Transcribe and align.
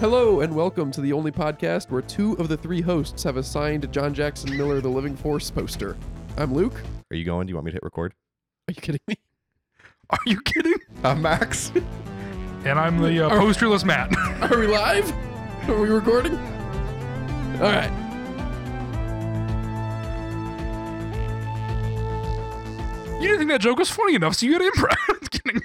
Hello 0.00 0.40
and 0.40 0.56
welcome 0.56 0.90
to 0.92 1.02
the 1.02 1.12
only 1.12 1.30
podcast 1.30 1.90
where 1.90 2.00
two 2.00 2.32
of 2.38 2.48
the 2.48 2.56
three 2.56 2.80
hosts 2.80 3.22
have 3.22 3.36
assigned 3.36 3.92
John 3.92 4.14
Jackson 4.14 4.56
Miller 4.56 4.80
The 4.80 4.88
Living 4.88 5.14
Force 5.14 5.50
poster. 5.50 5.94
I'm 6.38 6.54
Luke. 6.54 6.72
Are 7.10 7.16
you 7.16 7.26
going? 7.26 7.46
Do 7.46 7.50
you 7.50 7.54
want 7.56 7.66
me 7.66 7.72
to 7.72 7.74
hit 7.74 7.82
record? 7.82 8.14
Are 8.66 8.72
you 8.72 8.80
kidding 8.80 9.02
me? 9.06 9.16
Are 10.08 10.18
you 10.24 10.40
kidding? 10.40 10.78
Uh, 11.04 11.16
Max. 11.16 11.70
And 12.64 12.78
I'm 12.78 12.96
the 13.02 13.26
uh, 13.26 13.28
posterless 13.28 13.84
Matt. 13.84 14.10
Are 14.50 14.58
we 14.58 14.68
live? 14.68 15.12
Are 15.68 15.78
we 15.78 15.90
recording? 15.90 16.38
All 17.58 17.68
right. 17.68 17.92
you 23.20 23.28
didn't 23.28 23.40
think 23.40 23.50
that 23.50 23.60
joke 23.60 23.78
was 23.78 23.90
funny 23.90 24.14
enough, 24.14 24.34
so 24.34 24.46
you 24.46 24.58
got 24.58 24.64
to 24.64 24.80
improv. 24.80 25.19
Just 25.40 25.44
kidding. 25.44 25.62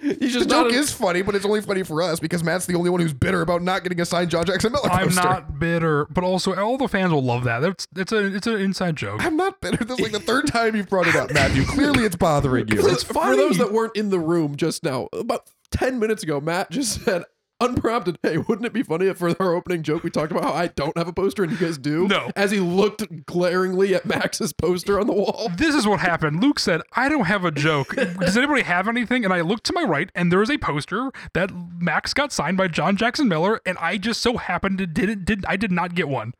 He's 0.00 0.32
the 0.34 0.40
just 0.40 0.50
joke 0.50 0.72
a- 0.72 0.74
is 0.74 0.92
funny, 0.92 1.22
but 1.22 1.34
it's 1.34 1.44
only 1.44 1.60
funny 1.60 1.82
for 1.82 2.02
us 2.02 2.20
because 2.20 2.42
Matt's 2.42 2.66
the 2.66 2.74
only 2.74 2.90
one 2.90 3.00
who's 3.00 3.12
bitter 3.12 3.42
about 3.42 3.62
not 3.62 3.82
getting 3.82 4.00
a 4.00 4.04
signed 4.04 4.30
John 4.30 4.44
Jackson 4.44 4.72
Miller 4.72 4.90
I'm 4.90 5.14
not 5.14 5.58
bitter, 5.58 6.06
but 6.06 6.24
also 6.24 6.54
all 6.54 6.76
the 6.78 6.88
fans 6.88 7.12
will 7.12 7.22
love 7.22 7.44
that. 7.44 7.60
That's 7.60 7.86
it's 7.96 8.12
a 8.12 8.34
it's 8.34 8.46
an 8.46 8.60
inside 8.60 8.96
joke. 8.96 9.24
I'm 9.24 9.36
not 9.36 9.60
bitter. 9.60 9.84
This 9.84 9.98
is 9.98 10.02
like 10.02 10.12
the 10.12 10.20
third 10.32 10.46
time 10.46 10.74
you've 10.74 10.88
brought 10.88 11.06
it 11.06 11.14
up, 11.14 11.32
Matthew. 11.32 11.64
Clearly, 11.64 12.04
it's 12.04 12.16
bothering 12.16 12.68
you. 12.68 12.82
For, 12.82 13.12
for 13.12 13.36
those 13.36 13.58
that 13.58 13.72
weren't 13.72 13.96
in 13.96 14.10
the 14.10 14.18
room 14.18 14.56
just 14.56 14.82
now, 14.82 15.08
about 15.12 15.48
10 15.70 15.98
minutes 15.98 16.22
ago, 16.22 16.40
Matt 16.40 16.70
just 16.70 17.04
said, 17.04 17.24
unprompted, 17.64 18.18
hey, 18.22 18.36
wouldn't 18.48 18.66
it 18.66 18.72
be 18.72 18.82
funny 18.82 19.06
if 19.06 19.18
for 19.18 19.34
our 19.40 19.54
opening 19.54 19.82
joke 19.82 20.02
we 20.02 20.10
talked 20.10 20.32
about 20.32 20.44
how 20.44 20.52
I 20.52 20.66
don't 20.68 20.96
have 20.96 21.08
a 21.08 21.12
poster 21.12 21.42
and 21.42 21.52
you 21.52 21.58
guys 21.58 21.78
do? 21.78 22.06
No. 22.08 22.30
As 22.36 22.50
he 22.50 22.60
looked 22.60 23.26
glaringly 23.26 23.94
at 23.94 24.04
Max's 24.04 24.52
poster 24.52 24.98
on 24.98 25.06
the 25.06 25.12
wall. 25.12 25.50
This 25.56 25.74
is 25.74 25.86
what 25.86 26.00
happened. 26.00 26.42
Luke 26.42 26.58
said, 26.58 26.80
"I 26.94 27.08
don't 27.08 27.26
have 27.26 27.44
a 27.44 27.50
joke. 27.50 27.94
Does 27.94 28.36
anybody 28.36 28.62
have 28.62 28.88
anything?" 28.88 29.24
And 29.24 29.32
I 29.32 29.40
looked 29.40 29.64
to 29.64 29.72
my 29.72 29.82
right, 29.84 30.10
and 30.14 30.30
there 30.32 30.42
is 30.42 30.50
a 30.50 30.58
poster 30.58 31.10
that 31.34 31.50
Max 31.78 32.12
got 32.14 32.32
signed 32.32 32.56
by 32.56 32.68
John 32.68 32.96
Jackson 32.96 33.28
Miller, 33.28 33.60
and 33.64 33.78
I 33.78 33.96
just 33.98 34.20
so 34.20 34.36
happened 34.36 34.78
to 34.78 34.86
didn't 34.86 35.24
did 35.24 35.44
I 35.46 35.56
did 35.56 35.70
not 35.70 35.94
get 35.94 36.08
one, 36.08 36.32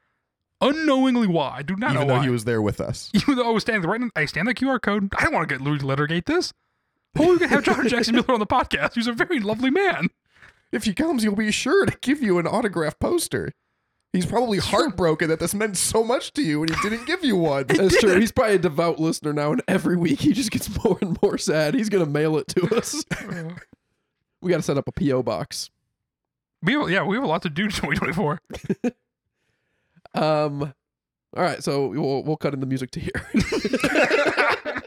unknowingly. 0.61 1.27
Why? 1.27 1.57
I 1.59 1.62
do 1.62 1.77
not 1.77 1.92
Even 1.92 2.03
know 2.03 2.14
though 2.14 2.19
why. 2.20 2.25
he 2.25 2.31
was 2.31 2.45
there 2.45 2.62
with 2.62 2.81
us. 2.81 3.11
Even 3.14 3.36
though 3.36 3.48
I 3.48 3.53
was 3.53 3.62
standing 3.62 3.89
right, 3.89 4.01
in, 4.01 4.11
I 4.17 4.25
stand 4.27 4.48
the 4.48 4.55
QR 4.55 4.81
code. 4.81 5.12
I 5.17 5.25
don't 5.25 5.33
want 5.34 5.48
to 5.48 5.55
get 5.55 5.62
Louis 5.62 5.79
Lettergate 5.79 6.27
this. 6.27 6.53
Oh, 7.19 7.33
we 7.33 7.39
can 7.39 7.48
have 7.51 7.62
John 7.62 7.86
Jackson 7.89 8.14
Miller 8.14 8.33
on 8.33 8.41
the 8.41 8.47
podcast. 8.47 8.95
He's 8.95 9.07
a 9.07 9.12
very 9.12 9.39
lovely 9.39 9.70
man. 9.70 10.09
If 10.73 10.84
he 10.84 10.95
comes, 10.95 11.23
he'll 11.23 11.37
be 11.37 11.53
sure 11.53 11.84
to 11.87 11.97
give 12.01 12.23
you 12.23 12.39
an 12.39 12.47
autographed 12.47 12.98
poster. 12.98 13.53
He's 14.12 14.27
probably 14.27 14.59
heartbroken 14.59 15.29
that 15.31 15.41
this 15.41 15.55
meant 15.55 15.77
so 15.79 16.03
much 16.05 16.33
to 16.34 16.42
you 16.42 16.62
and 16.62 16.75
he 16.75 16.89
didn't 16.89 17.06
give 17.06 17.25
you 17.25 17.37
one. 17.37 17.64
That's 17.69 17.98
true. 17.98 18.19
He's 18.19 18.33
probably 18.33 18.56
a 18.56 18.59
devout 18.59 18.98
listener 18.98 19.33
now, 19.33 19.53
and 19.53 19.62
every 19.69 19.97
week 19.97 20.20
he 20.20 20.33
just 20.33 20.51
gets 20.51 20.69
more 20.84 20.98
and 21.01 21.17
more 21.23 21.39
sad. 21.39 21.75
He's 21.75 21.89
gonna 21.89 22.06
mail 22.06 22.37
it 22.37 22.48
to 22.48 22.77
us. 22.77 23.05
we 24.42 24.51
got 24.51 24.56
to 24.56 24.62
set 24.62 24.77
up 24.77 24.89
a 24.89 24.92
PO 24.92 25.23
box. 25.23 25.70
We 26.62 26.75
have, 26.75 26.91
yeah, 26.91 27.05
we 27.05 27.17
have 27.17 27.25
a 27.25 27.29
lot 27.29 27.42
to 27.42 27.51
do 27.51 27.64
in 27.64 27.70
2024. 27.70 28.41
Um, 30.14 30.75
all 31.34 31.42
right, 31.42 31.62
so 31.62 31.86
we'll 31.86 32.23
we'll 32.23 32.36
cut 32.36 32.53
in 32.53 32.61
the 32.61 32.67
music 32.67 32.91
to 32.92 33.01
here. 33.01 34.83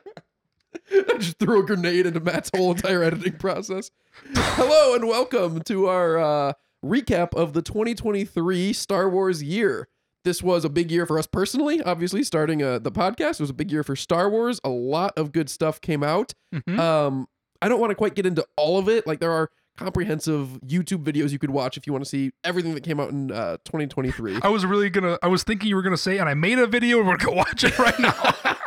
I 0.92 1.18
just 1.18 1.40
threw 1.40 1.62
a 1.62 1.66
grenade 1.66 2.06
into 2.06 2.20
Matt's 2.20 2.52
whole 2.56 2.72
entire 2.72 3.04
editing 3.04 3.34
process. 3.38 3.90
Hello 4.34 4.96
and 4.96 5.08
welcome 5.08 5.62
to 5.64 5.88
our 5.88 6.18
uh, 6.18 6.54
recap 6.84 7.34
of 7.34 7.54
the 7.54 7.62
2023 7.62 8.74
Star 8.74 9.10
Wars 9.10 9.42
year. 9.42 9.88
This 10.24 10.42
was 10.44 10.66
a 10.66 10.70
big 10.70 10.92
year 10.92 11.06
for 11.06 11.18
us 11.20 11.28
personally. 11.28 11.82
Obviously, 11.84 12.24
starting 12.24 12.62
uh, 12.64 12.80
the 12.80 12.92
podcast 12.92 13.34
it 13.34 13.42
was 13.42 13.50
a 13.50 13.54
big 13.54 13.72
year 13.72 13.84
for 13.84 13.96
Star 13.96 14.30
Wars. 14.30 14.60
A 14.64 14.70
lot 14.70 15.14
of 15.18 15.32
good 15.32 15.50
stuff 15.50 15.82
came 15.82 16.04
out. 16.04 16.34
Mhm. 16.54 16.78
Um, 16.80 17.28
I 17.62 17.70
don't 17.70 17.80
want 17.80 17.92
to 17.92 17.96
quite 17.96 18.16
get 18.16 18.26
into 18.26 18.46
all 18.58 18.78
of 18.78 18.90
it. 18.90 19.06
Like 19.08 19.20
there 19.20 19.32
are 19.32 19.50
comprehensive 19.78 20.60
YouTube 20.66 21.04
videos 21.04 21.32
you 21.32 21.40
could 21.40 21.50
watch 21.52 21.78
if 21.78 21.86
you 21.86 21.94
want 21.94 22.04
to 22.06 22.10
see 22.10 22.32
everything 22.44 22.74
that 22.76 22.84
came 22.84 23.00
out 23.00 23.10
in 23.12 23.32
uh, 23.32 23.58
2023. 23.66 24.40
I 24.42 24.50
was 24.50 24.66
really 24.66 24.90
gonna. 24.90 25.18
I 25.24 25.28
was 25.28 25.44
thinking 25.44 25.70
you 25.70 25.76
were 25.76 25.82
gonna 25.84 25.98
say, 25.98 26.18
and 26.20 26.28
I 26.30 26.34
made 26.34 26.60
a 26.60 26.68
video. 26.68 27.00
and 27.00 27.08
We're 27.08 27.18
gonna 27.18 27.32
go 27.32 27.38
watch 27.38 27.64
it 27.64 27.78
right 27.80 28.00
now. 28.00 28.56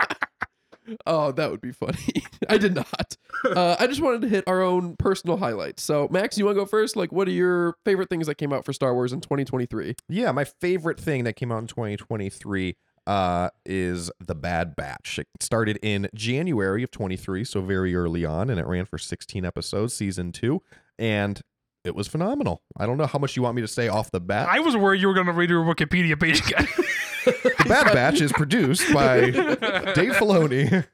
Oh, 1.06 1.32
that 1.32 1.50
would 1.50 1.60
be 1.60 1.72
funny. 1.72 1.99
I 2.49 2.59
did 2.59 2.75
not. 2.75 3.16
Uh, 3.44 3.76
I 3.78 3.87
just 3.87 4.00
wanted 4.00 4.22
to 4.22 4.28
hit 4.28 4.44
our 4.47 4.62
own 4.62 4.97
personal 4.97 5.37
highlights. 5.37 5.82
So, 5.82 6.09
Max, 6.10 6.38
you 6.38 6.44
want 6.44 6.56
to 6.56 6.62
go 6.62 6.66
first? 6.66 6.97
Like, 6.97 7.12
what 7.12 7.28
are 7.28 7.32
your 7.32 7.76
favorite 7.84 8.10
things 8.10 8.26
that 8.26 8.37
came 8.37 8.53
out 8.53 8.65
for 8.65 8.72
Star 8.72 8.94
Wars 8.94 9.12
in 9.12 9.21
2023? 9.21 9.94
Yeah, 10.09 10.32
my 10.32 10.44
favorite 10.44 10.98
thing 10.98 11.25
that 11.25 11.34
came 11.34 11.53
out 11.53 11.59
in 11.59 11.66
2023 11.66 12.77
uh, 13.06 13.48
is 13.65 14.10
The 14.21 14.34
Bad 14.34 14.77
Batch. 14.77 15.19
It 15.19 15.28
started 15.41 15.78
in 15.82 16.09
January 16.15 16.82
of 16.82 16.91
23, 16.91 17.44
so 17.44 17.62
very 17.62 17.94
early 17.94 18.25
on, 18.25 18.50
and 18.50 18.60
it 18.60 18.66
ran 18.66 18.84
for 18.84 18.98
16 18.98 19.44
episodes, 19.44 19.94
season 19.94 20.31
two, 20.31 20.62
and 20.98 21.41
it 21.84 21.94
was 21.94 22.06
phenomenal. 22.06 22.62
I 22.77 22.84
don't 22.84 22.98
know 22.98 23.06
how 23.06 23.19
much 23.19 23.34
you 23.34 23.43
want 23.43 23.56
me 23.56 23.62
to 23.62 23.69
say 23.69 23.88
off 23.88 24.10
the 24.10 24.21
bat. 24.21 24.48
I 24.50 24.60
was 24.60 24.77
worried 24.77 25.00
you 25.00 25.09
were 25.09 25.15
gonna 25.15 25.32
read 25.32 25.48
your 25.48 25.65
Wikipedia 25.65 26.21
page 26.21 26.47
again. 26.47 26.69
the 27.33 27.65
Bad 27.69 27.93
Batch 27.93 28.21
is 28.21 28.33
produced 28.33 28.93
by 28.93 29.31
Dave 29.31 30.12
Filoni. 30.15 30.87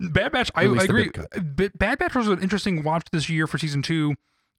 Bad 0.00 0.32
Batch. 0.32 0.50
I, 0.54 0.64
I 0.64 0.84
agree. 0.84 1.10
Bad 1.74 1.98
Batch 1.98 2.14
was 2.14 2.28
an 2.28 2.40
interesting 2.42 2.82
watch 2.82 3.06
this 3.12 3.28
year 3.28 3.46
for 3.46 3.58
season 3.58 3.82
two, 3.82 4.14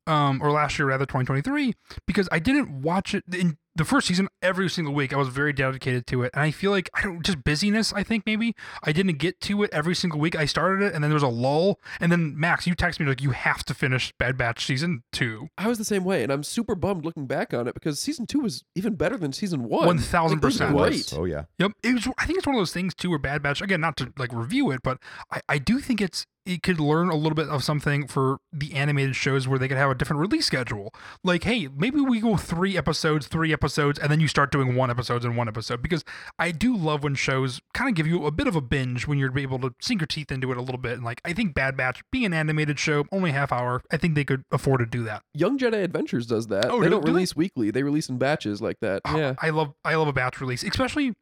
um, 0.07 0.41
or 0.41 0.51
last 0.51 0.79
year 0.79 0.87
rather, 0.87 1.05
2023, 1.05 1.73
because 2.07 2.27
I 2.31 2.39
didn't 2.39 2.81
watch 2.81 3.13
it 3.13 3.23
in 3.33 3.57
the 3.75 3.85
first 3.85 4.07
season 4.07 4.27
every 4.41 4.69
single 4.69 4.93
week. 4.93 5.13
I 5.13 5.17
was 5.17 5.29
very 5.29 5.53
dedicated 5.53 6.05
to 6.07 6.23
it, 6.23 6.31
and 6.33 6.43
I 6.43 6.51
feel 6.51 6.71
like 6.71 6.89
I 6.93 7.01
don't 7.01 7.23
just 7.25 7.43
busyness. 7.43 7.93
I 7.93 8.03
think 8.03 8.25
maybe 8.25 8.55
I 8.83 8.91
didn't 8.91 9.17
get 9.17 9.39
to 9.41 9.63
it 9.63 9.69
every 9.73 9.95
single 9.95 10.19
week. 10.19 10.35
I 10.35 10.45
started 10.45 10.85
it, 10.85 10.93
and 10.93 11.03
then 11.03 11.09
there 11.09 11.15
was 11.15 11.23
a 11.23 11.27
lull, 11.27 11.79
and 11.99 12.11
then 12.11 12.39
Max, 12.39 12.67
you 12.67 12.75
texted 12.75 12.99
me 13.01 13.07
like 13.07 13.21
you 13.21 13.31
have 13.31 13.63
to 13.65 13.73
finish 13.73 14.13
Bad 14.19 14.37
Batch 14.37 14.65
season 14.65 15.03
two. 15.11 15.47
I 15.57 15.67
was 15.67 15.77
the 15.77 15.85
same 15.85 16.03
way, 16.03 16.23
and 16.23 16.31
I'm 16.31 16.43
super 16.43 16.75
bummed 16.75 17.05
looking 17.05 17.27
back 17.27 17.53
on 17.53 17.67
it 17.67 17.73
because 17.73 17.99
season 17.99 18.25
two 18.27 18.39
was 18.39 18.63
even 18.75 18.95
better 18.95 19.17
than 19.17 19.33
season 19.33 19.67
one. 19.67 19.87
1000%. 19.97 20.41
Like, 20.41 20.43
it 20.43 20.73
was 20.73 21.13
Oh, 21.13 21.25
yeah. 21.25 21.45
Yep. 21.59 21.71
It 21.83 21.93
was 21.93 22.07
I 22.17 22.25
think 22.25 22.37
it's 22.37 22.47
one 22.47 22.55
of 22.55 22.59
those 22.59 22.73
things 22.73 22.93
too 22.93 23.09
where 23.09 23.19
Bad 23.19 23.41
Batch 23.41 23.61
again, 23.61 23.81
not 23.81 23.97
to 23.97 24.13
like 24.17 24.31
review 24.33 24.71
it, 24.71 24.81
but 24.83 24.99
I, 25.31 25.41
I 25.49 25.57
do 25.57 25.79
think 25.79 26.01
it's 26.01 26.25
it 26.45 26.61
could 26.61 26.79
learn 26.79 27.09
a 27.09 27.15
little 27.15 27.35
bit 27.35 27.47
of 27.47 27.63
something 27.63 28.05
for 28.05 28.37
the 28.51 28.73
animated 28.73 29.15
shows 29.15 29.47
where 29.47 29.57
they 29.57 29.69
could 29.69 29.77
have 29.77 29.89
a 29.89 29.95
different 29.95 30.19
release 30.19 30.45
schedule. 30.45 30.93
Like, 31.23 31.45
hey, 31.45 31.69
maybe 31.73 32.01
we 32.01 32.19
go 32.19 32.35
three 32.35 32.77
episodes, 32.77 33.27
three 33.27 33.53
episodes, 33.53 33.62
and 33.99 34.11
then 34.11 34.19
you 34.19 34.27
start 34.27 34.51
doing 34.51 34.75
one 34.75 34.89
episodes 34.89 35.25
and 35.25 35.37
one 35.37 35.47
episode. 35.47 35.81
Because 35.81 36.03
I 36.37 36.51
do 36.51 36.75
love 36.75 37.03
when 37.03 37.15
shows 37.15 37.61
kind 37.73 37.89
of 37.89 37.95
give 37.95 38.07
you 38.07 38.25
a 38.25 38.31
bit 38.31 38.47
of 38.47 38.55
a 38.55 38.61
binge 38.61 39.07
when 39.07 39.17
you're 39.17 39.37
able 39.37 39.59
to 39.59 39.73
sink 39.81 40.01
your 40.01 40.07
teeth 40.07 40.31
into 40.31 40.51
it 40.51 40.57
a 40.57 40.61
little 40.61 40.77
bit. 40.79 40.93
And 40.93 41.03
like 41.03 41.21
I 41.25 41.33
think 41.33 41.53
Bad 41.53 41.77
Batch 41.77 42.01
being 42.11 42.25
an 42.25 42.33
animated 42.33 42.79
show, 42.79 43.05
only 43.11 43.31
half 43.31 43.51
hour, 43.51 43.81
I 43.91 43.97
think 43.97 44.15
they 44.15 44.23
could 44.25 44.43
afford 44.51 44.79
to 44.79 44.85
do 44.85 45.03
that. 45.03 45.21
Young 45.33 45.57
Jedi 45.57 45.83
Adventures 45.83 46.25
does 46.27 46.47
that. 46.47 46.65
Oh, 46.69 46.79
they 46.79 46.85
do- 46.85 46.91
don't 46.91 47.01
do 47.01 47.11
they? 47.11 47.13
release 47.15 47.35
weekly; 47.35 47.71
they 47.71 47.83
release 47.83 48.09
in 48.09 48.17
batches 48.17 48.61
like 48.61 48.77
that. 48.81 49.01
Oh, 49.05 49.17
yeah, 49.17 49.35
I 49.41 49.49
love 49.49 49.73
I 49.85 49.95
love 49.95 50.07
a 50.07 50.13
batch 50.13 50.39
release, 50.41 50.63
especially 50.63 51.13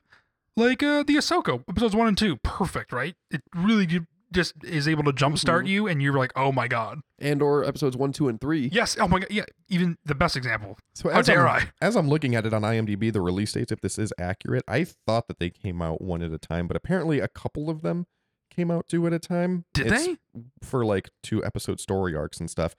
like 0.57 0.83
uh, 0.83 1.03
the 1.03 1.15
Ahsoka 1.15 1.63
episodes 1.69 1.95
one 1.95 2.07
and 2.07 2.17
two. 2.17 2.37
Perfect, 2.37 2.91
right? 2.91 3.15
It 3.31 3.41
really 3.55 3.85
ju- 3.85 4.05
just 4.33 4.53
is 4.63 4.87
able 4.87 5.03
to 5.03 5.11
jumpstart 5.11 5.63
Mhm. 5.63 5.67
you, 5.67 5.87
and 5.87 6.01
you're 6.01 6.17
like, 6.17 6.31
oh 6.35 6.51
my 6.51 6.67
god, 6.67 6.99
Andor 7.19 7.63
episodes 7.63 7.95
one, 7.97 8.11
two, 8.13 8.27
and 8.27 8.39
three. 8.39 8.69
yes, 8.71 8.97
oh 8.99 9.07
my 9.07 9.19
god, 9.19 9.29
yeah. 9.31 9.43
Even 9.69 9.97
the 10.05 10.15
best 10.15 10.35
example. 10.37 10.77
So 10.93 11.09
How 11.09 11.19
as 11.19 11.25
dare 11.25 11.47
I'm, 11.47 11.63
I? 11.63 11.85
As 11.85 11.95
I'm 11.95 12.07
looking 12.09 12.35
at 12.35 12.45
it 12.45 12.53
on 12.53 12.61
IMDb, 12.63 13.11
the 13.11 13.21
release 13.21 13.53
dates, 13.53 13.71
if 13.71 13.81
this 13.81 13.97
is 13.99 14.13
accurate, 14.17 14.63
I 14.67 14.83
thought 14.85 15.27
that 15.27 15.39
they 15.39 15.49
came 15.49 15.81
out 15.81 16.01
one 16.01 16.21
at 16.21 16.31
a 16.31 16.37
time, 16.37 16.67
but 16.67 16.75
apparently 16.77 17.19
a 17.19 17.27
couple 17.27 17.69
of 17.69 17.81
them 17.81 18.05
came 18.49 18.69
out 18.71 18.87
two 18.87 19.05
at 19.07 19.13
a 19.13 19.19
time. 19.19 19.65
Did 19.73 19.87
It's 19.91 20.05
they? 20.07 20.17
For 20.61 20.83
like 20.85 21.09
two 21.23 21.43
episode 21.45 21.79
story 21.79 22.15
arcs 22.15 22.39
and 22.39 22.49
stuff. 22.49 22.75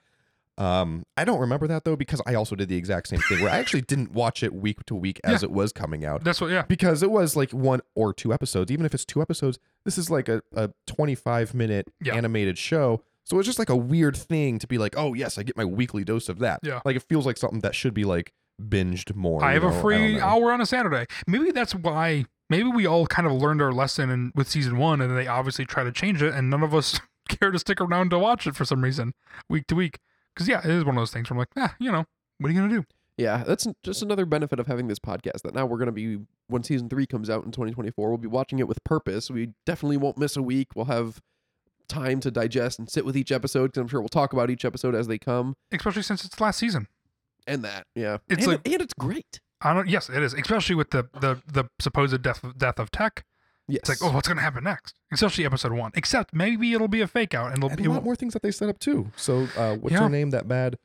Um, 0.58 1.02
I 1.16 1.24
don't 1.24 1.40
remember 1.40 1.66
that 1.68 1.84
though 1.84 1.96
because 1.96 2.20
I 2.26 2.34
also 2.34 2.54
did 2.54 2.68
the 2.68 2.76
exact 2.76 3.08
same 3.08 3.20
thing 3.20 3.40
where 3.40 3.50
I 3.50 3.56
actually 3.58 3.80
didn't 3.82 4.12
watch 4.12 4.42
it 4.42 4.52
week 4.54 4.84
to 4.86 4.94
week 4.94 5.18
as 5.24 5.42
Yeah. 5.42 5.46
it 5.46 5.50
was 5.52 5.72
coming 5.72 6.04
out 6.04 6.24
That's 6.24 6.40
what. 6.40 6.50
Yeah. 6.50 6.62
because 6.62 7.02
it 7.02 7.10
was 7.10 7.36
like 7.36 7.52
one 7.52 7.80
or 7.94 8.12
two 8.12 8.32
episodes. 8.34 8.70
Even 8.70 8.84
if 8.84 8.92
it's 8.94 9.04
two 9.06 9.22
episodes, 9.22 9.58
this 9.84 9.96
is 9.96 10.10
like 10.10 10.28
a, 10.28 10.42
a 10.54 10.70
25 10.86 11.54
minute 11.54 11.88
Yeah. 12.02 12.14
animated 12.14 12.58
show. 12.58 13.02
So 13.24 13.38
it's 13.38 13.46
just 13.46 13.58
like 13.58 13.70
a 13.70 13.76
weird 13.76 14.16
thing 14.16 14.58
to 14.58 14.66
be 14.66 14.78
like, 14.78 14.94
oh 14.96 15.14
yes, 15.14 15.38
I 15.38 15.42
get 15.42 15.56
my 15.56 15.64
weekly 15.64 16.04
dose 16.04 16.28
of 16.28 16.38
that. 16.40 16.60
Yeah. 16.62 16.80
Like 16.84 16.96
it 16.96 17.02
feels 17.08 17.24
like 17.24 17.38
something 17.38 17.60
that 17.60 17.74
should 17.74 17.94
be 17.94 18.04
like 18.04 18.32
binged 18.60 19.14
more. 19.16 19.42
I 19.42 19.54
you 19.54 19.60
have 19.60 19.70
know? 19.72 19.78
a 19.78 19.80
free 19.82 20.12
don't 20.12 20.20
know. 20.20 20.26
hour 20.26 20.52
on 20.52 20.60
a 20.60 20.66
Saturday. 20.66 21.06
Maybe 21.26 21.50
that's 21.50 21.74
why. 21.74 22.26
Maybe 22.50 22.68
we 22.68 22.84
all 22.84 23.06
kind 23.06 23.26
of 23.26 23.32
learned 23.32 23.62
our 23.62 23.72
lesson 23.72 24.10
in, 24.10 24.30
with 24.34 24.46
season 24.50 24.76
one, 24.76 25.00
and 25.00 25.08
then 25.10 25.16
they 25.16 25.26
obviously 25.26 25.64
try 25.64 25.84
to 25.84 25.92
change 25.92 26.20
it, 26.22 26.34
and 26.34 26.50
none 26.50 26.62
of 26.62 26.74
us 26.74 27.00
care 27.30 27.50
to 27.50 27.58
stick 27.58 27.80
around 27.80 28.10
to 28.10 28.18
watch 28.18 28.46
it 28.46 28.54
for 28.54 28.66
some 28.66 28.82
reason, 28.84 29.14
week 29.48 29.66
to 29.68 29.74
week. 29.74 29.98
Because 30.34 30.48
yeah, 30.48 30.60
it 30.60 30.70
is 30.70 30.84
one 30.84 30.96
of 30.96 31.00
those 31.00 31.12
things 31.12 31.28
where 31.30 31.34
I'm 31.36 31.38
like, 31.38 31.48
ah, 31.56 31.74
you 31.78 31.90
know, 31.92 32.04
what 32.38 32.48
are 32.50 32.52
you 32.52 32.60
gonna 32.60 32.74
do? 32.74 32.84
Yeah, 33.18 33.44
that's 33.46 33.66
just 33.84 34.02
another 34.02 34.24
benefit 34.24 34.58
of 34.58 34.66
having 34.66 34.88
this 34.88 34.98
podcast. 34.98 35.42
That 35.42 35.54
now 35.54 35.66
we're 35.66 35.78
gonna 35.78 35.92
be 35.92 36.18
when 36.48 36.62
season 36.62 36.88
three 36.88 37.06
comes 37.06 37.28
out 37.30 37.44
in 37.44 37.50
2024, 37.52 38.08
we'll 38.08 38.18
be 38.18 38.26
watching 38.28 38.58
it 38.58 38.66
with 38.68 38.82
purpose. 38.84 39.30
We 39.30 39.50
definitely 39.66 39.98
won't 39.98 40.18
miss 40.18 40.36
a 40.36 40.42
week. 40.42 40.68
We'll 40.74 40.86
have 40.86 41.20
time 41.88 42.20
to 42.20 42.30
digest 42.30 42.78
and 42.78 42.88
sit 42.90 43.04
with 43.04 43.16
each 43.16 43.30
episode 43.30 43.68
because 43.68 43.80
I'm 43.82 43.88
sure 43.88 44.00
we'll 44.00 44.08
talk 44.08 44.32
about 44.32 44.48
each 44.50 44.64
episode 44.64 44.94
as 44.94 45.06
they 45.08 45.18
come. 45.18 45.54
Especially 45.72 46.02
since 46.02 46.24
it's 46.24 46.40
last 46.40 46.58
season. 46.58 46.88
And 47.46 47.64
that, 47.64 47.86
yeah, 47.94 48.18
It's 48.28 48.44
and, 48.44 48.52
like- 48.52 48.68
and 48.68 48.80
it's 48.80 48.94
great. 48.98 49.40
I 49.60 49.74
don't. 49.74 49.88
Yes, 49.88 50.08
it 50.08 50.22
is. 50.22 50.32
Especially 50.34 50.74
with 50.74 50.90
the 50.90 51.08
the 51.20 51.40
the 51.46 51.64
supposed 51.80 52.20
death 52.22 52.42
of, 52.42 52.58
death 52.58 52.78
of 52.80 52.90
Tech. 52.90 53.24
Yes, 53.68 53.80
It's 53.80 53.88
like, 53.88 53.98
oh, 54.02 54.12
what's 54.14 54.26
gonna 54.28 54.40
happen 54.40 54.64
next? 54.64 54.94
Especially 55.12 55.44
episode 55.46 55.72
one. 55.72 55.92
Except 55.94 56.34
maybe 56.34 56.72
it'll 56.72 56.88
be 56.88 57.00
a 57.00 57.06
fake 57.06 57.32
out, 57.34 57.48
and 57.48 57.58
it'll 57.58 57.68
And 57.70 57.78
be 57.78 57.84
a 57.84 57.90
lot 57.90 58.04
more 58.04 58.16
things 58.16 58.32
that 58.34 58.42
they 58.42 58.50
set 58.50 58.68
up 58.68 58.78
too. 58.78 59.10
So 59.16 59.46
uh, 59.56 59.76
what's 59.76 59.92
Yeah. 59.92 60.00
her 60.00 60.08
name? 60.08 60.30
That 60.30 60.48
bad 60.48 60.78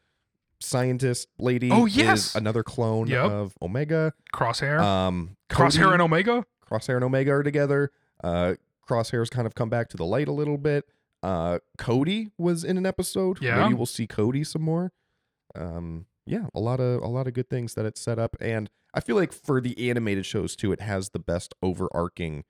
scientist 0.60 1.28
lady 1.38 1.70
Oh, 1.72 1.86
is 1.86 1.96
yes. 1.98 2.36
another 2.36 2.64
clone 2.64 3.08
Yep. 3.08 3.26
of 3.32 3.58
Omega. 3.62 4.14
Crosshair, 4.34 4.80
Um, 4.80 5.38
Crosshair 5.50 5.94
and 5.94 6.02
Omega. 6.02 6.46
Crosshair 6.66 6.96
and 6.96 7.04
Omega 7.04 7.32
are 7.32 7.44
together. 7.44 7.92
Uh, 8.24 8.56
Crosshair's 8.88 9.30
kind 9.30 9.46
of 9.46 9.54
come 9.56 9.70
back 9.70 9.90
to 9.90 9.98
the 9.98 10.06
light 10.06 10.28
a 10.28 10.32
little 10.32 10.58
bit. 10.58 10.86
Uh, 11.24 11.60
Cody 11.78 12.32
was 12.38 12.64
in 12.64 12.78
an 12.78 12.86
episode. 12.86 13.42
Yeah. 13.42 13.62
Maybe 13.64 13.74
we'll 13.76 13.86
see 13.86 14.08
Cody 14.08 14.44
some 14.44 14.62
more. 14.62 14.92
Um, 15.56 16.06
yeah, 16.26 16.48
a 16.54 16.60
lot 16.60 16.80
of 16.80 17.02
a 17.02 17.08
lot 17.08 17.28
of 17.28 17.34
good 17.34 17.50
things 17.50 17.74
that 17.76 17.86
it's 17.86 18.02
set 18.02 18.20
up, 18.20 18.36
and 18.42 18.70
I 18.94 19.00
feel 19.00 19.16
like 19.16 19.32
for 19.34 19.62
the 19.62 19.90
animated 19.90 20.26
shows 20.26 20.56
too, 20.56 20.72
it 20.72 20.82
has 20.82 21.10
the 21.12 21.20
best 21.20 21.54
overarching, 21.62 22.44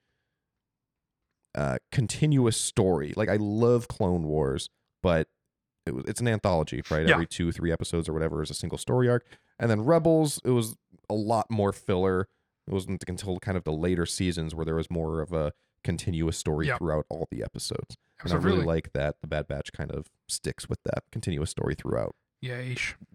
uh, 1.58 1.78
continuous 1.92 2.56
story. 2.56 3.14
Like 3.18 3.28
I 3.30 3.36
love 3.38 3.88
Clone 3.90 4.24
Wars, 4.24 4.70
but 5.04 5.28
it 5.86 5.94
was 5.94 6.06
it's 6.08 6.22
an 6.22 6.28
anthology, 6.30 6.82
right? 6.90 7.06
Yeah. 7.08 7.16
Every 7.16 7.28
two, 7.28 7.52
three 7.52 7.72
episodes 7.72 8.08
or 8.08 8.14
whatever 8.14 8.42
is 8.42 8.50
a 8.50 8.54
single 8.54 8.78
story 8.78 9.10
arc, 9.10 9.26
and 9.60 9.70
then 9.70 9.82
Rebels, 9.82 10.40
it 10.46 10.52
was 10.52 10.76
a 11.10 11.14
lot 11.16 11.50
more 11.52 11.74
filler. 11.74 12.28
It 12.68 12.74
wasn't 12.74 13.04
until 13.08 13.40
kind 13.40 13.58
of 13.58 13.64
the 13.64 13.72
later 13.74 14.06
seasons 14.06 14.54
where 14.54 14.66
there 14.66 14.76
was 14.76 14.90
more 14.92 15.22
of 15.22 15.32
a 15.34 15.54
continuous 15.84 16.38
story 16.38 16.68
Yep. 16.68 16.80
throughout 16.80 17.06
all 17.10 17.28
the 17.32 17.42
episodes. 17.44 17.96
And 18.22 18.30
So 18.30 18.36
I 18.36 18.40
really 18.40 18.58
really, 18.58 18.68
like 18.68 18.92
that 18.94 19.16
the 19.22 19.28
Bad 19.28 19.48
Batch 19.48 19.72
kind 19.72 19.92
of 19.92 20.08
sticks 20.28 20.68
with 20.68 20.80
that 20.84 21.04
continuous 21.12 21.50
story 21.50 21.76
throughout. 21.76 22.14
yeah, 22.42 22.62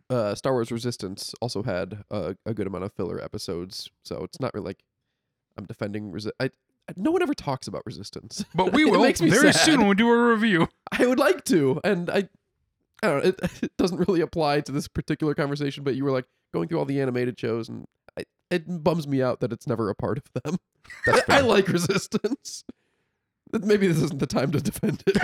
uh, 0.08 0.34
Star 0.34 0.52
Wars 0.54 0.72
Resistance 0.72 1.34
also 1.42 1.62
had 1.62 2.02
a, 2.10 2.34
a 2.46 2.54
good 2.54 2.66
amount 2.66 2.84
of 2.84 2.92
filler 2.94 3.22
episodes, 3.22 3.90
so 4.04 4.24
it's 4.24 4.40
not 4.40 4.52
really 4.54 4.66
like 4.66 4.84
I'm 5.58 5.66
defending. 5.66 6.12
Resi- 6.12 6.30
I, 6.40 6.44
I 6.46 6.50
no 6.96 7.10
one 7.10 7.22
ever 7.22 7.34
talks 7.34 7.66
about 7.66 7.82
Resistance, 7.86 8.44
But 8.54 8.72
we 8.72 8.84
will 8.84 9.02
very 9.02 9.52
sad. 9.52 9.54
soon 9.54 9.80
when 9.80 9.88
we 9.88 9.94
do 9.94 10.08
a 10.08 10.30
review. 10.30 10.68
I 10.92 11.06
would 11.06 11.18
like 11.18 11.44
to, 11.46 11.80
and 11.84 12.10
I, 12.10 12.28
I 13.02 13.08
don't 13.08 13.24
know. 13.24 13.28
It, 13.28 13.40
it 13.62 13.76
doesn't 13.76 13.98
really 14.08 14.20
apply 14.20 14.60
to 14.62 14.72
this 14.72 14.88
particular 14.88 15.34
conversation, 15.34 15.84
but 15.84 15.94
you 15.94 16.04
were 16.04 16.10
like 16.10 16.26
going 16.52 16.68
through 16.68 16.78
all 16.78 16.84
the 16.84 17.00
animated 17.00 17.38
shows, 17.38 17.68
and 17.68 17.86
I, 18.18 18.24
it 18.50 18.64
bums 18.66 19.06
me 19.06 19.22
out 19.22 19.40
that 19.40 19.52
it's 19.52 19.66
never 19.66 19.88
a 19.90 19.94
part 19.94 20.18
of 20.18 20.24
them. 20.42 20.58
I, 21.06 21.22
I 21.28 21.40
like 21.40 21.68
Resistance. 21.68 22.64
Maybe 23.52 23.86
this 23.86 23.98
isn't 23.98 24.18
the 24.18 24.26
time 24.26 24.50
to 24.52 24.60
defend 24.62 25.02
it, 25.06 25.14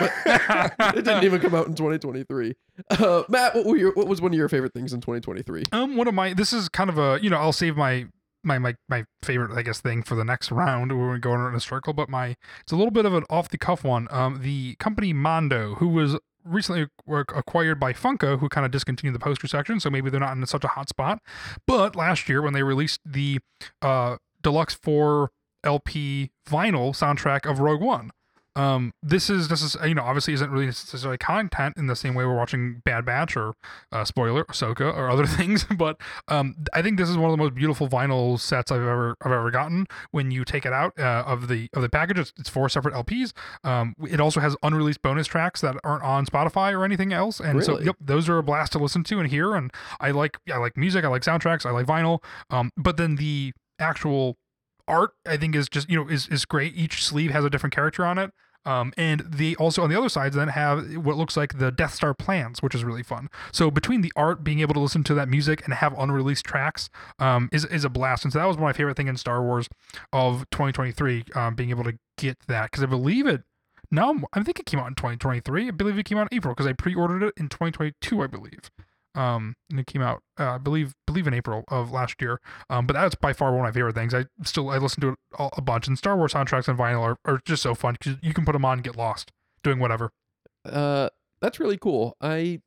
but 0.77 0.99
it 0.99 1.05
didn't 1.07 1.25
even 1.25 1.41
come 1.41 1.55
out 1.55 1.67
in 1.67 1.75
2023. 1.75 2.55
Uh, 2.91 3.23
Matt, 3.31 3.55
what 3.55 3.65
were 3.65 3.77
your, 3.77 3.93
what 3.95 4.07
was 4.07 4.21
one 4.21 4.33
of 4.33 4.37
your 4.37 4.51
favorite 4.51 4.75
things 4.75 4.93
in 4.93 5.01
2023? 5.01 5.63
Um, 5.73 5.97
one 5.97 6.07
of 6.07 6.13
my 6.13 6.35
this 6.35 6.53
is 6.53 6.69
kind 6.69 6.91
of 6.91 6.99
a 6.99 7.19
you 7.23 7.31
know 7.31 7.39
I'll 7.39 7.55
save 7.55 7.75
my 7.79 8.07
my 8.43 8.59
my 8.59 8.75
my 8.89 9.05
favorite 9.23 9.57
I 9.57 9.63
guess 9.63 9.81
thing 9.81 10.03
for 10.03 10.15
the 10.15 10.25
next 10.25 10.51
round 10.51 10.93
when 10.93 11.11
we 11.11 11.19
go 11.19 11.35
in 11.35 11.55
a 11.55 11.61
circle, 11.61 11.93
but 11.93 12.09
my 12.09 12.37
it's 12.63 12.73
a 12.73 12.77
little 12.77 12.91
bit 12.91 13.05
of 13.05 13.15
an 13.15 13.25
off 13.31 13.49
the 13.49 13.59
cuff 13.59 13.85
one. 13.85 14.09
Um, 14.11 14.41
the 14.43 14.75
company 14.77 15.13
Mondo, 15.13 15.75
who 15.77 15.89
was 15.89 16.19
recently 16.45 16.87
acquired 17.07 17.79
by 17.79 17.93
Funko, 17.93 18.39
who 18.39 18.49
kind 18.49 18.65
of 18.65 18.71
discontinued 18.71 19.15
the 19.15 19.19
poster 19.19 19.47
section, 19.47 19.81
so 19.81 19.91
maybe 19.91 20.11
they're 20.11 20.21
not 20.21 20.37
in 20.37 20.47
such 20.47 20.65
a 20.65 20.69
hot 20.69 20.89
spot. 20.89 21.21
But 21.67 21.97
last 21.97 22.29
year 22.29 22.43
when 22.43 22.53
they 22.53 22.63
released 22.63 23.01
the 23.05 23.41
uh 23.83 24.17
deluxe 24.43 24.75
four 24.75 25.31
LP 25.65 26.31
vinyl 26.49 26.91
soundtrack 26.91 27.49
of 27.49 27.61
Rogue 27.61 27.83
One. 27.83 28.11
Um, 28.59 28.93
this 29.05 29.31
is 29.31 29.47
this 29.47 29.63
is 29.63 29.77
you 29.87 29.95
know 29.95 30.03
obviously 30.03 30.35
isn't 30.35 30.51
really 30.51 30.67
necessarily 30.67 31.17
content 31.17 31.77
in 31.77 31.87
the 31.87 31.95
same 31.95 32.15
way 32.15 32.25
we're 32.25 32.37
watching 32.37 32.83
Bad 32.85 33.05
Batch 33.05 33.37
or 33.37 33.55
uh, 33.93 34.05
spoiler 34.05 34.45
Ahsoka 34.47 34.93
or 34.93 35.09
other 35.09 35.27
things, 35.39 35.65
but 35.77 36.01
um, 36.27 36.57
I 36.73 36.83
think 36.83 36.99
this 36.99 37.09
is 37.09 37.17
one 37.17 37.31
of 37.31 37.37
the 37.37 37.43
most 37.43 37.55
beautiful 37.55 37.89
vinyl 37.89 38.39
sets 38.39 38.73
I've 38.73 38.83
ever 38.83 39.17
I've 39.23 39.31
ever 39.31 39.53
gotten. 39.53 39.87
When 40.11 40.33
you 40.33 40.45
take 40.45 40.67
it 40.67 40.73
out 40.73 40.99
uh, 40.99 41.23
of 41.25 41.47
the 41.47 41.69
of 41.73 41.83
the 41.83 41.89
package, 41.89 42.19
it's, 42.19 42.33
it's 42.37 42.49
four 42.49 42.69
separate 42.69 42.95
LPs. 42.95 43.33
Um, 43.63 43.95
it 44.11 44.21
also 44.21 44.41
has 44.41 44.57
unreleased 44.65 45.03
bonus 45.03 45.29
tracks 45.29 45.61
that 45.61 45.77
aren't 45.85 46.03
on 46.03 46.27
Spotify 46.27 46.73
or 46.73 46.85
anything 46.85 47.13
else, 47.13 47.39
and 47.39 47.63
so 47.63 47.79
yep, 47.81 47.95
those 48.01 48.29
are 48.29 48.39
a 48.39 48.43
blast 48.43 48.73
to 48.73 48.79
listen 48.81 49.05
to 49.05 49.21
and 49.21 49.31
hear. 49.31 49.55
And 49.55 49.71
I 50.01 50.11
like 50.11 50.37
I 50.53 50.57
like 50.57 50.77
music, 50.77 51.05
I 51.05 51.09
like 51.09 51.23
soundtracks, 51.23 51.65
I 51.65 51.71
like 51.71 51.87
vinyl. 51.87 52.25
Um, 52.51 52.73
but 52.77 52.97
then 52.97 53.17
the 53.17 53.53
actual 53.79 54.37
art 54.89 55.13
I 55.27 55.37
think 55.37 55.55
is 55.55 55.69
just 55.69 55.89
you 55.89 55.97
know 55.97 56.09
is 56.11 56.27
is 56.27 56.45
great. 56.45 56.75
Each 56.75 57.05
sleeve 57.05 57.31
has 57.31 57.45
a 57.45 57.51
different 57.51 57.73
character 57.73 58.05
on 58.05 58.19
it. 58.19 58.33
Um, 58.69 58.93
and 58.99 59.21
they 59.21 59.55
also 59.55 59.83
on 59.83 59.89
the 59.89 59.97
other 59.97 60.11
sides 60.11 60.37
then 60.37 60.49
have 60.49 60.95
what 60.99 61.17
looks 61.17 61.39
like 61.39 61.57
the 61.57 61.71
Death 61.71 61.95
Star 61.95 62.13
plans, 62.13 62.61
which 62.61 62.75
is 62.75 62.85
really 62.85 63.03
fun. 63.03 63.31
So 63.51 63.71
between 63.71 64.03
the 64.03 64.13
art, 64.15 64.45
being 64.45 64.61
able 64.61 64.75
to 64.75 64.81
listen 64.81 65.03
to 65.05 65.15
that 65.15 65.27
music 65.27 65.65
and 65.65 65.73
have 65.73 65.99
unreleased 65.99 66.45
tracks, 66.45 66.91
um, 67.19 67.49
is 67.51 67.65
is 67.65 67.87
a 67.87 67.89
blast. 67.89 68.25
And 68.25 68.33
so 68.33 68.39
that 68.39 68.45
was 68.45 68.57
one 68.57 68.65
of 68.65 68.69
my 68.69 68.77
favorite 68.77 68.99
thing 68.99 69.09
in 69.09 69.17
Star 69.17 69.43
Wars 69.43 69.71
of 70.13 70.49
2023, 70.51 71.25
um, 71.35 71.55
being 71.55 71.71
able 71.71 71.85
to 71.85 71.99
get 72.19 72.37
that 72.47 72.71
because 72.71 72.85
I 72.85 72.87
believe 72.87 73.27
it. 73.27 73.43
No, 73.91 74.21
I 74.35 74.43
think 74.43 74.61
it 74.61 74.67
came 74.67 74.81
out 74.81 74.89
in 74.89 74.95
2023. 74.97 75.69
I 75.69 75.71
believe 75.71 75.97
it 75.97 76.05
came 76.05 76.19
out 76.19 76.29
in 76.31 76.37
April 76.37 76.53
because 76.55 76.67
I 76.67 76.75
pre-ordered 76.75 77.23
it 77.23 77.35
in 77.39 77.49
2022, 77.49 78.23
I 78.23 78.27
believe. 78.27 78.71
Um, 79.15 79.55
and 79.71 79.81
it 79.81 79.87
came 79.87 80.03
out, 80.03 80.21
uh, 80.39 80.51
I 80.51 80.59
believe, 80.59 80.93
believe 81.07 81.27
in 81.27 81.35
April 81.35 81.65
of 81.69 81.91
last 81.91 82.21
year. 82.23 82.39
Um, 82.71 82.87
but 82.87 82.93
that's 82.95 83.15
by 83.17 83.33
far 83.33 83.51
one 83.51 83.61
of 83.61 83.65
my 83.65 83.73
favorite 83.73 83.95
things. 83.95 84.15
I 84.15 84.27
still 84.45 84.71
I 84.71 84.79
listen 84.79 85.01
to 85.01 85.09
it 85.11 85.15
all, 85.37 85.51
a 85.57 85.61
bunch, 85.63 85.89
and 85.89 85.97
Star 85.99 86.17
Wars 86.17 86.35
soundtracks 86.35 86.69
on 86.69 86.77
vinyl 86.77 87.01
are, 87.03 87.17
are 87.25 87.41
just 87.45 87.63
so 87.63 87.75
fun 87.75 87.97
because 87.99 88.17
you 88.23 88.33
can 88.35 88.45
put 88.45 88.53
them 88.53 88.65
on 88.65 88.75
and 88.79 88.85
get 88.85 88.97
lost 88.97 89.33
doing 89.65 89.79
whatever. 89.81 90.11
Uh, 90.65 91.09
that's 91.41 91.59
really 91.59 91.79
cool. 91.79 92.17
I 92.21 92.61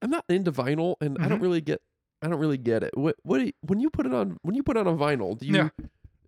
I'm 0.00 0.10
not 0.10 0.24
into 0.28 0.50
vinyl, 0.50 0.96
and 1.00 1.16
I 1.20 1.28
don't 1.28 1.38
Mhm. 1.38 1.42
really 1.42 1.60
get 1.60 1.80
I 2.22 2.28
don't 2.28 2.38
really 2.40 2.58
get 2.58 2.82
it. 2.82 2.96
What 2.96 3.16
what 3.22 3.40
you- 3.40 3.52
when 3.62 3.78
you 3.80 3.90
put 3.90 4.06
it 4.06 4.14
on 4.14 4.38
when 4.42 4.54
you 4.56 4.62
put 4.62 4.76
it 4.76 4.86
on 4.86 4.94
a 4.94 4.96
vinyl? 4.96 5.38
Do 5.38 5.46
you 5.46 5.54
Yeah. 5.56 5.68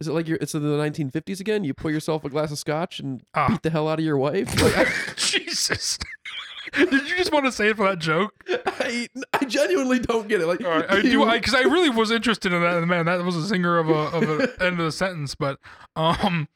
is 0.00 0.08
it 0.08 0.12
like 0.12 0.28
you're 0.28 0.38
it's 0.40 0.54
in 0.54 0.62
the 0.62 0.76
1950s 0.76 1.40
again? 1.40 1.64
You 1.64 1.72
pour 1.74 1.90
yourself 1.90 2.24
a 2.24 2.28
glass 2.28 2.52
of 2.52 2.58
scotch 2.58 3.00
and 3.00 3.22
Ah. 3.34 3.48
beat 3.48 3.62
the 3.62 3.70
hell 3.70 3.88
out 3.88 3.98
of 3.98 4.04
your 4.04 4.18
wife? 4.18 4.48
Like, 4.62 4.76
I, 4.76 4.92
Jesus. 5.16 5.98
Did 6.72 7.08
you 7.08 7.16
just 7.16 7.32
want 7.32 7.44
to 7.46 7.52
say 7.52 7.68
it 7.70 7.76
for 7.76 7.88
that 7.88 7.98
joke? 7.98 8.32
I, 8.48 9.08
I 9.32 9.44
genuinely 9.44 9.98
don't 9.98 10.28
get 10.28 10.40
it. 10.40 10.46
Like 10.46 10.60
right, 10.60 10.84
I 10.88 11.00
do 11.02 11.30
because 11.30 11.54
I, 11.54 11.62
really 11.62 11.90
was 11.90 12.10
interested 12.10 12.52
in 12.52 12.62
that. 12.62 12.76
and 12.78 12.86
Man, 12.86 13.06
that 13.06 13.22
was 13.24 13.36
a 13.36 13.54
zinger 13.54 13.80
of 13.80 13.88
a 13.88 14.16
of 14.16 14.40
an 14.40 14.48
end 14.60 14.80
of 14.80 14.86
the 14.86 14.92
sentence. 14.92 15.34
But 15.34 15.58
um, 15.96 16.48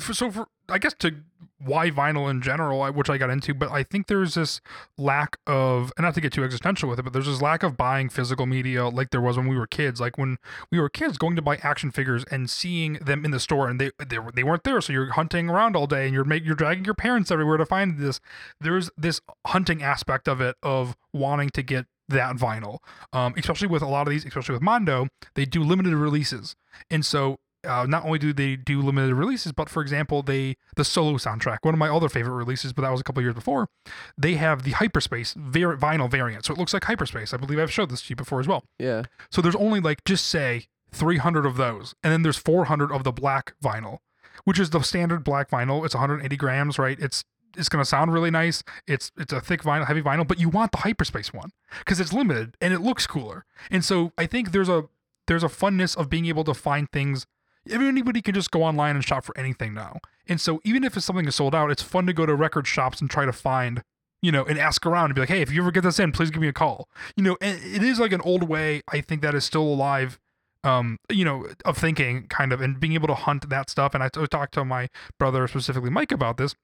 for, 0.00 0.14
so 0.14 0.30
for 0.30 0.48
I 0.68 0.78
guess 0.78 0.94
to 1.00 1.16
why 1.58 1.90
vinyl 1.90 2.30
in 2.30 2.42
general, 2.42 2.84
which 2.92 3.08
I 3.08 3.16
got 3.16 3.30
into, 3.30 3.54
but 3.54 3.70
I 3.70 3.82
think 3.82 4.08
there's 4.08 4.34
this 4.34 4.60
lack 4.98 5.38
of, 5.46 5.92
and 5.96 6.04
not 6.04 6.14
to 6.14 6.20
get 6.20 6.32
too 6.32 6.44
existential 6.44 6.88
with 6.88 6.98
it, 6.98 7.02
but 7.02 7.12
there's 7.12 7.26
this 7.26 7.40
lack 7.40 7.62
of 7.62 7.76
buying 7.76 8.08
physical 8.08 8.44
media 8.44 8.88
like 8.88 9.10
there 9.10 9.20
was 9.20 9.36
when 9.36 9.48
we 9.48 9.56
were 9.56 9.66
kids. 9.66 10.00
Like 10.00 10.18
when 10.18 10.38
we 10.70 10.78
were 10.78 10.88
kids, 10.88 11.16
going 11.18 11.36
to 11.36 11.42
buy 11.42 11.56
action 11.62 11.90
figures 11.90 12.24
and 12.30 12.50
seeing 12.50 12.94
them 12.94 13.24
in 13.24 13.30
the 13.30 13.40
store, 13.40 13.68
and 13.68 13.80
they 13.80 13.90
they, 13.98 14.18
they 14.34 14.44
weren't 14.44 14.64
there, 14.64 14.80
so 14.80 14.92
you're 14.92 15.12
hunting 15.12 15.48
around 15.48 15.76
all 15.76 15.86
day, 15.86 16.04
and 16.04 16.14
you're 16.14 16.24
make 16.24 16.44
you're 16.44 16.54
dragging 16.54 16.84
your 16.84 16.94
parents 16.94 17.30
everywhere 17.30 17.56
to 17.56 17.66
find 17.66 17.98
this. 17.98 18.20
There's 18.60 18.90
this 18.96 19.20
hunting 19.46 19.82
aspect 19.82 20.28
of 20.28 20.40
it 20.40 20.56
of 20.62 20.96
wanting 21.12 21.50
to 21.50 21.62
get 21.62 21.86
that 22.08 22.36
vinyl, 22.36 22.78
um, 23.12 23.34
especially 23.36 23.68
with 23.68 23.82
a 23.82 23.86
lot 23.86 24.06
of 24.06 24.10
these, 24.10 24.24
especially 24.24 24.52
with 24.52 24.62
Mondo, 24.62 25.08
they 25.34 25.44
do 25.44 25.62
limited 25.62 25.94
releases, 25.94 26.54
and 26.90 27.04
so 27.04 27.38
uh, 27.66 27.84
not 27.86 28.04
only 28.04 28.18
do 28.18 28.32
they 28.32 28.56
do 28.56 28.80
limited 28.80 29.14
releases, 29.14 29.52
but 29.52 29.68
for 29.68 29.82
example, 29.82 30.22
they 30.22 30.56
the 30.76 30.84
solo 30.84 31.14
soundtrack, 31.18 31.58
one 31.62 31.74
of 31.74 31.78
my 31.78 31.88
other 31.88 32.08
favorite 32.08 32.34
releases, 32.34 32.72
but 32.72 32.82
that 32.82 32.90
was 32.90 33.00
a 33.00 33.04
couple 33.04 33.22
years 33.22 33.34
before. 33.34 33.68
They 34.16 34.34
have 34.34 34.62
the 34.62 34.72
hyperspace 34.72 35.34
var- 35.36 35.76
vinyl 35.76 36.10
variant, 36.10 36.44
so 36.44 36.54
it 36.54 36.58
looks 36.58 36.72
like 36.72 36.84
hyperspace. 36.84 37.34
I 37.34 37.36
believe 37.36 37.58
I've 37.58 37.72
showed 37.72 37.90
this 37.90 38.02
to 38.02 38.10
you 38.10 38.16
before 38.16 38.40
as 38.40 38.48
well. 38.48 38.64
yeah. 38.78 39.02
So 39.30 39.42
there's 39.42 39.56
only 39.56 39.80
like 39.80 40.04
just 40.04 40.26
say 40.26 40.66
300 40.92 41.44
of 41.44 41.56
those, 41.56 41.94
and 42.02 42.12
then 42.12 42.22
there's 42.22 42.38
400 42.38 42.90
of 42.92 43.04
the 43.04 43.12
black 43.12 43.54
vinyl, 43.62 43.98
which 44.44 44.58
is 44.58 44.70
the 44.70 44.80
standard 44.82 45.24
black 45.24 45.50
vinyl. 45.50 45.84
It's 45.84 45.94
180 45.94 46.36
grams, 46.36 46.78
right? 46.78 46.98
It's 47.00 47.24
it's 47.56 47.68
gonna 47.70 47.84
sound 47.86 48.12
really 48.12 48.30
nice. 48.30 48.62
It's 48.86 49.10
it's 49.16 49.32
a 49.32 49.40
thick 49.40 49.62
vinyl, 49.62 49.86
heavy 49.86 50.02
vinyl, 50.02 50.26
but 50.28 50.38
you 50.38 50.48
want 50.48 50.72
the 50.72 50.78
hyperspace 50.78 51.32
one 51.32 51.50
because 51.78 52.00
it's 52.00 52.12
limited 52.12 52.54
and 52.60 52.74
it 52.74 52.80
looks 52.80 53.06
cooler. 53.06 53.44
And 53.70 53.84
so 53.84 54.12
I 54.18 54.26
think 54.26 54.52
there's 54.52 54.68
a 54.68 54.84
there's 55.26 55.42
a 55.42 55.48
funness 55.48 55.96
of 55.96 56.08
being 56.08 56.26
able 56.26 56.44
to 56.44 56.54
find 56.54 56.90
things. 56.92 57.26
Anybody 57.70 58.22
can 58.22 58.34
just 58.34 58.50
go 58.50 58.62
online 58.62 58.96
and 58.96 59.04
shop 59.04 59.24
for 59.24 59.36
anything 59.38 59.74
now. 59.74 59.98
And 60.28 60.40
so 60.40 60.60
even 60.64 60.84
if 60.84 60.96
it's 60.96 61.06
something 61.06 61.26
is 61.26 61.34
sold 61.36 61.54
out, 61.54 61.70
it's 61.70 61.82
fun 61.82 62.06
to 62.06 62.12
go 62.12 62.26
to 62.26 62.34
record 62.34 62.66
shops 62.66 63.00
and 63.00 63.10
try 63.10 63.24
to 63.24 63.32
find, 63.32 63.82
you 64.22 64.32
know, 64.32 64.44
and 64.44 64.58
ask 64.58 64.84
around 64.84 65.06
and 65.06 65.14
be 65.14 65.20
like, 65.20 65.28
hey, 65.28 65.42
if 65.42 65.52
you 65.52 65.62
ever 65.62 65.70
get 65.70 65.82
this 65.82 65.98
in, 65.98 66.12
please 66.12 66.30
give 66.30 66.40
me 66.40 66.48
a 66.48 66.52
call. 66.52 66.88
You 67.16 67.24
know, 67.24 67.36
it 67.40 67.82
is 67.82 67.98
like 68.00 68.12
an 68.12 68.20
old 68.22 68.44
way. 68.44 68.82
I 68.92 69.00
think 69.00 69.22
that 69.22 69.34
is 69.34 69.44
still 69.44 69.62
alive. 69.62 70.18
Um, 70.64 70.98
you 71.08 71.24
know, 71.24 71.46
of 71.64 71.78
thinking 71.78 72.26
kind 72.26 72.52
of 72.52 72.60
and 72.60 72.80
being 72.80 72.94
able 72.94 73.06
to 73.06 73.14
hunt 73.14 73.48
that 73.50 73.70
stuff. 73.70 73.94
And 73.94 74.02
I 74.02 74.08
talked 74.08 74.54
to 74.54 74.64
my 74.64 74.88
brother 75.16 75.46
specifically, 75.46 75.90
Mike, 75.90 76.10
about 76.10 76.38
this. 76.38 76.56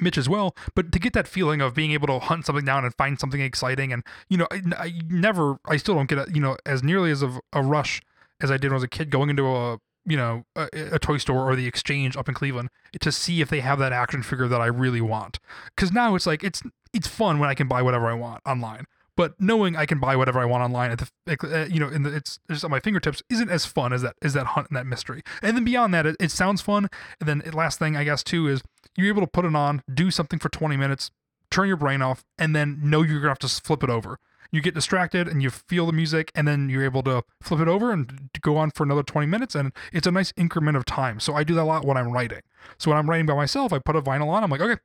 Mitch 0.00 0.18
as 0.18 0.28
well, 0.28 0.54
but 0.74 0.92
to 0.92 0.98
get 0.98 1.12
that 1.14 1.26
feeling 1.26 1.60
of 1.60 1.74
being 1.74 1.92
able 1.92 2.06
to 2.06 2.18
hunt 2.18 2.46
something 2.46 2.64
down 2.64 2.84
and 2.84 2.94
find 2.94 3.18
something 3.18 3.40
exciting, 3.40 3.92
and 3.92 4.04
you 4.28 4.36
know, 4.36 4.46
I, 4.50 4.62
I 4.76 4.92
never, 5.08 5.58
I 5.64 5.76
still 5.76 5.96
don't 5.96 6.08
get 6.08 6.18
it, 6.18 6.34
you 6.34 6.40
know, 6.40 6.56
as 6.64 6.84
nearly 6.84 7.10
as 7.10 7.22
of 7.22 7.40
a 7.52 7.62
rush 7.62 8.00
as 8.40 8.50
I 8.50 8.56
did 8.56 8.68
when 8.68 8.72
I 8.72 8.74
was 8.74 8.84
a 8.84 8.88
kid 8.88 9.10
going 9.10 9.30
into 9.30 9.46
a, 9.46 9.78
you 10.04 10.16
know, 10.16 10.44
a, 10.56 10.68
a 10.92 10.98
toy 10.98 11.18
store 11.18 11.50
or 11.50 11.56
the 11.56 11.66
exchange 11.66 12.16
up 12.16 12.28
in 12.28 12.34
Cleveland 12.34 12.70
to 13.00 13.12
see 13.12 13.40
if 13.40 13.48
they 13.48 13.60
have 13.60 13.78
that 13.78 13.92
action 13.92 14.22
figure 14.22 14.48
that 14.48 14.60
I 14.60 14.66
really 14.66 15.00
want. 15.00 15.38
Because 15.74 15.92
now 15.92 16.14
it's 16.14 16.26
like 16.26 16.42
it's 16.42 16.62
it's 16.92 17.08
fun 17.08 17.38
when 17.38 17.50
I 17.50 17.54
can 17.54 17.68
buy 17.68 17.82
whatever 17.82 18.06
I 18.06 18.14
want 18.14 18.42
online, 18.46 18.86
but 19.16 19.34
knowing 19.40 19.76
I 19.76 19.84
can 19.84 19.98
buy 19.98 20.16
whatever 20.16 20.38
I 20.38 20.44
want 20.44 20.62
online 20.62 20.92
at 20.92 21.10
the, 21.26 21.36
uh, 21.42 21.66
you 21.66 21.80
know, 21.80 21.88
in 21.88 22.04
the, 22.04 22.14
it's 22.14 22.38
just 22.50 22.64
at 22.64 22.70
my 22.70 22.80
fingertips 22.80 23.22
isn't 23.28 23.50
as 23.50 23.66
fun 23.66 23.92
as 23.92 24.02
that 24.02 24.14
as 24.22 24.32
that 24.34 24.46
hunt 24.46 24.68
and 24.70 24.76
that 24.76 24.86
mystery. 24.86 25.22
And 25.42 25.56
then 25.56 25.64
beyond 25.64 25.92
that, 25.94 26.06
it, 26.06 26.16
it 26.20 26.30
sounds 26.30 26.62
fun. 26.62 26.88
And 27.20 27.28
then 27.28 27.42
last 27.52 27.78
thing 27.78 27.96
I 27.96 28.04
guess 28.04 28.22
too 28.22 28.48
is 28.48 28.62
you're 28.96 29.08
able 29.08 29.22
to 29.22 29.26
put 29.26 29.44
it 29.44 29.54
on, 29.54 29.82
do 29.92 30.10
something 30.10 30.38
for 30.38 30.48
20 30.48 30.76
minutes, 30.76 31.10
turn 31.50 31.68
your 31.68 31.76
brain 31.76 32.00
off, 32.00 32.24
and 32.38 32.54
then 32.54 32.78
know 32.82 33.02
you're 33.02 33.20
gonna 33.20 33.30
have 33.30 33.38
to 33.40 33.48
flip 33.48 33.82
it 33.82 33.90
over. 33.90 34.18
You 34.50 34.60
get 34.60 34.74
distracted 34.74 35.28
and 35.28 35.42
you 35.42 35.50
feel 35.50 35.86
the 35.86 35.92
music, 35.92 36.32
and 36.34 36.48
then 36.48 36.68
you're 36.68 36.84
able 36.84 37.02
to 37.04 37.22
flip 37.42 37.60
it 37.60 37.68
over 37.68 37.92
and 37.92 38.30
go 38.40 38.56
on 38.56 38.70
for 38.70 38.82
another 38.82 39.02
20 39.02 39.26
minutes, 39.26 39.54
and 39.54 39.72
it's 39.92 40.06
a 40.06 40.10
nice 40.10 40.32
increment 40.36 40.76
of 40.76 40.84
time. 40.84 41.20
So 41.20 41.34
I 41.34 41.44
do 41.44 41.54
that 41.54 41.62
a 41.62 41.64
lot 41.64 41.84
when 41.84 41.96
I'm 41.96 42.12
writing. 42.12 42.40
So 42.78 42.90
when 42.90 42.98
I'm 42.98 43.08
writing 43.08 43.26
by 43.26 43.34
myself, 43.34 43.72
I 43.72 43.78
put 43.78 43.96
a 43.96 44.02
vinyl 44.02 44.28
on. 44.28 44.42
I'm 44.42 44.50
like, 44.50 44.60
okay, 44.60 44.80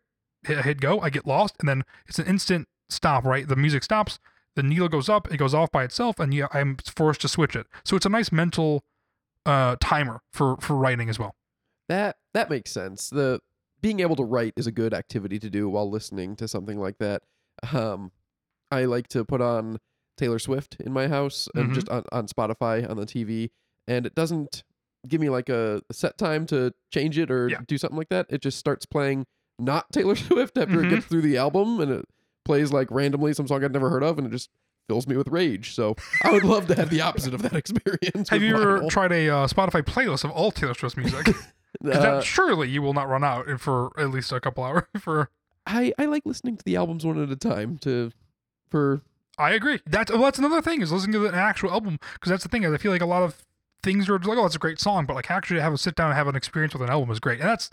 hit, 0.46 0.65
hit 0.65 0.82
go. 0.82 1.00
I 1.00 1.10
get 1.10 1.25
lost, 1.25 1.55
and 1.60 1.67
then 1.67 1.84
it's 2.08 2.20
an 2.20 2.25
instant 2.25 2.67
stop. 2.89 3.24
Right, 3.25 3.48
the 3.48 3.55
music 3.55 3.84
stops. 3.84 4.20
The 4.55 4.63
needle 4.63 4.89
goes 4.89 5.10
up. 5.10 5.32
It 5.32 5.38
goes 5.38 5.53
off 5.53 5.72
by 5.72 5.84
itself, 5.84 6.20
and 6.20 6.34
you, 6.34 6.48
I'm 6.51 6.77
forced 6.86 7.22
to 7.22 7.27
switch 7.27 7.55
it. 7.55 7.65
So 7.84 7.96
it's 7.96 8.05
a 8.05 8.10
nice 8.10 8.32
mental 8.32 8.84
uh, 9.46 9.77
timer 9.79 10.22
for 10.32 10.58
for 10.58 10.75
writing 10.75 11.10
as 11.10 11.17
well. 11.17 11.36
That 11.89 12.17
that 12.34 12.50
makes 12.50 12.72
sense. 12.72 13.10
The 13.10 13.39
being 13.82 14.00
able 14.00 14.15
to 14.15 14.24
write 14.24 14.53
is 14.55 14.67
a 14.67 14.72
good 14.72 14.93
activity 14.93 15.39
to 15.39 15.50
do 15.50 15.70
while 15.70 15.89
listening 15.89 16.36
to 16.38 16.48
something 16.48 16.79
like 16.79 16.98
that. 17.00 17.24
Um, 17.74 18.12
I 18.74 18.86
like 18.86 19.08
to 19.10 19.24
put 19.24 19.42
on 19.42 19.77
Taylor 20.18 20.39
Swift 20.39 20.77
in 20.80 20.92
my 20.94 21.08
house 21.08 21.48
and 21.56 21.72
Mhm. 21.72 21.74
just 21.75 21.89
on, 21.89 22.03
on 22.12 22.27
Spotify 22.27 22.88
on 22.89 22.98
the 22.98 23.06
TV, 23.06 23.50
and 23.88 24.06
it 24.06 24.15
doesn't 24.15 24.63
give 25.08 25.20
me 25.22 25.30
like 25.30 25.50
a, 25.50 25.82
set 25.92 26.18
time 26.18 26.46
to 26.48 26.74
change 26.94 27.18
it 27.18 27.30
or 27.32 27.50
Yeah. 27.50 27.60
do 27.68 27.77
something 27.77 27.98
like 27.98 28.10
that. 28.10 28.25
It 28.30 28.42
just 28.42 28.58
starts 28.58 28.86
playing 28.86 29.25
not 29.60 29.92
Taylor 29.92 30.15
Swift 30.15 30.58
after 30.58 30.77
Mhm. 30.77 30.86
it 30.86 30.89
gets 30.89 31.06
through 31.08 31.22
the 31.22 31.38
album, 31.38 31.80
and 31.80 31.92
it 31.92 32.06
plays 32.46 32.72
like 32.72 32.89
randomly 32.92 33.34
some 33.34 33.48
song 33.48 33.63
I'd 33.63 33.74
never 33.74 33.89
heard 33.89 34.03
of, 34.03 34.18
and 34.18 34.27
it 34.27 34.32
just 34.32 34.50
fills 34.88 35.08
me 35.08 35.15
with 35.18 35.27
rage. 35.30 35.74
So 35.74 35.96
I 36.24 36.32
would 36.32 36.44
love 36.44 36.68
to 36.68 36.75
have 36.75 36.89
the 36.89 37.01
opposite 37.01 37.34
of 37.34 37.42
that 37.42 37.53
experience. 37.56 38.30
Have 38.30 38.42
you 38.44 38.56
ever 38.56 38.80
vinyl. 38.82 38.89
tried 38.89 39.12
a 39.13 39.30
uh, 39.30 39.48
Spotify 39.48 39.82
playlist 39.82 40.24
of 40.25 40.32
all 40.32 40.51
Taylor 40.51 40.74
Swift's 40.74 40.98
music? 40.98 41.27
Uh, 41.84 41.88
that, 42.00 42.24
surely 42.24 42.70
you 42.70 42.84
will 42.84 42.94
not 42.94 43.10
run 43.10 43.24
out 43.24 43.48
for 43.60 43.89
at 44.00 44.12
least 44.12 44.32
a 44.32 44.39
couple 44.39 44.63
hours. 44.63 44.84
For 45.00 45.32
I 45.65 45.92
I 45.98 46.06
like 46.06 46.22
listening 46.24 46.56
to 46.56 46.63
the 46.63 46.75
albums 46.75 47.03
one 47.03 47.20
at 47.22 47.32
a 47.32 47.36
time 47.36 47.80
to 47.80 48.12
for 48.74 49.01
I 49.38 49.51
agree. 49.51 49.80
That's 49.86 50.12
well, 50.12 50.24
that's 50.24 50.39
another 50.39 50.62
thing 50.62 50.82
is 50.82 50.92
listening 50.92 51.13
to 51.13 51.27
an 51.27 51.36
actual 51.36 51.72
album 51.72 52.00
because 52.13 52.30
that's 52.32 52.44
the 52.44 52.50
thing 52.50 52.63
is 52.63 52.74
I 52.74 52.77
feel 52.77 52.92
like 52.92 53.01
a 53.01 53.06
lot 53.06 53.24
of 53.24 53.46
things 53.84 54.08
are 54.10 54.18
like 54.18 54.38
oh 54.38 54.44
that's 54.44 54.56
a 54.56 54.60
great 54.60 54.80
song 54.80 55.06
but 55.06 55.13
like 55.13 55.30
actually 55.30 55.58
to 55.58 55.62
have 55.62 55.74
a 55.74 55.77
sit 55.77 55.94
down 55.96 56.08
and 56.10 56.15
have 56.15 56.27
an 56.27 56.36
experience 56.38 56.74
with 56.74 56.82
an 56.82 56.89
album 56.89 57.10
is 57.12 57.20
great 57.20 57.39
and 57.42 57.50
that's 57.50 57.70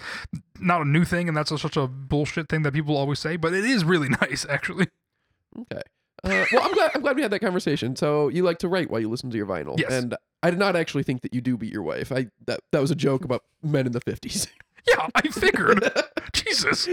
not 0.59 0.81
a 0.83 0.85
new 0.85 1.05
thing 1.05 1.29
and 1.29 1.37
that's 1.37 1.53
a, 1.53 1.59
such 1.59 1.77
a 1.77 1.87
bullshit 1.87 2.49
thing 2.49 2.63
that 2.63 2.73
people 2.75 2.97
always 2.97 3.21
say 3.21 3.37
but 3.37 3.55
it 3.55 3.65
is 3.65 3.85
really 3.85 4.09
nice 4.21 4.45
actually. 4.51 4.89
okay. 5.59 5.83
Uh, 6.25 6.45
well, 6.53 6.63
I'm 6.65 6.75
glad 6.75 6.91
I'm 6.95 7.01
glad 7.01 7.17
we 7.17 7.23
had 7.23 7.31
that 7.31 7.39
conversation. 7.41 7.97
So 7.97 8.29
you 8.29 8.43
like 8.43 8.59
to 8.59 8.69
write 8.69 8.91
while 8.91 9.01
you 9.01 9.09
listen 9.09 9.31
to 9.31 9.37
your 9.39 9.47
vinyl, 9.47 9.79
Yes. 9.81 9.91
and 9.93 10.15
I 10.43 10.51
did 10.51 10.59
not 10.59 10.77
actually 10.77 11.03
think 11.03 11.23
that 11.23 11.33
you 11.33 11.41
do 11.41 11.57
beat 11.57 11.73
your 11.73 11.83
wife. 11.83 12.13
I 12.13 12.27
that 12.47 12.61
that 12.73 12.81
was 12.83 12.91
a 12.91 12.95
joke 12.95 13.25
about 13.25 13.43
men 13.63 13.87
in 13.87 13.93
the 13.93 14.01
fifties. 14.01 14.47
Yeah, 14.89 15.09
I 15.15 15.29
figured. 15.29 15.85
Jesus, 16.33 16.87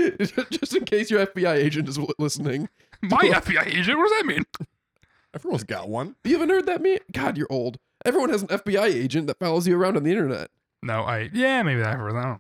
Just 0.52 0.76
in 0.76 0.84
case 0.84 1.10
your 1.10 1.26
FBI 1.26 1.56
agent 1.56 1.88
is 1.88 1.98
listening, 2.20 2.68
my 3.02 3.24
FBI 3.24 3.68
agent. 3.68 3.98
What 3.98 4.10
does 4.10 4.20
that 4.20 4.26
mean? 4.26 4.46
Everyone's 5.34 5.64
got 5.64 5.90
one. 5.90 6.16
you 6.24 6.34
haven't 6.34 6.50
heard 6.50 6.66
that 6.66 6.82
me? 6.82 7.00
God, 7.12 7.38
you're 7.38 7.52
old. 7.52 7.78
Everyone 8.06 8.30
has 8.30 8.42
an 8.44 8.48
FBI 8.48 8.86
agent 8.86 9.28
that 9.28 9.40
follows 9.40 9.68
you 9.68 9.78
around 9.78 9.98
on 9.98 10.04
the 10.04 10.12
internet. 10.12 10.50
No, 10.82 11.02
I 11.02 11.30
yeah 11.34 11.64
maybe 11.64 11.82
that. 11.82 11.96
I 11.96 11.98
don't 11.98 12.14
know. 12.14 12.40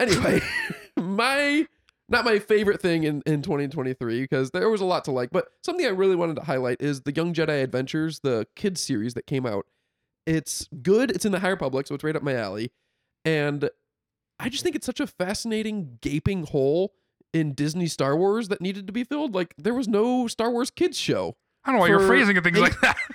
Anyway, 0.00 0.40
my 0.96 1.66
not 2.08 2.24
my 2.24 2.38
favorite 2.38 2.80
thing 2.80 3.04
in, 3.04 3.22
in 3.26 3.42
2023 3.42 4.22
because 4.22 4.50
there 4.50 4.68
was 4.68 4.80
a 4.80 4.84
lot 4.84 5.04
to 5.04 5.10
like, 5.10 5.30
but 5.30 5.48
something 5.62 5.86
I 5.86 5.90
really 5.90 6.16
wanted 6.16 6.36
to 6.36 6.42
highlight 6.42 6.80
is 6.80 7.02
the 7.02 7.12
Young 7.12 7.32
Jedi 7.32 7.62
Adventures, 7.62 8.20
the 8.20 8.46
kids 8.56 8.80
series 8.80 9.14
that 9.14 9.26
came 9.26 9.46
out. 9.46 9.66
It's 10.26 10.68
good. 10.82 11.10
It's 11.10 11.24
in 11.24 11.32
the 11.32 11.40
High 11.40 11.48
Republic, 11.48 11.86
so 11.86 11.94
it's 11.94 12.04
right 12.04 12.16
up 12.16 12.22
my 12.22 12.34
alley. 12.34 12.72
And 13.24 13.70
I 14.38 14.48
just 14.48 14.62
think 14.62 14.76
it's 14.76 14.86
such 14.86 15.00
a 15.00 15.06
fascinating 15.06 15.98
gaping 16.00 16.46
hole 16.46 16.94
in 17.34 17.52
Disney 17.52 17.86
Star 17.86 18.16
Wars 18.16 18.48
that 18.48 18.60
needed 18.62 18.86
to 18.86 18.92
be 18.92 19.04
filled. 19.04 19.34
Like 19.34 19.54
there 19.58 19.74
was 19.74 19.86
no 19.88 20.26
Star 20.28 20.50
Wars 20.50 20.70
kids 20.70 20.96
show. 20.98 21.36
I 21.64 21.70
don't 21.70 21.76
know 21.76 21.80
why 21.82 21.88
you're 21.88 22.00
phrasing 22.06 22.36
it 22.36 22.44
things 22.44 22.56
eight- 22.58 22.62
like 22.62 22.80
that. 22.80 22.96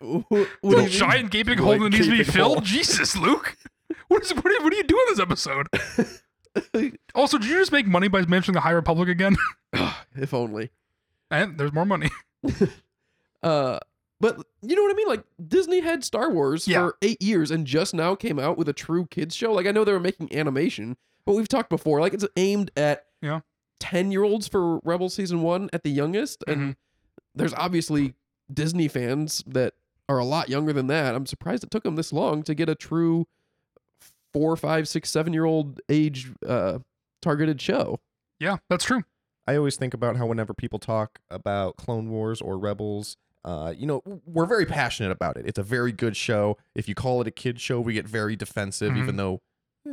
What 0.00 0.28
do 0.30 0.38
you 0.64 0.70
The 0.70 0.76
mean? 0.78 0.88
giant 0.88 1.30
gaping 1.30 1.58
hole 1.58 1.78
that 1.78 1.90
needs 1.90 2.06
to 2.06 2.10
be 2.10 2.24
filled. 2.24 2.52
hole? 2.58 2.60
Jesus, 2.64 3.16
Luke. 3.16 3.56
What 4.08 4.22
is 4.22 4.34
what 4.34 4.44
are, 4.46 4.62
what 4.64 4.72
are 4.72 4.76
you 4.76 4.82
doing 4.82 5.04
this 5.08 5.18
episode? 5.20 5.66
Also, 7.14 7.38
did 7.38 7.48
you 7.48 7.56
just 7.58 7.72
make 7.72 7.86
money 7.86 8.08
by 8.08 8.26
mentioning 8.26 8.52
the 8.54 8.60
High 8.60 8.72
Republic 8.72 9.08
again? 9.08 9.36
if 10.14 10.34
only. 10.34 10.70
and 11.30 11.56
there's 11.56 11.72
more 11.72 11.86
money. 11.86 12.10
Uh, 13.42 13.78
but 14.20 14.36
you 14.62 14.76
know 14.76 14.82
what 14.82 14.92
I 14.92 14.94
mean? 14.94 15.08
Like 15.08 15.24
Disney 15.48 15.80
had 15.80 16.04
Star 16.04 16.30
Wars 16.30 16.68
Yeah. 16.68 16.80
for 16.88 16.96
eight 17.02 17.20
years 17.22 17.50
and 17.50 17.66
just 17.66 17.92
now 17.94 18.14
came 18.14 18.38
out 18.38 18.56
with 18.56 18.68
a 18.68 18.72
true 18.72 19.06
kids 19.06 19.34
show. 19.34 19.52
Like 19.52 19.66
I 19.66 19.70
know 19.72 19.84
they 19.84 19.92
were 19.92 19.98
making 20.00 20.34
animation, 20.36 20.96
but 21.26 21.34
we've 21.34 21.48
talked 21.48 21.70
before. 21.70 22.00
Like 22.00 22.14
it's 22.14 22.26
aimed 22.36 22.70
at 22.76 23.04
Yeah. 23.20 23.40
Ten 23.82 24.12
year 24.12 24.22
olds 24.22 24.46
for 24.48 24.78
Rebel 24.84 25.08
season 25.10 25.42
one 25.42 25.68
at 25.72 25.82
the 25.82 25.90
youngest, 25.90 26.44
and 26.46 26.56
Mm-hmm. 26.60 26.70
there's 27.34 27.54
obviously 27.54 28.14
Disney 28.52 28.86
fans 28.88 29.42
that 29.46 29.74
are 30.08 30.18
a 30.18 30.24
lot 30.24 30.48
younger 30.48 30.72
than 30.72 30.86
that. 30.88 31.14
I'm 31.14 31.26
surprised 31.26 31.64
it 31.64 31.70
took 31.70 31.82
them 31.84 31.96
this 31.96 32.12
long 32.12 32.42
to 32.44 32.54
get 32.54 32.68
a 32.68 32.74
true 32.74 33.26
four, 34.32 34.56
five, 34.56 34.88
six, 34.88 35.10
seven 35.10 35.32
year 35.32 35.44
old 35.44 35.80
age 35.88 36.30
uh, 36.46 36.78
targeted 37.20 37.60
show. 37.60 38.00
Yeah, 38.38 38.56
that's 38.68 38.84
true. 38.84 39.02
I 39.46 39.56
always 39.56 39.76
think 39.76 39.92
about 39.94 40.16
how 40.16 40.26
whenever 40.26 40.54
people 40.54 40.78
talk 40.78 41.18
about 41.30 41.76
Clone 41.76 42.10
Wars 42.10 42.40
or 42.40 42.58
Rebels, 42.58 43.16
uh, 43.44 43.74
you 43.76 43.86
know, 43.86 44.02
we're 44.24 44.46
very 44.46 44.66
passionate 44.66 45.10
about 45.10 45.36
it. 45.36 45.46
It's 45.46 45.58
a 45.58 45.62
very 45.64 45.90
good 45.92 46.16
show. 46.16 46.56
If 46.76 46.88
you 46.88 46.94
call 46.94 47.20
it 47.20 47.26
a 47.26 47.32
kid 47.32 47.60
show, 47.60 47.80
we 47.80 47.92
get 47.94 48.06
very 48.06 48.36
defensive, 48.36 48.96
even 48.96 49.16
though 49.16 49.40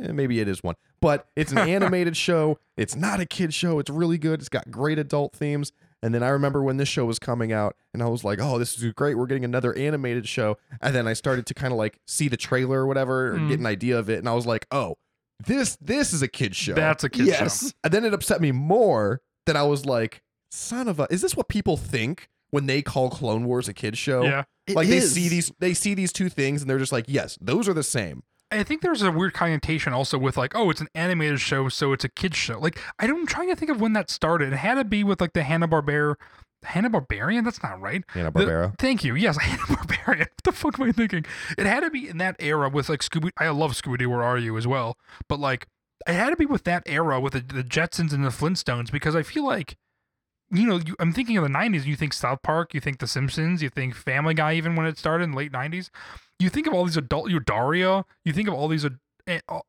eh, 0.00 0.12
maybe 0.12 0.38
it 0.40 0.46
is 0.48 0.62
one. 0.62 0.76
But 1.00 1.26
it's 1.36 1.52
an 1.52 1.58
animated 1.68 2.16
show. 2.16 2.58
It's 2.76 2.94
not 2.96 3.20
a 3.20 3.26
kid 3.26 3.54
show. 3.54 3.78
It's 3.78 3.90
really 3.90 4.18
good. 4.18 4.40
It's 4.40 4.48
got 4.48 4.70
great 4.70 4.98
adult 4.98 5.32
themes. 5.34 5.72
And 6.02 6.14
then 6.14 6.22
I 6.22 6.28
remember 6.28 6.62
when 6.62 6.78
this 6.78 6.88
show 6.88 7.04
was 7.04 7.18
coming 7.18 7.52
out, 7.52 7.76
and 7.92 8.02
I 8.02 8.06
was 8.08 8.24
like, 8.24 8.38
"Oh, 8.40 8.58
this 8.58 8.78
is 8.82 8.92
great! 8.94 9.16
We're 9.18 9.26
getting 9.26 9.44
another 9.44 9.74
animated 9.76 10.26
show." 10.26 10.56
And 10.80 10.94
then 10.94 11.06
I 11.06 11.12
started 11.12 11.44
to 11.46 11.54
kind 11.54 11.72
of 11.72 11.78
like 11.78 11.98
see 12.06 12.28
the 12.28 12.38
trailer 12.38 12.80
or 12.80 12.86
whatever, 12.86 13.32
or 13.34 13.38
Mm. 13.38 13.48
get 13.50 13.60
an 13.60 13.66
idea 13.66 13.98
of 13.98 14.08
it, 14.08 14.18
and 14.18 14.26
I 14.28 14.32
was 14.34 14.46
like, 14.46 14.66
"Oh, 14.70 14.96
this 15.46 15.76
this 15.76 16.12
is 16.14 16.22
a 16.22 16.28
kid 16.28 16.56
show." 16.56 16.72
That's 16.74 17.04
a 17.04 17.10
kid 17.10 17.34
show. 17.34 17.68
And 17.84 17.92
then 17.92 18.04
it 18.06 18.14
upset 18.14 18.40
me 18.40 18.50
more 18.50 19.20
that 19.46 19.56
I 19.56 19.62
was 19.64 19.84
like, 19.84 20.22
son 20.50 20.88
of 20.88 20.98
a 21.00 21.06
is 21.10 21.20
this 21.20 21.36
what 21.36 21.48
people 21.48 21.76
think 21.76 22.28
when 22.50 22.64
they 22.66 22.80
call 22.82 23.10
Clone 23.10 23.44
Wars 23.44 23.68
a 23.68 23.74
kid 23.74 23.98
show? 23.98 24.22
Yeah. 24.22 24.44
It 24.66 24.76
Like 24.76 24.88
they 24.88 24.98
is. 24.98 25.12
see 25.12 25.28
these 25.28 25.52
they 25.58 25.74
see 25.74 25.92
these 25.94 26.12
two 26.12 26.30
things 26.30 26.62
and 26.62 26.70
they're 26.70 26.78
just 26.78 26.92
like, 26.92 27.04
yes, 27.08 27.36
those 27.42 27.68
are 27.68 27.74
the 27.74 27.82
same. 27.82 28.22
I 28.52 28.62
think 28.62 28.82
there's 28.82 29.02
a 29.02 29.12
weird 29.12 29.32
connotation 29.32 29.92
also 29.92 30.18
with 30.18 30.36
like, 30.36 30.54
oh, 30.54 30.70
it's 30.70 30.80
an 30.80 30.88
animated 30.94 31.40
show, 31.40 31.68
so 31.68 31.92
it's 31.92 32.04
a 32.04 32.08
kids 32.08 32.36
show. 32.36 32.58
Like, 32.58 32.80
I 32.98 33.06
don't, 33.06 33.20
I'm 33.20 33.26
trying 33.26 33.48
to 33.48 33.56
think 33.56 33.70
of 33.70 33.80
when 33.80 33.92
that 33.92 34.10
started. 34.10 34.52
It 34.52 34.56
had 34.56 34.74
to 34.74 34.84
be 34.84 35.04
with 35.04 35.20
like 35.20 35.34
the 35.34 35.42
Hanna 35.42 35.68
Barbera, 35.68 36.16
Hanna 36.64 36.90
Barbarian. 36.90 37.44
That's 37.44 37.62
not 37.62 37.80
right. 37.80 38.04
Hanna 38.08 38.32
Barbera. 38.32 38.78
Thank 38.78 39.04
you. 39.04 39.14
Yes, 39.14 39.38
Hanna 39.40 39.62
Barbarian. 39.68 40.26
What 40.34 40.44
the 40.44 40.52
fuck 40.52 40.80
am 40.80 40.88
I 40.88 40.92
thinking? 40.92 41.24
It 41.56 41.66
had 41.66 41.80
to 41.80 41.90
be 41.90 42.08
in 42.08 42.18
that 42.18 42.36
era 42.38 42.68
with 42.68 42.88
like 42.88 43.00
Scooby. 43.00 43.30
I 43.38 43.48
love 43.50 43.72
Scooby 43.72 43.98
Doo. 43.98 44.10
Where 44.10 44.22
are 44.22 44.38
you 44.38 44.56
as 44.56 44.66
well? 44.66 44.96
But 45.28 45.38
like, 45.38 45.66
it 46.08 46.14
had 46.14 46.30
to 46.30 46.36
be 46.36 46.46
with 46.46 46.64
that 46.64 46.82
era 46.86 47.20
with 47.20 47.34
the, 47.34 47.40
the 47.40 47.62
Jetsons 47.64 48.12
and 48.12 48.24
the 48.24 48.30
Flintstones 48.30 48.90
because 48.90 49.14
I 49.14 49.22
feel 49.22 49.44
like, 49.44 49.76
you 50.50 50.66
know, 50.66 50.80
you, 50.84 50.96
I'm 50.98 51.12
thinking 51.12 51.36
of 51.36 51.44
the 51.44 51.50
'90s. 51.50 51.84
You 51.84 51.96
think 51.96 52.12
South 52.12 52.42
Park. 52.42 52.74
You 52.74 52.80
think 52.80 52.98
The 52.98 53.06
Simpsons. 53.06 53.62
You 53.62 53.68
think 53.68 53.94
Family 53.94 54.34
Guy. 54.34 54.54
Even 54.54 54.76
when 54.76 54.86
it 54.86 54.98
started 54.98 55.24
in 55.24 55.30
the 55.32 55.36
late 55.36 55.52
'90s, 55.52 55.90
you 56.38 56.48
think 56.48 56.66
of 56.66 56.74
all 56.74 56.84
these 56.84 56.96
adult. 56.96 57.30
You 57.30 57.40
Daria. 57.40 58.04
You 58.24 58.32
think 58.32 58.48
of 58.48 58.54
all 58.54 58.68
these. 58.68 58.84
ad- 58.84 58.98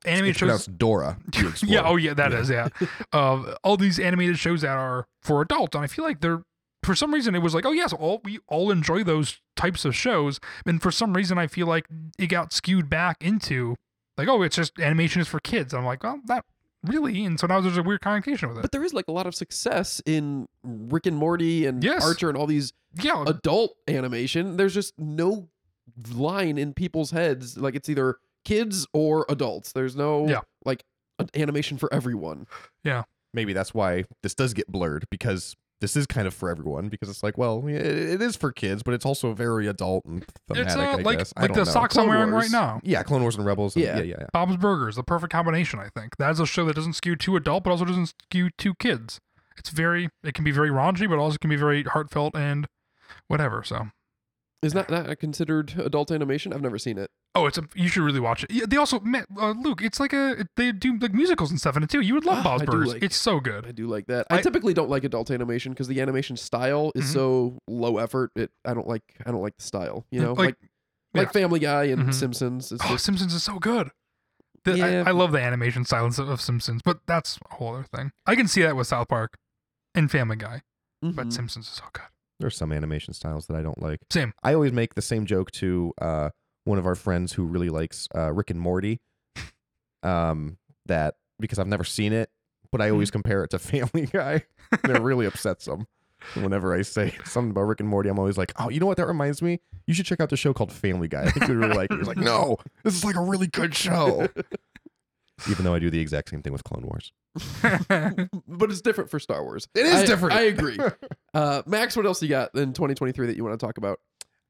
animated 0.06 0.30
It's 0.30 0.40
shows 0.40 0.66
Dora. 0.66 1.18
yeah, 1.64 1.84
oh 1.86 1.96
yeah, 1.96 2.14
that 2.16 2.34
is 2.34 2.50
yeah. 2.50 2.70
uh, 3.14 3.56
all 3.64 3.78
these 3.78 4.00
animated 4.00 4.40
shows 4.40 4.62
that 4.62 4.76
are 4.76 5.08
for 5.22 5.42
adults, 5.42 5.76
and 5.76 5.84
I 5.84 5.88
feel 5.88 6.06
like 6.06 6.22
they're 6.22 6.44
for 6.84 6.96
some 6.96 7.14
reason 7.14 7.36
it 7.36 7.40
was 7.40 7.54
like, 7.54 7.66
oh 7.66 7.72
yes, 7.72 7.94
all 7.94 8.22
we 8.24 8.40
all 8.48 8.72
enjoy 8.72 9.04
those 9.04 9.40
types 9.56 9.86
of 9.86 9.96
shows, 9.96 10.40
and 10.66 10.82
for 10.82 10.92
some 10.92 11.14
reason 11.14 11.38
I 11.38 11.48
feel 11.48 11.68
like 11.68 11.86
it 12.18 12.28
got 12.28 12.54
skewed 12.54 12.90
back 12.90 13.18
into 13.22 13.76
like, 14.18 14.28
oh, 14.28 14.42
it's 14.42 14.56
just 14.56 14.80
animation 14.80 15.22
is 15.22 15.28
for 15.28 15.40
kids. 15.40 15.74
I'm 15.74 15.86
like, 15.86 16.04
well, 16.04 16.20
that 16.26 16.46
really, 16.86 17.24
and 17.26 17.40
so 17.40 17.48
now 17.48 17.62
there's 17.62 17.78
a 17.78 17.84
weird 17.84 18.02
connotation 18.02 18.50
with 18.50 18.60
it. 18.60 18.62
But 18.62 18.72
there 18.72 18.84
is 18.84 18.94
like 18.94 19.06
a 19.08 19.12
lot 19.12 19.28
of 19.28 19.36
success 19.36 20.02
in 20.06 20.48
Rick 20.64 21.06
and 21.06 21.16
Morty 21.18 21.66
and 21.66 21.84
Yes. 21.84 22.04
Archer 22.04 22.30
and 22.30 22.38
all 22.38 22.48
these 22.48 22.74
yeah, 23.02 23.24
adult 23.28 23.76
animation. 23.88 24.58
There's 24.58 24.74
just 24.74 24.94
no 24.98 25.48
line 26.14 26.58
in 26.58 26.74
people's 26.74 27.12
heads. 27.12 27.58
Like 27.58 27.76
it's 27.76 27.90
either 27.90 28.18
kids 28.46 28.88
or 28.94 29.26
adults. 29.30 29.72
There's 29.74 29.96
no 29.96 30.28
Yeah. 30.28 30.42
like 30.66 30.84
an 31.20 31.30
animation 31.36 31.78
for 31.78 31.94
everyone. 31.94 32.48
Yeah. 32.84 33.04
Maybe 33.34 33.54
that's 33.54 33.74
why 33.74 34.04
this 34.24 34.34
does 34.36 34.54
get 34.54 34.68
blurred 34.68 35.06
because 35.10 35.56
this 35.82 35.96
is 35.98 36.06
kind 36.08 36.28
of 36.28 36.34
for 36.34 36.50
everyone 36.50 36.88
because 36.88 37.10
it's 37.10 37.22
like, 37.24 37.38
well, 37.38 37.68
it, 37.68 37.76
it 37.76 38.22
is 38.22 38.36
for 38.38 38.52
kids, 38.52 38.82
but 38.84 38.94
it's 38.94 39.06
also 39.06 39.34
very 39.34 39.68
adult 39.68 40.06
and 40.06 40.26
thematic. 40.48 40.68
it's 40.68 40.76
uh, 40.78 40.80
I 40.80 40.96
like 41.02 41.18
guess. 41.18 41.34
I 41.36 41.42
like 41.42 41.50
don't 41.50 41.58
the 41.58 41.66
know. 41.66 41.72
socks 41.72 41.98
I'm 41.98 42.08
wearing 42.08 42.32
Wars. 42.32 42.44
right 42.46 42.52
now. 42.52 42.80
Yeah, 42.84 43.04
Clone 43.04 43.22
Wars 43.24 43.36
and 43.36 43.46
Rebels. 43.46 43.76
and- 43.76 43.84
Yeah. 43.84 43.98
yeah, 43.98 44.04
yeah, 44.04 44.16
yeah. 44.22 44.26
Bob's 44.32 44.56
Burgers, 44.58 44.96
the 44.96 45.04
perfect 45.04 45.32
combination, 45.34 45.80
I 45.80 45.90
think. 45.90 46.16
That's 46.18 46.40
a 46.40 46.46
show 46.46 46.64
that 46.66 46.76
doesn't 46.76 46.94
skew 46.94 47.16
too 47.16 47.36
adult, 47.36 47.64
but 47.66 47.72
also 47.72 47.84
doesn't 47.86 48.14
skew 48.30 48.50
too 48.58 48.74
kids. 48.76 49.20
It's 49.58 49.70
very, 49.70 50.10
it 50.24 50.34
can 50.34 50.44
be 50.46 50.52
very 50.52 50.70
raunchy, 50.70 51.10
but 51.10 51.20
also 51.20 51.38
can 51.40 51.50
be 51.50 51.56
very 51.58 51.84
heartfelt 51.84 52.36
and 52.36 52.68
whatever. 53.28 53.64
So 53.64 53.90
Is 54.62 54.74
that 54.74 54.90
not 54.92 55.18
considered 55.20 55.74
adult 55.80 56.12
animation? 56.12 56.54
I've 56.54 56.62
never 56.62 56.78
seen 56.78 56.98
it. 57.00 57.10
Oh, 57.34 57.48
it's 57.48 57.58
a 57.58 57.64
you 57.74 57.88
should 57.88 58.04
really 58.04 58.20
watch 58.20 58.44
it. 58.44 58.52
Yeah, 58.52 58.66
they 58.68 58.78
also 58.78 59.00
man, 59.00 59.26
uh, 59.40 59.52
Luke. 59.52 59.82
It's 59.82 60.00
like 60.00 60.14
a 60.14 60.46
they 60.58 60.72
do 60.72 60.98
like 61.00 61.14
musicals 61.14 61.50
and 61.50 61.60
stuff 61.60 61.76
in 61.78 61.84
it 61.84 61.90
too. 61.90 62.02
You 62.02 62.14
would 62.16 62.26
love 62.26 62.40
Ah, 62.40 62.44
Bob's 62.44 62.64
Burgers. 62.66 62.88
like- 62.94 63.04
it's 63.04 63.16
so 63.16 63.40
good. 63.40 63.66
I 63.66 63.72
do 63.72 63.88
like 63.88 64.06
that. 64.08 64.28
I, 64.30 64.38
I- 64.38 64.42
typically 64.42 64.74
don't 64.74 64.90
like 64.90 65.04
adult 65.04 65.32
animation 65.32 65.72
because 65.72 65.88
the 65.88 66.00
animation 66.02 66.36
style 66.38 66.92
is 66.94 67.06
Mhm. 67.06 67.14
so 67.14 67.58
low 67.68 67.98
effort. 67.98 68.32
It 68.36 68.52
I 68.66 68.74
don't 68.74 68.88
like 68.88 69.04
I 69.26 69.32
don't 69.32 69.42
like 69.42 69.58
the 69.58 69.64
style. 69.64 70.06
You 70.12 70.22
know, 70.22 70.34
Like- 70.34 70.38
like 70.50 70.56
like, 71.14 71.28
yeah. 71.28 71.32
Family 71.32 71.60
Guy 71.60 71.86
and 71.86 72.04
Mhm. 72.10 72.14
Simpsons. 72.14 72.72
It's 72.72 72.84
Oh, 72.86 72.90
just, 72.90 73.04
Simpsons 73.06 73.34
is 73.34 73.44
so 73.44 73.58
good. 73.60 73.90
The- 74.64 74.78
Yeah. 74.78 75.04
I, 75.06 75.10
I 75.10 75.12
love 75.12 75.32
the 75.32 75.40
animation 75.42 75.84
styles 75.86 76.20
of, 76.20 76.30
of 76.30 76.40
Simpsons, 76.40 76.82
but 76.86 77.00
that's 77.08 77.40
a 77.50 77.56
whole 77.56 77.74
other 77.76 77.84
thing. 77.84 78.12
I 78.28 78.36
can 78.36 78.48
see 78.48 78.62
that 78.62 78.76
with 78.76 78.88
South 78.88 79.08
Park 79.08 79.38
and 79.96 80.12
Family 80.12 80.36
Guy, 80.38 80.62
but 81.02 81.28
Mhm. 81.28 81.34
Simpsons 81.34 81.66
is 81.68 81.74
so 81.74 81.86
good. 81.94 82.04
There's 82.42 82.58
some 82.58 82.72
animation 82.72 83.14
styles 83.14 83.48
that 83.48 83.56
I 83.56 83.62
don't 83.62 83.82
like. 83.82 84.00
Same. 84.12 84.34
I 84.44 84.54
always 84.54 84.72
make 84.74 84.96
the 84.96 85.02
same 85.02 85.26
joke 85.26 85.52
to 85.52 85.94
uh, 86.02 86.30
one 86.66 86.78
of 86.78 86.86
our 86.86 86.96
friends 86.96 87.34
who 87.34 87.44
really 87.46 87.70
likes 87.70 88.08
uh, 88.16 88.32
Rick 88.34 88.50
and 88.50 88.60
Morty. 88.60 89.00
Um, 90.04 90.58
that 90.88 91.16
because 91.40 91.60
I've 91.60 91.68
never 91.68 91.84
seen 91.84 92.12
it, 92.14 92.30
but 92.72 92.82
I 92.82 92.90
always 92.90 93.10
Mm-hmm. 93.10 93.14
compare 93.22 93.44
it 93.44 93.52
to 93.52 93.60
Family 93.60 94.08
Guy. 94.08 94.44
and 94.84 94.96
it 94.98 95.02
really 95.02 95.26
upsets 95.28 95.66
them 95.66 95.88
Whenever 96.36 96.74
I 96.76 96.82
say 96.84 97.16
something 97.26 97.52
about 97.52 97.62
Rick 97.64 97.80
and 97.80 97.90
Morty, 97.90 98.08
I'm 98.10 98.20
always 98.20 98.38
like, 98.38 98.52
"Oh, 98.60 98.70
you 98.70 98.80
know 98.80 98.86
what? 98.86 98.98
That 98.98 99.08
reminds 99.08 99.42
me. 99.42 99.60
You 99.88 99.94
should 99.96 100.06
check 100.06 100.20
out 100.20 100.30
the 100.30 100.38
show 100.38 100.54
called 100.54 100.72
Family 100.72 101.08
Guy. 101.08 101.24
I 101.24 101.32
think 101.32 101.48
you'd 101.48 101.58
really 101.58 101.74
like 101.76 101.92
it." 101.92 101.98
He's 101.98 102.08
like, 102.08 102.18
"No, 102.18 102.58
this 102.84 102.94
is 102.96 103.04
like 103.04 103.16
a 103.16 103.22
really 103.22 103.48
good 103.48 103.74
show." 103.76 104.28
Even 105.50 105.66
though 105.66 105.74
I 105.74 105.80
do 105.80 105.90
the 105.90 106.00
exact 106.00 106.30
same 106.30 106.42
thing 106.42 106.54
with 106.54 106.64
Clone 106.64 106.84
Wars. 106.86 107.12
but 108.48 108.70
it's 108.70 108.82
different 108.82 109.10
for 109.10 109.20
Star 109.20 109.44
Wars. 109.44 109.68
It 109.74 109.86
is 109.86 109.96
I- 109.96 110.06
different. 110.06 110.36
I 110.36 110.42
agree. 110.44 110.78
Uh, 111.34 111.62
Max, 111.66 111.96
what 111.96 112.06
else 112.06 112.22
you 112.22 112.28
got 112.28 112.54
in 112.56 112.74
2023 112.74 113.28
that 113.28 113.38
you 113.38 113.44
want 113.46 113.58
to 113.58 113.66
talk 113.66 113.78
about? 113.78 114.02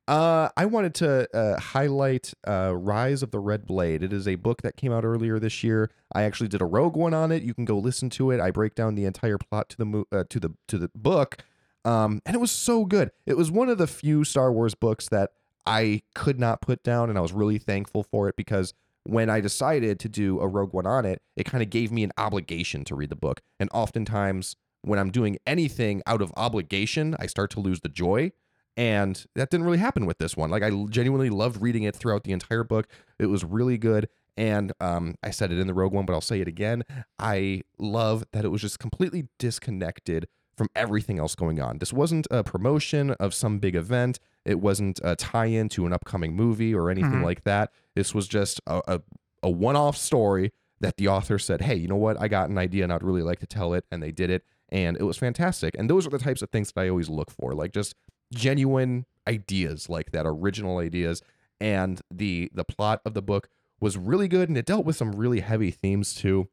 Uh, 0.07 0.49
I 0.57 0.65
wanted 0.65 0.95
to 0.95 1.27
uh, 1.37 1.59
highlight 1.59 2.33
uh, 2.47 2.75
Rise 2.75 3.21
of 3.21 3.29
the 3.29 3.39
Red 3.39 3.67
Blade. 3.67 4.01
It 4.01 4.11
is 4.11 4.27
a 4.27 4.33
book 4.33 4.63
that 4.63 4.75
came 4.75 4.91
out 4.91 5.05
earlier 5.05 5.37
this 5.37 5.63
year. 5.63 5.91
I 6.11 6.23
actually 6.23 6.47
did 6.47 6.59
a 6.59 6.65
Rogue 6.65 6.97
One 6.97 7.13
on 7.13 7.31
it. 7.31 7.43
You 7.43 7.53
can 7.53 7.65
go 7.65 7.77
listen 7.77 8.09
to 8.11 8.31
it. 8.31 8.39
I 8.39 8.49
break 8.49 8.73
down 8.73 8.95
the 8.95 9.05
entire 9.05 9.37
plot 9.37 9.69
to 9.69 9.77
the 9.77 9.85
mo- 9.85 10.07
uh, 10.11 10.23
to 10.31 10.39
the 10.39 10.49
to 10.69 10.79
the 10.79 10.89
book, 10.95 11.37
um, 11.85 12.19
and 12.25 12.35
it 12.35 12.39
was 12.39 12.51
so 12.51 12.83
good. 12.83 13.11
It 13.27 13.37
was 13.37 13.51
one 13.51 13.69
of 13.69 13.77
the 13.77 13.85
few 13.87 14.23
Star 14.23 14.51
Wars 14.51 14.73
books 14.73 15.07
that 15.09 15.29
I 15.67 16.01
could 16.15 16.39
not 16.39 16.61
put 16.61 16.83
down, 16.83 17.09
and 17.09 17.17
I 17.17 17.21
was 17.21 17.31
really 17.31 17.59
thankful 17.59 18.01
for 18.01 18.27
it 18.27 18.35
because 18.35 18.73
when 19.03 19.29
I 19.29 19.41
decided 19.41 19.99
to 19.99 20.09
do 20.09 20.39
a 20.39 20.47
Rogue 20.47 20.73
One 20.73 20.85
on 20.85 21.05
it, 21.05 21.21
it 21.35 21.45
kind 21.45 21.63
of 21.63 21.69
gave 21.69 21.91
me 21.91 22.03
an 22.03 22.11
obligation 22.17 22.83
to 22.85 22.95
read 22.95 23.09
the 23.09 23.15
book. 23.15 23.41
And 23.59 23.69
oftentimes, 23.73 24.55
when 24.83 24.99
I'm 24.99 25.11
doing 25.11 25.37
anything 25.45 26.01
out 26.05 26.21
of 26.21 26.31
obligation, 26.35 27.15
I 27.19 27.27
start 27.27 27.51
to 27.51 27.59
lose 27.59 27.81
the 27.81 27.89
joy. 27.89 28.31
And 28.77 29.23
that 29.35 29.49
didn't 29.49 29.65
really 29.65 29.77
happen 29.79 30.05
with 30.05 30.17
this 30.17 30.37
one. 30.37 30.49
Like 30.49 30.63
I 30.63 30.69
genuinely 30.89 31.29
loved 31.29 31.61
reading 31.61 31.83
it 31.83 31.95
throughout 31.95 32.23
the 32.23 32.31
entire 32.31 32.63
book. 32.63 32.87
It 33.19 33.25
was 33.25 33.43
really 33.43 33.77
good. 33.77 34.07
And 34.37 34.71
um, 34.79 35.15
I 35.21 35.31
said 35.31 35.51
it 35.51 35.59
in 35.59 35.67
the 35.67 35.73
Rogue 35.73 35.93
One, 35.93 36.05
but 36.05 36.13
I'll 36.13 36.21
say 36.21 36.39
it 36.39 36.47
again. 36.47 36.83
I 37.19 37.63
love 37.77 38.23
that 38.31 38.45
it 38.45 38.47
was 38.47 38.61
just 38.61 38.79
completely 38.79 39.27
disconnected 39.37 40.27
from 40.61 40.69
everything 40.75 41.17
else 41.17 41.33
going 41.33 41.59
on. 41.59 41.79
This 41.79 41.91
wasn't 41.91 42.27
a 42.29 42.43
promotion 42.43 43.09
of 43.19 43.33
some 43.33 43.57
big 43.57 43.75
event. 43.75 44.19
It 44.45 44.59
wasn't 44.59 44.99
a 45.03 45.15
tie-in 45.15 45.69
to 45.69 45.87
an 45.87 45.91
upcoming 45.93 46.35
movie 46.35 46.71
or 46.75 46.91
anything 46.91 47.13
Mhm. 47.21 47.23
like 47.23 47.43
that. 47.45 47.71
This 47.95 48.13
was 48.13 48.27
just 48.27 48.61
a, 48.67 48.79
a, 48.87 49.01
a 49.41 49.49
one-off 49.49 49.97
story 49.97 50.51
that 50.79 50.97
the 50.97 51.07
author 51.07 51.39
said, 51.39 51.61
"Hey, 51.61 51.73
you 51.75 51.87
know 51.87 51.95
what? 51.95 52.15
I 52.21 52.27
got 52.27 52.51
an 52.51 52.59
idea 52.59 52.83
and 52.83 52.93
I'd 52.93 53.01
really 53.01 53.23
like 53.23 53.39
to 53.39 53.47
tell 53.47 53.73
it," 53.73 53.85
and 53.91 54.03
they 54.03 54.11
did 54.11 54.29
it, 54.29 54.43
and 54.69 54.95
it 54.97 55.03
was 55.03 55.17
fantastic. 55.17 55.75
And 55.79 55.89
those 55.89 56.05
are 56.05 56.11
the 56.11 56.19
types 56.19 56.43
of 56.43 56.51
things 56.51 56.71
that 56.71 56.79
I 56.81 56.89
always 56.89 57.09
look 57.09 57.31
for, 57.31 57.55
like 57.55 57.71
just 57.73 57.95
genuine 58.31 59.07
ideas 59.27 59.89
like 59.89 60.11
that, 60.11 60.27
original 60.27 60.77
ideas. 60.77 61.23
And 61.59 62.01
the 62.11 62.51
the 62.53 62.63
plot 62.65 63.01
of 63.03 63.15
the 63.15 63.21
book 63.23 63.49
was 63.79 63.97
really 63.97 64.27
good, 64.27 64.47
and 64.47 64.57
it 64.59 64.67
dealt 64.67 64.85
with 64.85 64.95
some 64.95 65.13
really 65.13 65.39
heavy 65.39 65.71
themes 65.71 66.13
too, 66.13 66.49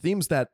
themes 0.00 0.28
that 0.28 0.50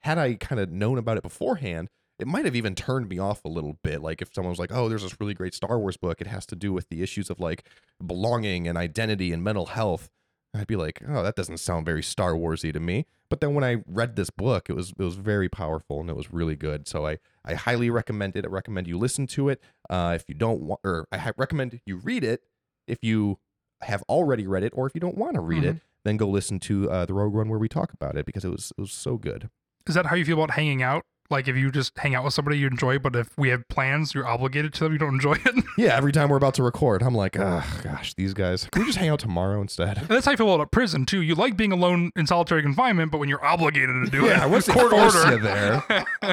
had 0.00 0.16
I 0.18 0.34
kind 0.34 0.60
of 0.60 0.70
known 0.70 0.96
about 0.98 1.16
it 1.16 1.24
beforehand, 1.24 1.88
it 2.18 2.26
might 2.26 2.44
have 2.44 2.56
even 2.56 2.74
turned 2.74 3.08
me 3.08 3.18
off 3.18 3.44
a 3.44 3.48
little 3.48 3.78
bit. 3.82 4.00
Like 4.00 4.22
if 4.22 4.30
someone 4.34 4.50
was 4.50 4.58
like, 4.58 4.72
"Oh, 4.72 4.88
there's 4.88 5.02
this 5.02 5.20
really 5.20 5.34
great 5.34 5.54
Star 5.54 5.78
Wars 5.78 5.96
book. 5.96 6.20
It 6.20 6.26
has 6.26 6.46
to 6.46 6.56
do 6.56 6.72
with 6.72 6.88
the 6.88 7.02
issues 7.02 7.30
of 7.30 7.40
like 7.40 7.64
belonging 8.04 8.66
and 8.66 8.78
identity 8.78 9.32
and 9.32 9.42
mental 9.42 9.66
health." 9.66 10.10
I'd 10.54 10.66
be 10.66 10.76
like, 10.76 11.02
"Oh, 11.06 11.22
that 11.22 11.36
doesn't 11.36 11.58
sound 11.58 11.84
very 11.84 12.02
Star 12.02 12.32
Warsy 12.32 12.72
to 12.72 12.80
me." 12.80 13.06
But 13.28 13.40
then 13.40 13.54
when 13.54 13.64
I 13.64 13.82
read 13.86 14.16
this 14.16 14.30
book, 14.30 14.70
it 14.70 14.74
was 14.74 14.90
it 14.98 15.02
was 15.02 15.16
very 15.16 15.48
powerful 15.48 16.00
and 16.00 16.08
it 16.08 16.16
was 16.16 16.32
really 16.32 16.56
good. 16.56 16.88
So 16.88 17.06
I 17.06 17.18
I 17.44 17.54
highly 17.54 17.90
recommend 17.90 18.36
it. 18.36 18.44
I 18.44 18.48
recommend 18.48 18.86
you 18.86 18.98
listen 18.98 19.26
to 19.28 19.48
it. 19.48 19.60
Uh, 19.90 20.12
if 20.14 20.24
you 20.28 20.34
don't 20.34 20.62
want, 20.62 20.80
or 20.84 21.06
I 21.12 21.32
recommend 21.36 21.80
you 21.86 21.96
read 21.96 22.24
it 22.24 22.42
if 22.86 22.98
you 23.02 23.38
have 23.82 24.02
already 24.08 24.46
read 24.46 24.62
it, 24.62 24.72
or 24.74 24.86
if 24.86 24.94
you 24.94 25.00
don't 25.00 25.18
want 25.18 25.34
to 25.34 25.40
read 25.40 25.64
it, 25.64 25.76
then 26.04 26.16
go 26.16 26.28
listen 26.28 26.58
to 26.60 26.90
uh, 26.90 27.04
the 27.04 27.12
Rogue 27.12 27.34
One 27.34 27.48
where 27.48 27.58
we 27.58 27.68
talk 27.68 27.92
about 27.92 28.16
it 28.16 28.24
because 28.24 28.44
it 28.44 28.50
was 28.50 28.72
it 28.78 28.80
was 28.80 28.92
so 28.92 29.16
good. 29.18 29.50
Is 29.86 29.94
that 29.94 30.06
how 30.06 30.16
you 30.16 30.24
feel 30.24 30.42
about 30.42 30.52
hanging 30.52 30.82
out? 30.82 31.04
Like 31.30 31.48
if 31.48 31.56
you 31.56 31.70
just 31.70 31.96
hang 31.98 32.14
out 32.14 32.24
with 32.24 32.34
somebody 32.34 32.58
you 32.58 32.66
enjoy, 32.66 32.98
but 32.98 33.16
if 33.16 33.28
we 33.36 33.48
have 33.50 33.66
plans, 33.68 34.14
you're 34.14 34.26
obligated 34.26 34.72
to 34.74 34.84
them. 34.84 34.92
You 34.92 34.98
don't 34.98 35.14
enjoy 35.14 35.34
it. 35.44 35.64
Yeah, 35.78 35.94
every 35.94 36.10
time 36.10 36.30
we're 36.30 36.38
about 36.38 36.54
to 36.54 36.62
record, 36.62 37.02
I'm 37.02 37.14
like, 37.14 37.38
oh 37.38 37.62
gosh, 37.82 38.14
these 38.14 38.32
guys. 38.32 38.66
Can 38.72 38.80
we 38.80 38.86
just 38.86 38.96
hang 38.96 39.10
out 39.10 39.18
tomorrow 39.20 39.60
instead? 39.60 39.98
And 39.98 40.08
that's 40.08 40.24
how 40.24 40.32
I 40.32 40.36
feel 40.36 40.54
about 40.54 40.70
prison 40.70 41.04
too. 41.04 41.20
You 41.20 41.34
like 41.34 41.54
being 41.54 41.70
alone 41.70 42.12
in 42.16 42.26
solitary 42.26 42.62
confinement, 42.62 43.12
but 43.12 43.18
when 43.18 43.28
you're 43.28 43.44
obligated 43.44 44.06
to 44.06 44.10
do 44.10 44.24
yeah, 44.24 44.46
it, 44.46 44.50
once 44.50 44.64
they 44.66 44.72
court 44.72 44.90
force 44.90 45.14
order. 45.14 45.36
you 45.36 45.42
there, 45.42 45.84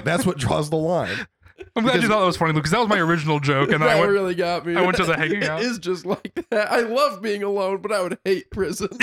that's 0.05 0.25
what 0.25 0.37
draws 0.37 0.69
the 0.69 0.77
line. 0.77 1.27
I'm 1.75 1.83
glad 1.83 2.01
you 2.01 2.07
thought 2.07 2.19
that 2.19 2.25
was 2.25 2.37
funny, 2.37 2.53
Luke, 2.53 2.63
because 2.63 2.71
that 2.71 2.79
was 2.79 2.87
my 2.89 2.99
original 2.99 3.39
joke, 3.39 3.71
and 3.71 3.81
that 3.81 3.89
I 3.89 3.99
went, 3.99 4.11
really 4.11 4.35
got 4.35 4.65
me. 4.65 4.75
I 4.75 4.81
went 4.81 4.97
to 4.97 5.05
the 5.05 5.17
hanging 5.17 5.43
out. 5.43 5.61
It 5.61 5.65
is 5.65 5.79
just 5.79 6.05
like 6.05 6.33
that. 6.49 6.71
I 6.71 6.81
love 6.81 7.21
being 7.21 7.43
alone, 7.43 7.81
but 7.81 7.91
I 7.91 8.01
would 8.01 8.17
hate 8.23 8.49
prison. 8.49 8.89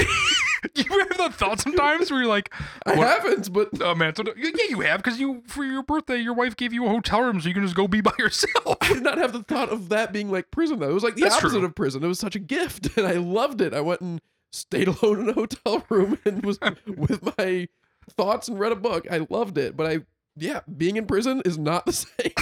you 0.74 0.98
have 0.98 1.16
that 1.18 1.34
thought 1.34 1.60
sometimes 1.60 2.10
where 2.10 2.20
you're 2.20 2.28
like, 2.28 2.52
I 2.86 2.94
What- 2.96 3.06
haven't, 3.06 3.52
but 3.52 3.68
oh 3.80 3.94
man, 3.94 4.14
so 4.14 4.24
yeah, 4.36 4.50
you 4.68 4.80
have 4.80 5.02
because 5.02 5.18
you 5.20 5.42
for 5.46 5.64
your 5.64 5.82
birthday, 5.82 6.18
your 6.18 6.34
wife 6.34 6.56
gave 6.56 6.72
you 6.72 6.84
a 6.86 6.88
hotel 6.88 7.22
room 7.22 7.40
so 7.40 7.48
you 7.48 7.54
can 7.54 7.62
just 7.62 7.74
go 7.76 7.88
be 7.88 8.00
by 8.00 8.12
yourself. 8.18 8.76
I 8.80 8.92
did 8.94 9.02
not 9.02 9.18
have 9.18 9.32
the 9.32 9.42
thought 9.42 9.68
of 9.70 9.88
that 9.90 10.12
being 10.12 10.30
like 10.30 10.50
prison 10.50 10.78
though. 10.78 10.90
It 10.90 10.94
was 10.94 11.02
like 11.04 11.14
the 11.14 11.22
That's 11.22 11.36
opposite 11.36 11.58
true. 11.58 11.66
of 11.66 11.74
prison. 11.74 12.04
It 12.04 12.08
was 12.08 12.18
such 12.18 12.36
a 12.36 12.40
gift, 12.40 12.90
and 12.96 13.06
I 13.06 13.12
loved 13.14 13.60
it. 13.60 13.72
I 13.74 13.80
went 13.80 14.00
and 14.00 14.20
stayed 14.52 14.88
alone 14.88 15.20
in 15.20 15.28
a 15.28 15.32
hotel 15.32 15.84
room 15.88 16.18
and 16.24 16.44
was 16.44 16.58
with 16.86 17.36
my 17.38 17.68
thoughts 18.16 18.48
and 18.48 18.58
read 18.58 18.72
a 18.72 18.76
book. 18.76 19.06
I 19.10 19.26
loved 19.30 19.56
it, 19.58 19.76
but 19.76 19.86
I 19.86 20.00
yeah, 20.36 20.60
being 20.76 20.96
in 20.96 21.06
prison 21.06 21.42
is 21.44 21.58
not 21.58 21.86
the 21.86 21.92
same. 21.92 22.32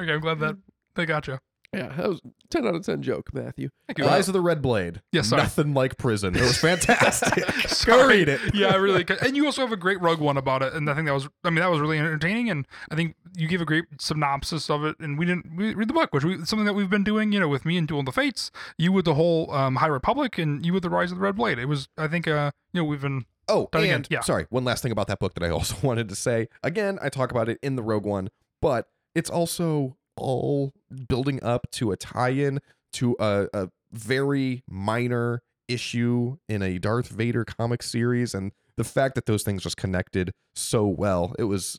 Okay, 0.00 0.12
I'm 0.12 0.20
glad 0.20 0.38
that 0.40 0.56
they 0.94 1.04
got 1.06 1.26
you. 1.26 1.38
Yeah, 1.72 1.88
that 1.96 2.06
was 2.08 2.20
ten 2.50 2.66
out 2.66 2.74
of 2.74 2.84
ten 2.84 3.00
joke, 3.00 3.32
Matthew. 3.32 3.70
Thank 3.86 3.98
you. 3.98 4.04
Rise 4.04 4.28
of 4.28 4.34
the 4.34 4.42
Red 4.42 4.60
Blade. 4.60 5.00
Yes, 5.10 5.28
sorry. 5.28 5.42
Nothing 5.42 5.72
like 5.72 5.96
prison. 5.96 6.36
It 6.36 6.42
was 6.42 6.58
fantastic. 6.58 7.46
Go 7.62 7.68
Sorry. 7.68 8.18
read 8.18 8.28
it. 8.28 8.40
yeah, 8.54 8.68
I 8.68 8.76
really. 8.76 9.04
could. 9.04 9.22
And 9.22 9.36
you 9.36 9.46
also 9.46 9.62
have 9.62 9.72
a 9.72 9.76
great 9.76 9.98
Rogue 10.02 10.20
One 10.20 10.36
about 10.36 10.62
it, 10.62 10.74
and 10.74 10.90
I 10.90 10.94
think 10.94 11.06
that 11.06 11.14
was. 11.14 11.28
I 11.44 11.48
mean, 11.50 11.60
that 11.60 11.70
was 11.70 11.80
really 11.80 11.98
entertaining, 11.98 12.50
and 12.50 12.66
I 12.90 12.94
think 12.94 13.16
you 13.34 13.48
gave 13.48 13.62
a 13.62 13.64
great 13.64 13.84
synopsis 13.98 14.68
of 14.68 14.84
it. 14.84 14.96
And 15.00 15.18
we 15.18 15.24
didn't 15.24 15.56
we 15.56 15.74
read 15.74 15.88
the 15.88 15.94
book, 15.94 16.12
which 16.12 16.24
we 16.24 16.44
something 16.44 16.66
that 16.66 16.74
we've 16.74 16.90
been 16.90 17.04
doing. 17.04 17.32
You 17.32 17.40
know, 17.40 17.48
with 17.48 17.64
me 17.64 17.78
and 17.78 17.88
Duel 17.88 18.00
of 18.00 18.06
the 18.06 18.12
Fates, 18.12 18.50
you 18.76 18.92
with 18.92 19.06
the 19.06 19.14
whole 19.14 19.50
um, 19.52 19.76
High 19.76 19.86
Republic, 19.86 20.36
and 20.36 20.64
you 20.66 20.74
with 20.74 20.82
the 20.82 20.90
Rise 20.90 21.10
of 21.10 21.18
the 21.18 21.24
Red 21.24 21.36
Blade. 21.36 21.58
It 21.58 21.66
was. 21.66 21.88
I 21.96 22.08
think. 22.08 22.28
Uh, 22.28 22.50
you 22.74 22.82
know, 22.82 22.84
we've 22.84 23.00
been. 23.00 23.24
Oh, 23.48 23.68
and 23.72 23.82
again, 23.82 24.04
yeah. 24.08 24.20
sorry, 24.20 24.46
one 24.50 24.64
last 24.64 24.82
thing 24.82 24.92
about 24.92 25.08
that 25.08 25.18
book 25.18 25.34
that 25.34 25.42
I 25.42 25.50
also 25.50 25.74
wanted 25.86 26.08
to 26.10 26.14
say. 26.14 26.48
Again, 26.62 26.98
I 27.02 27.08
talk 27.08 27.30
about 27.30 27.48
it 27.48 27.58
in 27.62 27.76
the 27.76 27.82
Rogue 27.82 28.04
One, 28.06 28.28
but 28.60 28.88
it's 29.14 29.30
also 29.30 29.96
all 30.16 30.72
building 31.08 31.42
up 31.42 31.70
to 31.72 31.92
a 31.92 31.96
tie-in 31.96 32.60
to 32.94 33.16
a, 33.18 33.46
a 33.52 33.68
very 33.92 34.62
minor 34.68 35.42
issue 35.68 36.36
in 36.48 36.62
a 36.62 36.78
Darth 36.78 37.08
Vader 37.08 37.44
comic 37.44 37.82
series, 37.82 38.34
and 38.34 38.52
the 38.76 38.84
fact 38.84 39.14
that 39.14 39.26
those 39.26 39.42
things 39.42 39.62
just 39.62 39.76
connected 39.76 40.32
so 40.54 40.86
well, 40.86 41.34
it 41.38 41.44
was. 41.44 41.78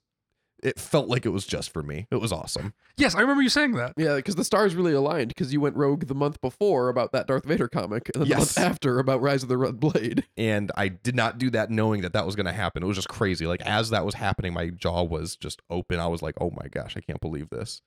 It 0.63 0.79
felt 0.79 1.09
like 1.09 1.25
it 1.25 1.29
was 1.31 1.45
just 1.45 1.73
for 1.73 1.83
me. 1.83 2.07
It 2.09 2.21
was 2.21 2.31
awesome. 2.31 2.73
Yes, 2.95 3.15
I 3.15 3.19
remember 3.19 3.43
you 3.43 3.49
saying 3.49 3.73
that. 3.73 3.91
Yeah, 3.97 4.15
because 4.15 4.35
the 4.35 4.45
stars 4.45 4.75
really 4.75 4.93
aligned 4.93 5.27
because 5.27 5.51
you 5.51 5.59
went 5.59 5.75
rogue 5.75 6.07
the 6.07 6.15
month 6.15 6.39
before 6.39 6.87
about 6.87 7.11
that 7.11 7.27
Darth 7.27 7.43
Vader 7.43 7.67
comic, 7.67 8.09
and 8.15 8.21
then 8.21 8.29
the 8.29 8.35
Yes. 8.37 8.55
month 8.57 8.71
after 8.71 8.97
about 8.99 9.21
Rise 9.21 9.43
of 9.43 9.49
the 9.49 9.57
Red 9.57 9.77
Blade. 9.81 10.25
and 10.37 10.71
I 10.77 10.87
did 10.87 11.17
not 11.17 11.37
do 11.37 11.49
that 11.49 11.69
knowing 11.69 11.99
that 12.03 12.13
that 12.13 12.25
was 12.25 12.37
going 12.37 12.45
to 12.45 12.53
happen. 12.53 12.81
It 12.81 12.85
was 12.85 12.95
just 12.95 13.09
crazy. 13.09 13.45
Like 13.45 13.61
as 13.63 13.89
that 13.89 14.05
was 14.05 14.13
happening, 14.15 14.53
my 14.53 14.69
jaw 14.69 15.03
was 15.03 15.35
just 15.35 15.61
open. 15.69 15.99
I 15.99 16.07
was 16.07 16.21
like, 16.21 16.35
"Oh 16.39 16.51
my 16.51 16.69
gosh, 16.69 16.95
I 16.95 17.01
can't 17.01 17.19
believe 17.19 17.49
this." 17.49 17.81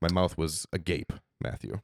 My 0.00 0.08
mouth 0.12 0.38
was 0.38 0.66
agape, 0.72 1.12
Matthew. 1.40 1.80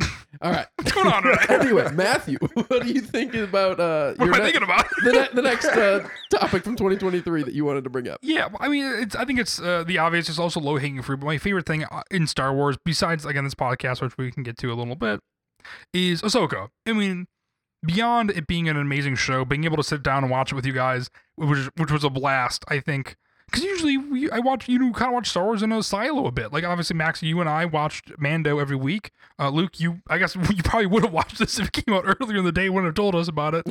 All 0.42 0.52
right. 0.52 0.66
What's 0.76 0.92
going 0.92 1.06
on 1.08 1.22
tonight? 1.22 1.50
anyway, 1.50 1.90
Matthew, 1.92 2.38
what 2.54 2.82
do 2.82 2.92
you 2.92 3.00
think 3.00 3.34
about 3.34 3.80
uh, 3.80 4.14
What 4.16 4.26
your 4.26 4.34
am 4.34 4.34
I 4.34 4.38
ne- 4.38 4.44
thinking 4.44 4.62
about? 4.62 4.86
the, 5.04 5.12
ne- 5.12 5.28
the 5.34 5.42
next 5.42 5.64
uh, 5.66 6.06
topic 6.30 6.62
from 6.62 6.76
2023 6.76 7.42
that 7.44 7.54
you 7.54 7.64
wanted 7.64 7.84
to 7.84 7.90
bring 7.90 8.08
up? 8.08 8.18
Yeah, 8.22 8.46
well, 8.46 8.58
I 8.60 8.68
mean, 8.68 8.84
it's. 8.84 9.16
I 9.16 9.24
think 9.24 9.40
it's 9.40 9.60
uh, 9.60 9.84
the 9.84 9.98
obvious. 9.98 10.28
It's 10.28 10.38
also 10.38 10.60
low 10.60 10.76
hanging 10.76 11.02
fruit. 11.02 11.18
But 11.20 11.26
my 11.26 11.38
favorite 11.38 11.66
thing 11.66 11.84
uh, 11.84 12.02
in 12.10 12.26
Star 12.26 12.54
Wars, 12.54 12.76
besides 12.84 13.24
again 13.24 13.44
this 13.44 13.54
podcast, 13.54 14.00
which 14.02 14.16
we 14.18 14.30
can 14.30 14.42
get 14.42 14.56
to 14.58 14.72
a 14.72 14.74
little 14.74 14.96
bit, 14.96 15.20
is 15.92 16.22
Ahsoka. 16.22 16.68
I 16.86 16.92
mean, 16.92 17.26
beyond 17.84 18.30
it 18.30 18.46
being 18.46 18.68
an 18.68 18.76
amazing 18.76 19.16
show, 19.16 19.44
being 19.44 19.64
able 19.64 19.78
to 19.78 19.82
sit 19.82 20.02
down 20.02 20.22
and 20.22 20.30
watch 20.30 20.52
it 20.52 20.54
with 20.54 20.66
you 20.66 20.74
guys, 20.74 21.10
which 21.36 21.66
which 21.76 21.90
was 21.90 22.04
a 22.04 22.10
blast. 22.10 22.64
I 22.68 22.78
think 22.80 23.16
because 23.50 23.64
usually 23.64 23.96
we, 23.96 24.30
I 24.30 24.38
watch 24.38 24.68
you 24.68 24.78
know 24.78 24.92
kind 24.92 25.10
of 25.10 25.14
watch 25.14 25.30
Star 25.30 25.44
Wars 25.44 25.62
in 25.62 25.72
a 25.72 25.82
silo 25.82 26.26
a 26.26 26.32
bit. 26.32 26.52
Like 26.52 26.64
obviously 26.64 26.96
Max, 26.96 27.22
you 27.22 27.40
and 27.40 27.48
I 27.48 27.64
watched 27.64 28.12
Mando 28.18 28.58
every 28.58 28.76
week. 28.76 29.10
Uh, 29.38 29.50
Luke, 29.50 29.80
you 29.80 30.00
I 30.08 30.18
guess 30.18 30.34
you 30.54 30.62
probably 30.62 30.86
would 30.86 31.04
have 31.04 31.12
watched 31.12 31.38
this 31.38 31.58
if 31.58 31.68
it 31.68 31.84
came 31.84 31.94
out 31.94 32.04
earlier 32.20 32.38
in 32.38 32.44
the 32.44 32.52
day. 32.52 32.68
Wouldn't 32.68 32.86
have 32.86 32.94
told 32.94 33.14
us 33.14 33.28
about 33.28 33.54
it, 33.54 33.66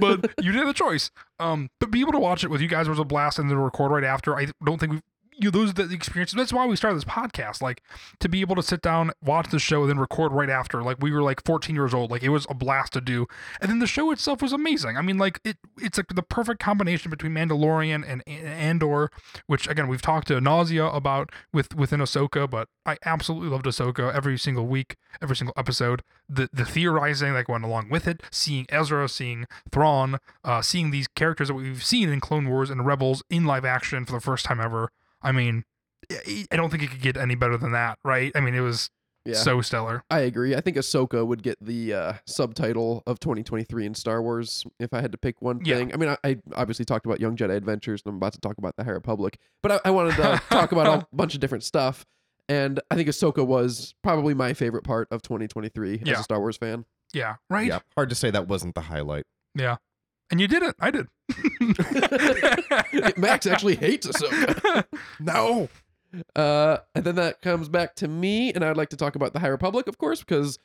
but 0.00 0.32
you 0.40 0.52
did 0.52 0.60
have 0.60 0.68
a 0.68 0.74
choice. 0.74 1.10
Um, 1.38 1.70
but 1.80 1.90
be 1.90 2.00
able 2.00 2.12
to 2.12 2.18
watch 2.18 2.44
it 2.44 2.50
with 2.50 2.60
you 2.60 2.68
guys 2.68 2.88
was 2.88 2.98
a 2.98 3.04
blast, 3.04 3.38
and 3.38 3.50
then 3.50 3.58
record 3.58 3.92
right 3.92 4.04
after. 4.04 4.36
I 4.36 4.48
don't 4.64 4.78
think 4.78 4.92
we've 4.92 5.02
you 5.36 5.50
those 5.50 5.70
are 5.70 5.72
the 5.74 5.94
experiences. 5.94 6.36
That's 6.36 6.52
why 6.52 6.66
we 6.66 6.76
started 6.76 6.96
this 6.96 7.04
podcast. 7.04 7.62
Like 7.62 7.82
to 8.20 8.28
be 8.28 8.40
able 8.40 8.56
to 8.56 8.62
sit 8.62 8.82
down, 8.82 9.12
watch 9.22 9.50
the 9.50 9.58
show, 9.58 9.82
and 9.82 9.90
then 9.90 9.98
record 9.98 10.32
right 10.32 10.50
after. 10.50 10.82
Like 10.82 10.98
we 11.00 11.10
were 11.10 11.22
like 11.22 11.44
14 11.44 11.74
years 11.74 11.94
old. 11.94 12.10
Like 12.10 12.22
it 12.22 12.28
was 12.28 12.46
a 12.48 12.54
blast 12.54 12.92
to 12.94 13.00
do. 13.00 13.26
And 13.60 13.70
then 13.70 13.78
the 13.78 13.86
show 13.86 14.10
itself 14.10 14.42
was 14.42 14.52
amazing. 14.52 14.96
I 14.96 15.02
mean, 15.02 15.18
like 15.18 15.40
it 15.44 15.56
it's 15.78 15.98
like 15.98 16.08
the 16.08 16.22
perfect 16.22 16.60
combination 16.60 17.10
between 17.10 17.32
Mandalorian 17.32 18.04
and, 18.06 18.22
and 18.26 18.46
Andor, 18.46 19.10
which 19.46 19.68
again 19.68 19.88
we've 19.88 20.02
talked 20.02 20.28
to 20.28 20.40
nausea 20.40 20.86
about 20.86 21.30
with 21.52 21.74
within 21.74 22.00
Ahsoka, 22.00 22.48
but 22.48 22.68
I 22.84 22.98
absolutely 23.04 23.48
loved 23.48 23.66
Ahsoka 23.66 24.12
every 24.12 24.38
single 24.38 24.66
week, 24.66 24.96
every 25.20 25.36
single 25.36 25.54
episode. 25.56 26.02
The 26.28 26.48
the 26.52 26.64
theorizing 26.64 27.34
that 27.34 27.48
went 27.48 27.64
along 27.64 27.88
with 27.90 28.06
it, 28.06 28.22
seeing 28.30 28.66
Ezra, 28.68 29.08
seeing 29.08 29.46
Thrawn, 29.70 30.18
uh, 30.44 30.62
seeing 30.62 30.90
these 30.90 31.08
characters 31.08 31.48
that 31.48 31.54
we've 31.54 31.84
seen 31.84 32.08
in 32.08 32.20
Clone 32.20 32.48
Wars 32.48 32.70
and 32.70 32.86
Rebels 32.86 33.22
in 33.30 33.44
live 33.44 33.64
action 33.64 34.04
for 34.04 34.12
the 34.12 34.20
first 34.20 34.44
time 34.44 34.60
ever. 34.60 34.90
I 35.22 35.32
mean, 35.32 35.64
I 36.10 36.46
I 36.50 36.56
don't 36.56 36.70
think 36.70 36.82
it 36.82 36.90
could 36.90 37.00
get 37.02 37.16
any 37.16 37.34
better 37.34 37.56
than 37.56 37.72
that, 37.72 37.98
right? 38.04 38.32
I 38.34 38.40
mean, 38.40 38.54
it 38.54 38.60
was 38.60 38.90
Yeah. 39.24 39.34
so 39.34 39.60
stellar. 39.60 40.02
I 40.10 40.20
agree. 40.20 40.54
I 40.56 40.60
think 40.60 40.76
Ahsoka 40.76 41.24
would 41.26 41.42
get 41.44 41.56
the 41.60 41.94
uh, 41.94 42.12
subtitle 42.26 43.02
of 43.06 43.20
2023 43.20 43.86
in 43.86 43.94
Star 43.94 44.20
Wars 44.20 44.64
if 44.80 44.92
I 44.92 45.00
had 45.00 45.12
to 45.12 45.18
pick 45.18 45.40
one 45.40 45.60
Yeah. 45.64 45.76
thing. 45.76 45.94
I 45.94 45.96
mean, 45.96 46.08
I, 46.08 46.16
I 46.24 46.36
obviously 46.56 46.84
talked 46.84 47.06
about 47.06 47.20
Young 47.20 47.36
Jedi 47.36 47.54
Adventures, 47.56 48.02
and 48.04 48.10
I'm 48.12 48.16
about 48.16 48.32
to 48.32 48.40
talk 48.40 48.58
about 48.58 48.74
the 48.76 48.82
High 48.84 48.90
Republic, 48.90 49.38
but 49.62 49.72
I, 49.72 49.80
I 49.84 49.90
wanted 49.92 50.16
to 50.16 50.42
talk 50.50 50.72
about 50.72 50.86
a 50.88 51.06
bunch 51.14 51.34
of 51.34 51.40
different 51.40 51.62
stuff. 51.64 52.04
And 52.48 52.80
I 52.90 52.96
think 52.96 53.08
Ahsoka 53.08 53.46
was 53.46 53.94
probably 54.02 54.34
my 54.34 54.52
favorite 54.54 54.82
part 54.82 55.06
of 55.12 55.22
2023 55.22 56.02
as 56.06 56.18
a 56.18 56.22
Star 56.24 56.40
Wars 56.40 56.56
fan. 56.56 56.84
Yeah, 57.14 57.36
right. 57.48 57.66
Yeah, 57.68 57.78
hard 57.96 58.08
to 58.08 58.14
say 58.16 58.30
that 58.32 58.48
wasn't 58.48 58.74
the 58.74 58.80
highlight. 58.82 59.24
And 60.32 60.40
you 60.40 60.48
did 60.48 60.62
it. 60.62 60.74
I 60.80 60.90
did. 60.90 61.06
Max 63.18 63.46
actually 63.46 63.76
hates 63.76 64.06
Ahsoka. 64.08 64.84
No, 65.20 65.68
Uh, 66.34 66.78
and 66.94 67.04
then 67.04 67.14
that 67.16 67.40
comes 67.42 67.68
back 67.68 67.94
to 67.96 68.08
me, 68.08 68.52
and 68.52 68.64
I'd 68.64 68.76
like 68.76 68.88
to 68.90 68.96
talk 68.96 69.14
about 69.14 69.32
the 69.32 69.38
High 69.40 69.48
Republic, 69.48 69.86
of 69.86 69.98
course, 69.98 70.20
because 70.20 70.56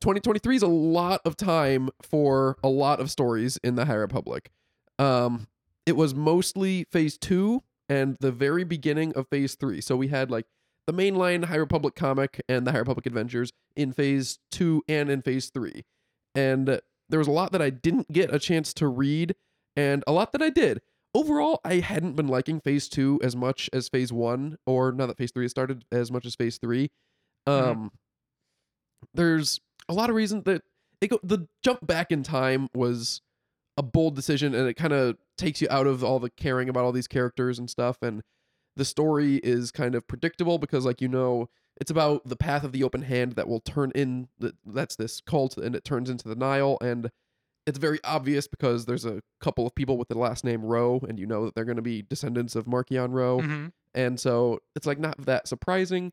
2023 0.00 0.56
is 0.56 0.62
a 0.62 0.66
lot 0.68 1.20
of 1.24 1.36
time 1.36 1.90
for 2.02 2.56
a 2.64 2.68
lot 2.68 3.00
of 3.00 3.10
stories 3.10 3.58
in 3.62 3.74
the 3.74 3.84
High 3.84 3.94
Republic. 3.94 4.50
Um, 4.98 5.46
it 5.86 5.96
was 5.96 6.14
mostly 6.14 6.84
Phase 6.90 7.18
Two 7.18 7.62
and 7.88 8.16
the 8.20 8.32
very 8.32 8.64
beginning 8.64 9.12
of 9.14 9.28
Phase 9.28 9.54
Three. 9.56 9.80
So 9.80 9.96
we 9.96 10.08
had 10.08 10.30
like 10.30 10.46
the 10.86 10.92
mainline 10.92 11.44
High 11.44 11.56
Republic 11.56 11.94
comic 11.94 12.40
and 12.48 12.66
the 12.66 12.72
High 12.72 12.78
Republic 12.78 13.06
Adventures 13.06 13.52
in 13.76 13.92
Phase 13.92 14.38
Two 14.50 14.82
and 14.88 15.10
in 15.10 15.22
Phase 15.22 15.50
Three, 15.50 15.84
and 16.34 16.80
there 17.10 17.18
was 17.18 17.28
a 17.28 17.32
lot 17.32 17.52
that 17.52 17.62
I 17.62 17.70
didn't 17.70 18.12
get 18.12 18.32
a 18.32 18.38
chance 18.38 18.72
to 18.74 18.88
read, 18.88 19.34
and 19.76 20.02
a 20.06 20.12
lot 20.12 20.32
that 20.32 20.42
I 20.42 20.50
did 20.50 20.80
overall, 21.14 21.60
I 21.64 21.76
hadn't 21.76 22.14
been 22.16 22.28
liking 22.28 22.60
Phase 22.60 22.88
Two 22.88 23.20
as 23.22 23.34
much 23.36 23.68
as 23.72 23.88
Phase 23.88 24.12
One, 24.12 24.56
or 24.66 24.92
now 24.92 25.06
that 25.06 25.16
Phase 25.16 25.32
Three 25.32 25.44
has 25.44 25.50
started, 25.50 25.84
as 25.90 26.10
much 26.10 26.26
as 26.26 26.34
Phase 26.34 26.58
Three. 26.58 26.90
Um, 27.46 27.92
there's 29.14 29.60
a 29.88 29.94
lot 29.94 30.10
of 30.10 30.16
reasons 30.16 30.44
that 30.44 30.62
it 31.00 31.08
go, 31.08 31.18
the 31.22 31.48
jump 31.62 31.86
back 31.86 32.12
in 32.12 32.22
time 32.22 32.68
was 32.74 33.22
a 33.76 33.82
bold 33.82 34.14
decision, 34.14 34.54
and 34.54 34.68
it 34.68 34.74
kind 34.74 34.92
of 34.92 35.16
takes 35.38 35.60
you 35.60 35.68
out 35.70 35.86
of 35.86 36.04
all 36.04 36.18
the 36.18 36.30
caring 36.30 36.68
about 36.68 36.84
all 36.84 36.92
these 36.92 37.08
characters 37.08 37.58
and 37.58 37.70
stuff, 37.70 37.98
and 38.02 38.22
the 38.80 38.84
story 38.86 39.36
is 39.44 39.70
kind 39.70 39.94
of 39.94 40.08
predictable 40.08 40.56
because, 40.58 40.86
like 40.86 41.00
you 41.02 41.08
know, 41.08 41.48
it's 41.80 41.90
about 41.90 42.26
the 42.26 42.34
path 42.36 42.64
of 42.64 42.72
the 42.72 42.82
open 42.82 43.02
hand 43.02 43.32
that 43.32 43.46
will 43.46 43.60
turn 43.60 43.92
in. 43.94 44.28
that- 44.38 44.56
That's 44.66 44.96
this 44.96 45.20
cult, 45.20 45.56
and 45.58 45.76
it 45.76 45.84
turns 45.84 46.08
into 46.10 46.26
the 46.28 46.34
Nihil, 46.34 46.78
and 46.80 47.10
it's 47.66 47.78
very 47.78 48.00
obvious 48.04 48.48
because 48.48 48.86
there's 48.86 49.04
a 49.04 49.20
couple 49.40 49.66
of 49.66 49.74
people 49.74 49.98
with 49.98 50.08
the 50.08 50.18
last 50.18 50.44
name 50.44 50.64
Ro, 50.64 50.98
and 51.08 51.18
you 51.18 51.26
know 51.26 51.44
that 51.44 51.54
they're 51.54 51.64
going 51.66 51.76
to 51.76 51.82
be 51.82 52.00
descendants 52.02 52.56
of 52.56 52.64
Markion 52.64 53.12
Ro. 53.12 53.38
Mhm. 53.40 53.72
And 53.94 54.18
so 54.18 54.60
it's 54.74 54.86
like 54.86 54.98
not 54.98 55.18
that 55.26 55.46
surprising. 55.46 56.12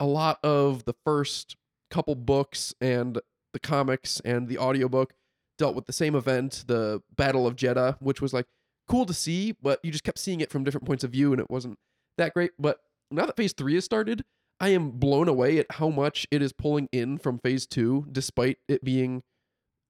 A 0.00 0.06
lot 0.06 0.38
of 0.42 0.84
the 0.86 0.94
first 1.04 1.56
couple 1.90 2.14
books 2.14 2.74
and 2.80 3.20
the 3.52 3.60
comics 3.60 4.20
and 4.20 4.48
the 4.48 4.56
audiobook 4.58 5.12
dealt 5.58 5.74
with 5.74 5.86
the 5.86 5.92
same 5.92 6.14
event, 6.14 6.64
the 6.68 7.02
Battle 7.16 7.46
of 7.46 7.54
Jedha, 7.56 7.96
which 8.00 8.20
was 8.22 8.32
like 8.32 8.46
cool 8.88 9.04
to 9.06 9.12
see, 9.14 9.52
but 9.60 9.80
you 9.82 9.90
just 9.90 10.04
kept 10.04 10.18
seeing 10.18 10.40
it 10.40 10.50
from 10.50 10.64
different 10.64 10.86
points 10.86 11.04
of 11.04 11.10
view 11.10 11.32
and 11.32 11.40
it 11.40 11.50
wasn't 11.50 11.78
that 12.18 12.34
great. 12.34 12.52
But 12.58 12.78
now 13.10 13.26
that 13.26 13.36
phase 13.36 13.52
three 13.52 13.74
has 13.74 13.84
started, 13.84 14.24
I 14.60 14.68
am 14.70 14.90
blown 14.90 15.28
away 15.28 15.58
at 15.58 15.66
how 15.72 15.88
much 15.88 16.26
it 16.30 16.42
is 16.42 16.52
pulling 16.52 16.88
in 16.92 17.18
from 17.18 17.38
phase 17.38 17.66
two, 17.66 18.06
despite 18.12 18.58
it 18.68 18.84
being 18.84 19.22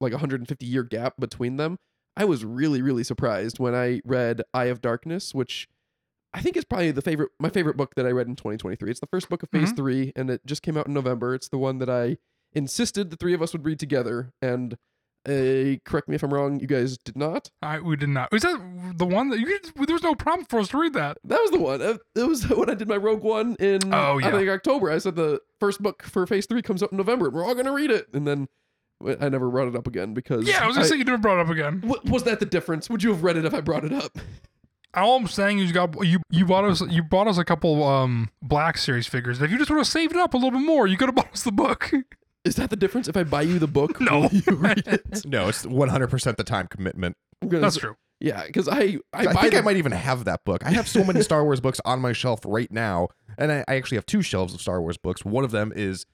like 0.00 0.12
a 0.12 0.16
150 0.16 0.64
year 0.64 0.84
gap 0.84 1.14
between 1.18 1.56
them. 1.56 1.78
I 2.16 2.24
was 2.24 2.44
really, 2.44 2.82
really 2.82 3.04
surprised 3.04 3.58
when 3.58 3.74
I 3.74 4.00
read 4.04 4.42
Eye 4.54 4.66
of 4.66 4.80
Darkness, 4.80 5.34
which 5.34 5.68
I 6.34 6.40
think 6.40 6.56
is 6.56 6.64
probably 6.64 6.90
the 6.90 7.02
favorite 7.02 7.30
my 7.40 7.48
favorite 7.48 7.76
book 7.76 7.94
that 7.96 8.06
I 8.06 8.10
read 8.10 8.26
in 8.28 8.36
2023. 8.36 8.90
It's 8.90 9.00
the 9.00 9.06
first 9.06 9.28
book 9.28 9.42
of 9.42 9.48
phase 9.50 9.72
Mhm. 9.72 9.76
three, 9.76 10.12
and 10.14 10.30
it 10.30 10.44
just 10.44 10.62
came 10.62 10.76
out 10.76 10.86
in 10.86 10.94
November. 10.94 11.34
It's 11.34 11.48
the 11.48 11.58
one 11.58 11.78
that 11.78 11.88
I 11.88 12.18
insisted 12.52 13.10
the 13.10 13.16
three 13.16 13.34
of 13.34 13.42
us 13.42 13.52
would 13.52 13.64
read 13.64 13.78
together. 13.80 14.32
And 14.42 14.76
uh, 15.26 15.76
correct 15.84 16.08
me 16.08 16.14
if 16.16 16.22
I'm 16.22 16.32
wrong, 16.32 16.60
you 16.60 16.66
guys 16.66 16.98
did 16.98 17.16
not. 17.16 17.50
I, 17.62 17.80
we 17.80 17.96
did 17.96 18.08
not. 18.10 18.30
Was 18.32 18.42
that 18.42 18.58
the 18.96 19.06
one 19.06 19.28
that 19.30 19.38
you? 19.40 19.58
There 19.86 19.92
was 19.94 20.02
no 20.02 20.14
problem 20.14 20.46
for 20.48 20.58
us 20.60 20.68
to 20.68 20.78
read 20.78 20.92
that. 20.94 21.18
That 21.24 21.40
was 21.40 21.50
the 21.50 21.58
one. 21.58 21.80
Uh, 21.82 21.98
It 22.14 22.26
was 22.28 22.48
when 22.48 22.70
I 22.70 22.74
did 22.74 22.88
my 22.88 22.96
Rogue 22.96 23.22
One 23.22 23.56
in 23.60 23.80
Oh, 23.92 24.18
yeah. 24.18 24.28
I 24.28 24.30
think 24.32 24.48
October. 24.48 24.90
I 24.90 24.98
said 24.98 25.16
the 25.16 25.40
first 25.60 25.82
book 25.82 26.02
for 26.02 26.26
Phase 26.26 26.46
Three 26.46 26.62
comes 26.62 26.82
out 26.82 26.92
in 26.92 26.98
November. 26.98 27.26
and 27.26 27.34
We're 27.34 27.44
all 27.44 27.54
gonna 27.54 27.72
read 27.72 27.90
it, 27.90 28.06
and 28.12 28.26
then 28.26 28.48
I 29.20 29.28
never 29.28 29.48
brought 29.50 29.68
it 29.68 29.76
up 29.76 29.86
again 29.86 30.14
because 30.14 30.46
Yeah, 30.48 30.64
I 30.64 30.66
was 30.66 30.76
gonna 30.76 30.88
say 30.88 30.96
you 30.96 31.04
never 31.04 31.18
brought 31.18 31.38
it 31.38 31.46
up 31.46 31.50
again. 31.50 31.82
Wa- 31.84 32.00
was 32.04 32.24
that 32.24 32.40
the 32.40 32.46
difference? 32.46 32.88
Would 32.90 33.02
you 33.02 33.10
have 33.10 33.22
read 33.22 33.36
it 33.36 33.44
if 33.44 33.54
I 33.54 33.60
brought 33.60 33.84
it 33.84 33.92
up? 33.92 34.18
All 34.94 35.16
I'm 35.18 35.28
saying 35.28 35.58
is 35.58 35.68
you 35.68 35.74
got 35.74 35.94
you 36.06 36.20
you 36.30 36.46
bought 36.46 36.64
us 36.64 36.80
you 36.80 37.02
bought 37.02 37.28
us 37.28 37.36
a 37.38 37.44
couple 37.44 37.84
um 37.84 38.30
Black 38.42 38.78
Series 38.78 39.06
figures. 39.06 39.40
If 39.42 39.50
you 39.50 39.58
just 39.58 39.68
would 39.70 39.76
have 39.76 39.86
saved 39.86 40.12
it 40.14 40.18
up 40.18 40.32
a 40.32 40.36
little 40.38 40.50
bit 40.50 40.64
more, 40.64 40.86
you 40.86 40.96
could 40.96 41.08
have 41.08 41.14
bought 41.14 41.32
us 41.32 41.42
the 41.42 41.52
book. 41.52 41.90
Is 42.44 42.56
that 42.56 42.70
the 42.70 42.76
difference? 42.76 43.08
If 43.08 43.16
I 43.16 43.24
buy 43.24 43.42
you 43.42 43.58
the 43.58 43.66
book, 43.66 44.00
No. 44.00 44.20
will 44.20 44.30
you 44.32 44.54
read 44.54 44.82
it? 44.86 45.24
no, 45.26 45.48
it's 45.48 45.66
100% 45.66 46.36
the 46.36 46.44
time 46.44 46.66
commitment. 46.68 47.16
I'm 47.42 47.48
gonna 47.48 47.60
That's 47.62 47.74
say- 47.76 47.80
true. 47.82 47.96
Yeah, 48.20 48.44
because 48.46 48.66
I 48.68 48.74
I, 48.80 48.98
I, 49.12 49.24
buy 49.26 49.32
think 49.42 49.44
I 49.44 49.48
them- 49.58 49.64
might 49.66 49.76
even 49.76 49.92
have 49.92 50.24
that 50.24 50.44
book. 50.44 50.66
I 50.66 50.70
have 50.72 50.88
so 50.88 51.04
many 51.04 51.22
Star 51.28 51.44
Wars 51.44 51.60
books 51.60 51.80
on 51.84 52.00
my 52.00 52.12
shelf 52.12 52.40
right 52.44 52.70
now, 52.72 53.08
and 53.38 53.52
I, 53.52 53.64
I 53.68 53.76
actually 53.76 53.96
have 53.96 54.06
two 54.06 54.22
shelves 54.22 54.52
of 54.54 54.60
Star 54.60 54.80
Wars 54.82 54.96
books. 54.96 55.24
One 55.24 55.44
of 55.44 55.52
them 55.52 55.72
is 55.76 56.04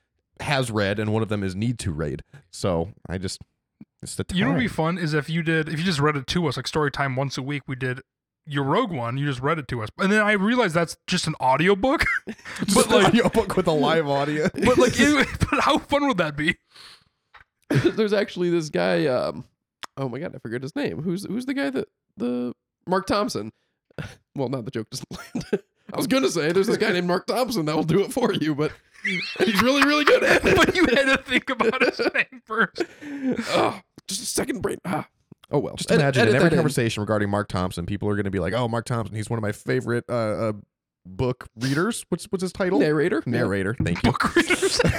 has 0.41 0.71
read, 0.71 0.99
and 0.99 1.15
one 1.15 1.23
of 1.23 1.31
them 1.31 1.43
is 1.43 1.57
need 1.57 1.79
to 1.79 1.93
read. 1.93 2.23
So 2.51 2.91
I 3.09 3.17
just 3.17 3.41
it's 4.03 4.17
the 4.17 4.25
time. 4.25 4.37
You 4.39 4.45
know 4.45 4.51
what 4.51 4.57
would 4.57 4.61
be 4.65 4.69
fun 4.69 4.99
is 4.99 5.15
if 5.15 5.31
you 5.31 5.43
did 5.43 5.71
if 5.71 5.79
you 5.79 5.85
just 5.85 5.99
read 5.99 6.15
it 6.17 6.27
to 6.27 6.47
us 6.47 6.59
like 6.59 6.67
story 6.67 6.91
time 6.91 7.17
once 7.17 7.39
a 7.39 7.43
week. 7.43 7.63
We 7.67 7.75
did 7.75 8.03
your 8.47 8.65
Rogue 8.65 8.91
One. 8.91 9.17
You 9.17 9.27
just 9.27 9.41
read 9.41 9.59
it 9.59 9.69
to 9.69 9.83
us, 9.83 9.89
and 9.99 10.13
then 10.13 10.23
I 10.23 10.33
realized 10.33 10.75
that's 10.75 10.97
just 11.07 11.27
an 11.27 11.35
audiobook. 11.41 12.05
Just 12.65 12.75
but 12.75 12.87
an 12.87 12.93
like, 12.93 13.07
audiobook 13.07 13.57
with 13.57 13.67
a 13.67 13.73
live 13.73 14.09
audio. 14.09 14.49
but 14.65 14.79
like, 14.79 14.93
it, 14.97 15.29
but 15.51 15.61
how 15.61 15.79
fun 15.79 16.07
would 16.07 16.19
that 16.19 16.37
be? 16.37 16.57
There's 17.71 18.13
actually 18.13 18.51
this 18.51 18.69
guy. 18.69 19.07
Um, 19.07 19.45
oh 19.97 20.09
my 20.09 20.19
god, 20.19 20.35
I 20.35 20.39
forget 20.39 20.63
his 20.63 20.77
name. 20.77 21.03
Who's 21.03 21.25
who's 21.25 21.47
the 21.47 21.55
guy 21.55 21.71
that 21.71 21.89
the 22.17 22.55
Mark 22.87 23.07
Thompson? 23.07 23.53
Well, 24.37 24.49
not 24.49 24.65
the 24.65 24.71
joke 24.71 24.89
doesn't 24.91 25.11
land. 25.11 25.63
I 25.93 25.97
was 25.97 26.07
gonna 26.07 26.31
say 26.31 26.53
there's 26.53 26.67
this 26.67 26.77
guy 26.77 26.93
named 26.93 27.07
Mark 27.07 27.27
Thompson 27.27 27.67
that 27.67 27.77
will 27.77 27.85
do 27.85 28.01
it 28.01 28.13
for 28.13 28.33
you, 28.33 28.55
but 28.55 28.73
he's 29.05 29.63
really 29.63 29.83
really 29.83 30.05
good 30.05 30.23
at 30.23 30.45
it. 30.45 30.57
But 30.57 30.75
you 30.75 30.87
had 30.87 31.05
to 31.05 31.19
think 31.19 31.51
about 31.51 31.83
his 31.83 32.01
name 32.15 32.43
first. 32.45 32.83
oh, 33.51 33.81
just 34.09 34.23
a 34.23 34.27
second 34.27 34.63
brain. 34.63 34.79
Ah. 34.85 35.07
Oh 35.51 35.59
well. 35.59 35.75
Just 35.77 35.91
imagine 35.91 36.23
edit 36.23 36.35
in 36.35 36.37
every 36.37 36.51
that 36.51 36.57
conversation 36.57 37.01
regarding 37.01 37.31
Mark 37.31 37.49
Thompson, 37.49 37.87
people 37.87 38.09
are 38.09 38.15
going 38.15 38.25
to 38.25 38.31
be 38.31 38.41
like, 38.41 38.53
"Oh, 38.55 38.69
Mark 38.69 38.87
Thompson, 38.87 39.15
he's 39.17 39.31
one 39.31 39.39
of 39.39 39.43
my 39.43 39.53
favorite 39.53 40.05
uh, 40.09 40.13
uh, 40.13 40.53
book 41.07 41.47
readers." 41.57 42.05
What's 42.09 42.25
what's 42.27 42.43
his 42.43 42.53
title? 42.53 42.79
Narrator. 42.81 43.23
Narrator. 43.27 43.75
Thank 43.75 44.03
you. 44.03 44.13
Book 44.13 44.35
readers. 44.37 44.81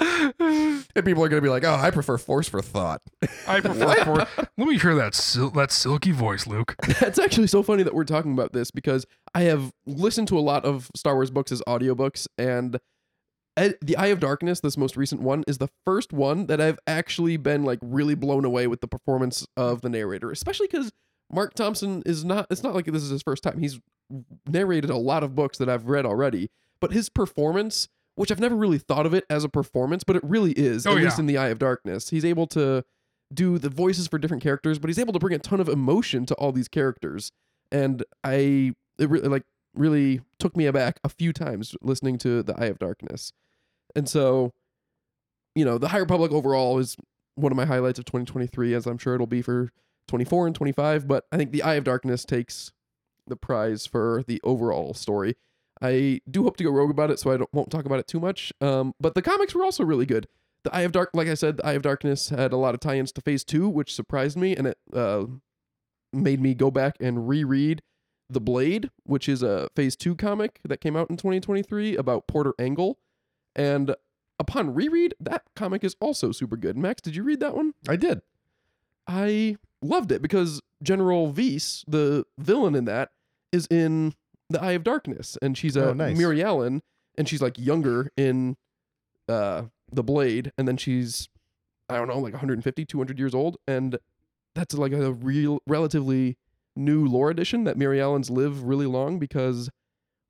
and 0.00 1.04
people 1.04 1.22
are 1.22 1.28
going 1.28 1.40
to 1.40 1.46
be 1.46 1.48
like, 1.48 1.64
"Oh, 1.64 1.74
I 1.74 1.90
prefer 1.90 2.18
Force 2.18 2.48
for 2.48 2.62
Thought." 2.62 3.02
I 3.46 3.60
prefer. 3.60 3.94
force. 4.04 4.28
let 4.36 4.68
me 4.68 4.78
hear 4.78 4.94
that 4.94 5.14
sil- 5.14 5.50
that 5.50 5.70
silky 5.70 6.12
voice, 6.12 6.46
Luke. 6.46 6.74
That's 7.00 7.18
actually 7.18 7.48
so 7.48 7.62
funny 7.62 7.82
that 7.82 7.94
we're 7.94 8.04
talking 8.04 8.32
about 8.32 8.52
this 8.52 8.70
because 8.70 9.04
I 9.34 9.42
have 9.42 9.72
listened 9.86 10.28
to 10.28 10.38
a 10.38 10.40
lot 10.40 10.64
of 10.64 10.90
Star 10.96 11.14
Wars 11.14 11.30
books 11.30 11.52
as 11.52 11.62
audiobooks, 11.68 12.26
and 12.38 12.76
Ed, 12.76 12.80
The 13.82 13.96
Eye 13.96 14.08
of 14.08 14.20
Darkness, 14.20 14.60
this 14.60 14.76
most 14.76 14.96
recent 14.96 15.20
one, 15.22 15.44
is 15.46 15.58
the 15.58 15.68
first 15.84 16.12
one 16.12 16.46
that 16.46 16.60
I've 16.60 16.78
actually 16.86 17.36
been 17.36 17.64
like 17.64 17.78
really 17.82 18.14
blown 18.14 18.44
away 18.44 18.66
with 18.66 18.80
the 18.80 18.88
performance 18.88 19.46
of 19.56 19.80
the 19.82 19.88
narrator, 19.88 20.30
especially 20.30 20.66
because 20.70 20.92
Mark 21.32 21.54
Thompson 21.54 22.02
is 22.06 22.24
not, 22.24 22.46
it's 22.50 22.62
not 22.62 22.74
like 22.74 22.86
this 22.86 23.02
is 23.02 23.10
his 23.10 23.22
first 23.22 23.42
time. 23.42 23.58
He's 23.60 23.80
narrated 24.48 24.90
a 24.90 24.96
lot 24.96 25.22
of 25.22 25.34
books 25.34 25.58
that 25.58 25.68
I've 25.68 25.86
read 25.86 26.04
already, 26.06 26.50
but 26.80 26.92
his 26.92 27.08
performance, 27.08 27.88
which 28.16 28.30
I've 28.32 28.40
never 28.40 28.56
really 28.56 28.78
thought 28.78 29.06
of 29.06 29.14
it 29.14 29.24
as 29.30 29.44
a 29.44 29.48
performance, 29.48 30.04
but 30.04 30.16
it 30.16 30.22
really 30.24 30.52
is, 30.52 30.86
Oh, 30.86 30.92
at 30.92 30.98
yeah. 30.98 31.04
least 31.04 31.18
in 31.18 31.26
The 31.26 31.38
Eye 31.38 31.48
of 31.48 31.58
Darkness. 31.58 32.10
He's 32.10 32.24
able 32.24 32.46
to 32.48 32.84
do 33.32 33.58
the 33.58 33.68
voices 33.68 34.08
for 34.08 34.18
different 34.18 34.42
characters, 34.42 34.78
but 34.80 34.88
he's 34.88 34.98
able 34.98 35.12
to 35.12 35.20
bring 35.20 35.34
a 35.34 35.38
ton 35.38 35.60
of 35.60 35.68
emotion 35.68 36.26
to 36.26 36.34
all 36.34 36.50
these 36.50 36.66
characters. 36.68 37.30
And 37.70 38.02
I 38.24 38.72
it 38.98 39.08
really 39.08 39.28
like 39.28 39.44
really 39.76 40.20
took 40.40 40.56
me 40.56 40.66
aback 40.66 40.98
a 41.04 41.08
few 41.08 41.32
times 41.32 41.76
listening 41.80 42.18
to 42.18 42.42
the 42.42 42.60
Eye 42.60 42.66
of 42.66 42.80
Darkness, 42.80 43.32
and 43.94 44.08
so, 44.08 44.52
you 45.54 45.64
know, 45.64 45.78
the 45.78 45.88
High 45.88 45.98
Republic 45.98 46.32
overall 46.32 46.78
is 46.78 46.96
one 47.34 47.52
of 47.52 47.56
my 47.56 47.64
highlights 47.64 47.98
of 47.98 48.04
2023, 48.04 48.74
as 48.74 48.86
I'm 48.86 48.98
sure 48.98 49.14
it'll 49.14 49.26
be 49.26 49.42
for 49.42 49.72
24 50.08 50.46
and 50.46 50.54
25. 50.54 51.08
But 51.08 51.24
I 51.32 51.36
think 51.36 51.52
the 51.52 51.62
Eye 51.62 51.74
of 51.74 51.84
Darkness 51.84 52.24
takes 52.24 52.72
the 53.26 53.36
prize 53.36 53.86
for 53.86 54.24
the 54.26 54.40
overall 54.44 54.94
story. 54.94 55.36
I 55.82 56.20
do 56.30 56.42
hope 56.42 56.56
to 56.58 56.64
go 56.64 56.70
rogue 56.70 56.90
about 56.90 57.10
it, 57.10 57.18
so 57.18 57.32
I 57.32 57.38
won't 57.52 57.70
talk 57.70 57.86
about 57.86 58.00
it 58.00 58.06
too 58.06 58.20
much. 58.20 58.52
Um, 58.60 58.94
but 59.00 59.14
the 59.14 59.22
comics 59.22 59.54
were 59.54 59.64
also 59.64 59.84
really 59.84 60.06
good. 60.06 60.28
The 60.62 60.74
Eye 60.74 60.82
of 60.82 60.92
Dark, 60.92 61.10
like 61.14 61.28
I 61.28 61.34
said, 61.34 61.56
the 61.56 61.66
Eye 61.66 61.72
of 61.72 61.82
Darkness 61.82 62.28
had 62.28 62.52
a 62.52 62.56
lot 62.56 62.74
of 62.74 62.80
tie-ins 62.80 63.12
to 63.12 63.22
Phase 63.22 63.44
Two, 63.44 63.68
which 63.68 63.94
surprised 63.94 64.36
me, 64.36 64.54
and 64.54 64.66
it 64.66 64.78
uh, 64.92 65.24
made 66.12 66.40
me 66.40 66.54
go 66.54 66.70
back 66.70 66.96
and 67.00 67.26
reread 67.26 67.80
The 68.28 68.40
Blade, 68.40 68.90
which 69.04 69.26
is 69.26 69.42
a 69.42 69.68
Phase 69.74 69.96
Two 69.96 70.14
comic 70.14 70.60
that 70.64 70.82
came 70.82 70.96
out 70.96 71.08
in 71.08 71.16
2023 71.16 71.96
about 71.96 72.26
Porter 72.26 72.52
Engle. 72.58 72.98
And 73.60 73.94
upon 74.38 74.72
reread, 74.74 75.14
that 75.20 75.42
comic 75.54 75.84
is 75.84 75.94
also 76.00 76.32
super 76.32 76.56
good. 76.56 76.78
Max, 76.78 77.02
did 77.02 77.14
you 77.14 77.22
read 77.22 77.40
that 77.40 77.54
one? 77.54 77.74
I 77.86 77.96
did. 77.96 78.22
I 79.06 79.56
loved 79.82 80.12
it 80.12 80.22
because 80.22 80.62
General 80.82 81.30
Vies, 81.30 81.84
the 81.86 82.24
villain 82.38 82.74
in 82.74 82.86
that, 82.86 83.10
is 83.52 83.66
in 83.66 84.14
the 84.48 84.62
Eye 84.62 84.72
of 84.72 84.82
Darkness, 84.82 85.36
and 85.42 85.58
she's 85.58 85.76
a 85.76 85.90
Oh, 85.90 85.92
nice. 85.92 86.16
Mirialan, 86.16 86.80
and 87.18 87.28
she's 87.28 87.42
like 87.42 87.58
younger 87.58 88.10
in 88.16 88.56
uh, 89.28 89.64
the 89.92 90.02
Blade, 90.02 90.52
and 90.56 90.66
then 90.66 90.76
she's 90.76 91.28
I 91.88 91.96
don't 91.96 92.06
know, 92.08 92.18
like 92.18 92.32
150, 92.32 92.84
200 92.84 93.18
years 93.18 93.34
old, 93.34 93.56
and 93.66 93.98
that's 94.54 94.74
like 94.74 94.92
a 94.92 95.12
real, 95.12 95.58
relatively 95.66 96.38
new 96.76 97.04
lore 97.04 97.30
addition 97.30 97.64
that 97.64 97.76
Mirialan's 97.76 98.30
live 98.30 98.62
really 98.62 98.86
long 98.86 99.18
because 99.18 99.68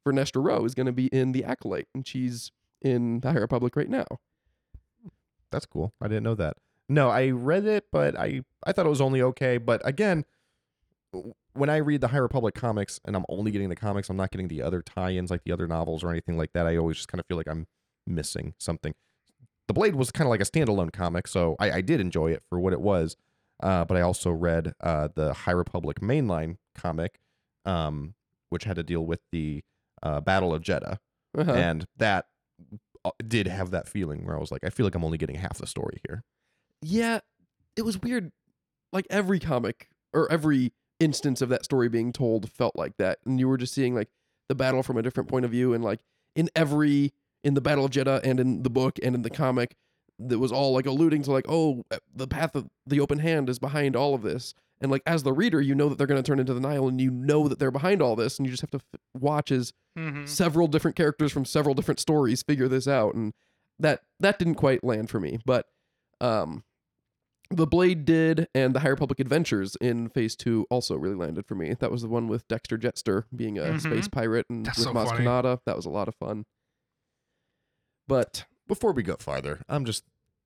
Vernestra 0.08 0.42
Rwoh 0.42 0.64
is 0.64 0.74
going 0.74 0.86
to 0.86 0.92
be 0.92 1.06
in 1.08 1.32
the 1.32 1.44
Acolyte, 1.44 1.88
and 1.94 2.06
she's 2.08 2.50
in 2.82 3.20
the 3.20 3.32
High 3.32 3.38
Republic 3.38 3.76
right 3.76 3.88
now. 3.88 4.06
That's 5.50 5.66
cool. 5.66 5.92
I 6.00 6.08
didn't 6.08 6.22
know 6.24 6.34
that. 6.36 6.56
No, 6.88 7.08
I 7.08 7.30
read 7.30 7.66
it, 7.66 7.86
but 7.92 8.18
I 8.18 8.42
I 8.64 8.72
thought 8.72 8.86
it 8.86 8.90
was 8.90 9.00
only 9.00 9.22
okay. 9.22 9.58
But 9.58 9.80
again, 9.86 10.24
when 11.54 11.68
I 11.70 11.76
read 11.78 12.00
the 12.00 12.08
High 12.08 12.18
Republic 12.18 12.54
comics 12.54 13.00
and 13.04 13.16
I'm 13.16 13.24
only 13.28 13.50
getting 13.50 13.68
the 13.68 13.76
comics, 13.76 14.08
I'm 14.08 14.16
not 14.16 14.30
getting 14.30 14.48
the 14.48 14.62
other 14.62 14.82
tie-ins 14.82 15.30
like 15.30 15.42
the 15.44 15.52
other 15.52 15.66
novels 15.66 16.04
or 16.04 16.10
anything 16.10 16.36
like 16.36 16.52
that. 16.52 16.66
I 16.66 16.76
always 16.76 16.96
just 16.96 17.08
kind 17.08 17.20
of 17.20 17.26
feel 17.26 17.36
like 17.36 17.48
I'm 17.48 17.66
missing 18.06 18.54
something. 18.58 18.94
The 19.66 19.74
Blade 19.74 19.94
was 19.94 20.10
kind 20.10 20.26
of 20.26 20.30
like 20.30 20.40
a 20.40 20.44
standalone 20.44 20.92
comic, 20.92 21.26
so 21.28 21.56
I, 21.60 21.72
I 21.72 21.80
did 21.80 22.00
enjoy 22.00 22.32
it 22.32 22.42
for 22.48 22.58
what 22.58 22.72
it 22.72 22.80
was. 22.80 23.16
Uh, 23.62 23.84
but 23.84 23.96
I 23.96 24.00
also 24.00 24.30
read 24.30 24.72
uh, 24.80 25.08
the 25.14 25.32
High 25.34 25.52
Republic 25.52 26.00
mainline 26.00 26.56
comic, 26.74 27.20
um, 27.64 28.14
which 28.48 28.64
had 28.64 28.76
to 28.76 28.82
deal 28.82 29.04
with 29.04 29.20
the 29.32 29.62
uh, 30.02 30.20
Battle 30.20 30.54
of 30.54 30.62
Jedha, 30.62 30.98
Uh-huh. 31.36 31.52
and 31.52 31.86
that 31.98 32.26
Uh, 33.04 33.10
did 33.26 33.46
have 33.46 33.70
that 33.70 33.88
feeling 33.88 34.26
where 34.26 34.36
I 34.36 34.40
was 34.40 34.50
like, 34.50 34.62
I 34.62 34.70
feel 34.70 34.84
like 34.84 34.94
I'm 34.94 35.04
only 35.04 35.18
getting 35.18 35.36
half 35.36 35.58
the 35.58 35.66
story 35.66 36.00
here. 36.06 36.22
yeah, 36.82 37.20
it 37.76 37.82
was 37.82 38.00
weird. 38.00 38.32
Like 38.92 39.06
every 39.08 39.38
comic 39.38 39.88
or 40.12 40.30
every 40.30 40.72
instance 40.98 41.40
of 41.40 41.48
that 41.48 41.64
story 41.64 41.88
being 41.88 42.12
told 42.12 42.50
felt 42.50 42.76
like 42.76 42.96
that, 42.98 43.18
and 43.24 43.38
you 43.38 43.48
were 43.48 43.56
just 43.56 43.72
seeing 43.72 43.94
like 43.94 44.08
the 44.48 44.54
battle 44.54 44.82
from 44.82 44.96
a 44.96 45.02
different 45.02 45.28
point 45.28 45.44
of 45.44 45.50
view, 45.50 45.72
and 45.72 45.82
like 45.84 46.00
in 46.36 46.50
every 46.54 47.12
in 47.42 47.54
the 47.54 47.60
Battle 47.60 47.84
of 47.86 47.90
Jedha 47.90 48.20
and 48.22 48.38
in 48.38 48.62
the 48.62 48.70
book 48.70 48.98
and 49.02 49.14
in 49.14 49.22
the 49.22 49.30
comic, 49.30 49.76
that 50.18 50.38
was 50.38 50.52
all 50.52 50.72
like 50.74 50.86
alluding 50.86 51.22
to 51.22 51.32
like, 51.32 51.46
oh, 51.48 51.84
uh, 51.90 51.98
the 52.14 52.26
path 52.26 52.54
of 52.54 52.68
the 52.86 53.00
open 53.00 53.18
hand 53.18 53.48
is 53.48 53.58
behind 53.58 53.96
all 53.96 54.14
of 54.14 54.22
this, 54.22 54.54
and 54.80 54.90
like 54.90 55.02
as 55.06 55.22
the 55.22 55.32
reader, 55.32 55.60
you 55.60 55.74
know 55.74 55.88
that 55.88 55.98
they're 55.98 56.06
going 56.06 56.22
to 56.22 56.26
turn 56.26 56.38
into 56.40 56.54
the 56.54 56.60
Nihil, 56.60 56.88
and 56.88 57.00
you 57.00 57.10
know 57.10 57.48
that 57.48 57.58
they're 57.58 57.70
behind 57.70 58.00
all 58.02 58.16
this, 58.16 58.38
and 58.38 58.46
you 58.46 58.50
just 58.50 58.60
have 58.62 58.70
to 58.70 58.78
f- 58.78 59.00
watch 59.14 59.50
as 59.52 59.72
Mm-hmm. 59.98 60.24
several 60.24 60.68
different 60.68 60.96
characters 60.96 61.32
from 61.32 61.44
several 61.44 61.74
different 61.74 61.98
stories 61.98 62.44
figure 62.44 62.68
this 62.68 62.86
out 62.86 63.12
and 63.16 63.34
that 63.80 64.02
that 64.20 64.38
didn't 64.38 64.54
quite 64.54 64.84
land 64.84 65.10
for 65.10 65.18
me 65.18 65.40
but 65.44 65.66
um 66.20 66.62
the 67.50 67.66
blade 67.66 68.04
did 68.04 68.46
and 68.54 68.72
the 68.72 68.78
High 68.80 68.90
Republic 68.90 69.18
adventures 69.18 69.74
in 69.80 70.08
phase 70.08 70.36
two 70.36 70.64
also 70.70 70.94
really 70.94 71.16
landed 71.16 71.44
for 71.44 71.56
me 71.56 71.74
that 71.80 71.90
was 71.90 72.02
the 72.02 72.08
one 72.08 72.28
with 72.28 72.46
Dexter 72.46 72.78
Jettster 72.78 73.24
being 73.34 73.58
a 73.58 73.62
Mhm. 73.62 73.80
space 73.80 74.06
pirate 74.06 74.46
and 74.48 74.64
That's 74.64 74.78
with 74.78 74.86
so 74.86 74.94
Maz. 74.94 75.08
Kanata. 75.10 75.58
that 75.66 75.74
was 75.74 75.86
a 75.86 75.90
lot 75.90 76.06
of 76.06 76.14
fun 76.14 76.44
but 78.06 78.44
Before 78.68 78.92
we 78.92 79.02
go 79.02 79.16
farther, 79.18 79.62
I'm 79.68 79.84
just 79.84 80.04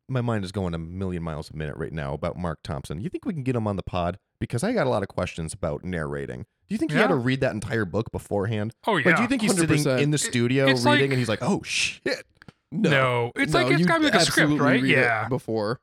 my 0.08 0.20
mind 0.20 0.44
is 0.44 0.52
going 0.52 0.74
a 0.74 0.78
million 0.78 1.22
miles 1.22 1.50
a 1.50 1.56
minute 1.56 1.76
right 1.76 1.92
now 1.92 2.12
about 2.14 2.36
Mark 2.36 2.60
Thompson. 2.62 3.00
You 3.00 3.08
think 3.08 3.24
we 3.24 3.32
can 3.32 3.42
get 3.42 3.56
him 3.56 3.66
on 3.66 3.76
the 3.76 3.82
pod? 3.82 4.18
Because 4.38 4.62
I 4.62 4.72
got 4.72 4.86
a 4.86 4.90
lot 4.90 5.02
of 5.02 5.08
questions 5.08 5.52
about 5.54 5.84
narrating. 5.84 6.42
Do 6.68 6.74
you 6.74 6.78
think 6.78 6.92
he 6.92 6.98
had 6.98 7.08
to 7.08 7.14
read 7.14 7.40
that 7.40 7.52
entire 7.52 7.84
book 7.84 8.10
beforehand? 8.12 8.74
Oh 8.86 8.96
yeah. 8.96 9.06
Like, 9.08 9.16
do 9.16 9.22
you 9.22 9.28
think 9.28 9.42
he's 9.42 9.56
sitting 9.56 9.78
100%. 9.78 10.00
in 10.00 10.10
the 10.10 10.18
studio 10.18 10.66
it's 10.66 10.84
reading 10.84 11.00
like- 11.02 11.10
and 11.10 11.18
he's 11.18 11.28
like, 11.28 11.42
"Oh 11.42 11.62
shit"? 11.62 12.24
no, 12.72 12.90
No, 12.90 13.32
it's 13.36 13.54
like 13.54 13.70
it's 13.72 13.86
gotta 13.86 14.00
be 14.00 14.06
like 14.06 14.14
a 14.14 14.20
script, 14.20 14.52
right? 14.60 14.82
read 14.82 14.84
it 14.90 14.96
Yeah. 14.98 15.28
before 15.28 15.80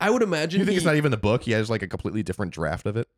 i 0.00 0.10
would 0.10 0.22
imagine 0.22 0.58
you 0.58 0.66
think 0.66 0.72
he, 0.72 0.76
it's 0.78 0.84
not 0.84 0.96
even 0.96 1.10
the 1.12 1.16
book? 1.16 1.44
He 1.44 1.52
has 1.52 1.70
like 1.70 1.80
a 1.82 1.86
completely 1.88 2.22
different 2.24 2.52
draft 2.52 2.84
of 2.86 2.96
it. 2.96 3.08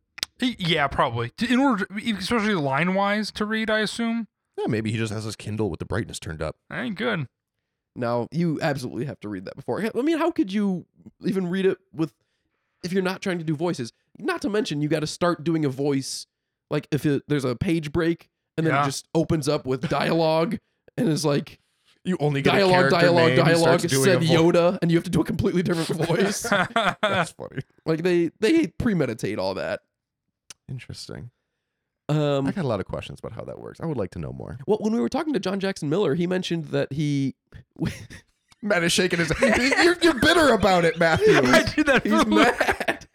Yeah, 0.40 0.86
probably. 0.88 1.32
In 1.48 1.58
order, 1.58 1.86
to, 1.86 2.10
especially 2.18 2.54
line 2.54 2.92
wise, 2.94 3.32
to 3.32 3.46
read, 3.46 3.70
I 3.70 3.78
assume. 3.80 4.28
Yeah, 4.58 4.66
maybe 4.68 4.92
he 4.92 4.98
just 4.98 5.12
has 5.12 5.24
his 5.24 5.36
Kindle 5.36 5.70
with 5.70 5.80
the 5.80 5.86
brightness 5.86 6.18
turned 6.18 6.42
up. 6.42 6.56
That 6.68 6.80
ain't 6.80 6.96
good. 6.96 7.26
No, 7.96 8.28
you 8.30 8.58
absolutely 8.60 9.06
have 9.06 9.18
to 9.20 9.28
read 9.28 9.44
that 9.46 9.56
before. 9.56 9.82
I 9.82 10.02
mean, 10.02 10.18
how 10.18 10.30
could 10.30 10.52
you 10.52 10.84
even 11.24 11.48
read 11.48 11.66
it 11.66 11.78
with 11.94 12.12
if 12.84 12.92
you're 12.92 13.02
not 13.02 13.22
trying 13.22 13.38
to 13.38 13.44
do 13.44 13.56
voices? 13.56 13.92
Not 14.18 14.42
to 14.42 14.48
mention, 14.50 14.80
you 14.82 14.88
got 14.88 15.00
to 15.00 15.06
start 15.06 15.42
doing 15.44 15.64
a 15.64 15.68
voice 15.68 16.26
like 16.70 16.88
if 16.90 17.06
it, 17.06 17.22
there's 17.28 17.44
a 17.44 17.56
page 17.56 17.92
break 17.92 18.28
and 18.56 18.66
then 18.66 18.74
Yeah. 18.74 18.82
it 18.82 18.86
just 18.86 19.08
opens 19.14 19.48
up 19.48 19.66
with 19.66 19.88
dialogue 19.88 20.58
and 20.96 21.08
is 21.08 21.24
like 21.24 21.58
You 22.04 22.16
only 22.20 22.42
get 22.42 22.52
dialogue, 22.52 22.86
a 22.86 22.90
dialogue, 22.90 23.36
dialogue. 23.36 23.80
Said 23.80 24.20
Yoda, 24.22 24.78
and 24.82 24.90
you 24.90 24.96
have 24.96 25.04
to 25.04 25.10
do 25.10 25.20
a 25.20 25.24
completely 25.24 25.62
different 25.62 26.06
voice. 26.08 26.42
That's 27.02 27.32
funny. 27.32 27.60
like 27.84 28.02
they 28.02 28.30
they 28.40 28.68
premeditate 28.68 29.38
all 29.38 29.54
that. 29.54 29.80
Interesting. 30.68 31.30
Um, 32.08 32.46
I 32.46 32.52
got 32.52 32.64
a 32.64 32.68
lot 32.68 32.78
of 32.80 32.86
questions 32.86 33.18
about 33.18 33.32
how 33.32 33.42
that 33.44 33.58
works. 33.58 33.80
I 33.80 33.86
would 33.86 33.96
like 33.96 34.10
to 34.12 34.18
know 34.20 34.32
more. 34.32 34.58
well, 34.66 34.78
when 34.80 34.92
we 34.92 35.00
were 35.00 35.08
talking 35.08 35.32
to 35.32 35.40
John 35.40 35.58
Jackson 35.58 35.88
Miller, 35.88 36.14
he 36.14 36.26
mentioned 36.26 36.66
that 36.66 36.92
he 36.92 37.34
Matt 38.62 38.84
is 38.84 38.92
shaking 38.92 39.18
his 39.18 39.30
head. 39.38 39.58
You're, 39.84 39.96
you're 40.00 40.14
bitter 40.20 40.52
about 40.52 40.84
it, 40.84 40.98
Matthew. 40.98 41.36
I 41.36 41.62
did 41.64 41.86
that. 41.86 42.04
he's 42.06 42.22
for- 42.22 42.28
mad. 42.28 43.06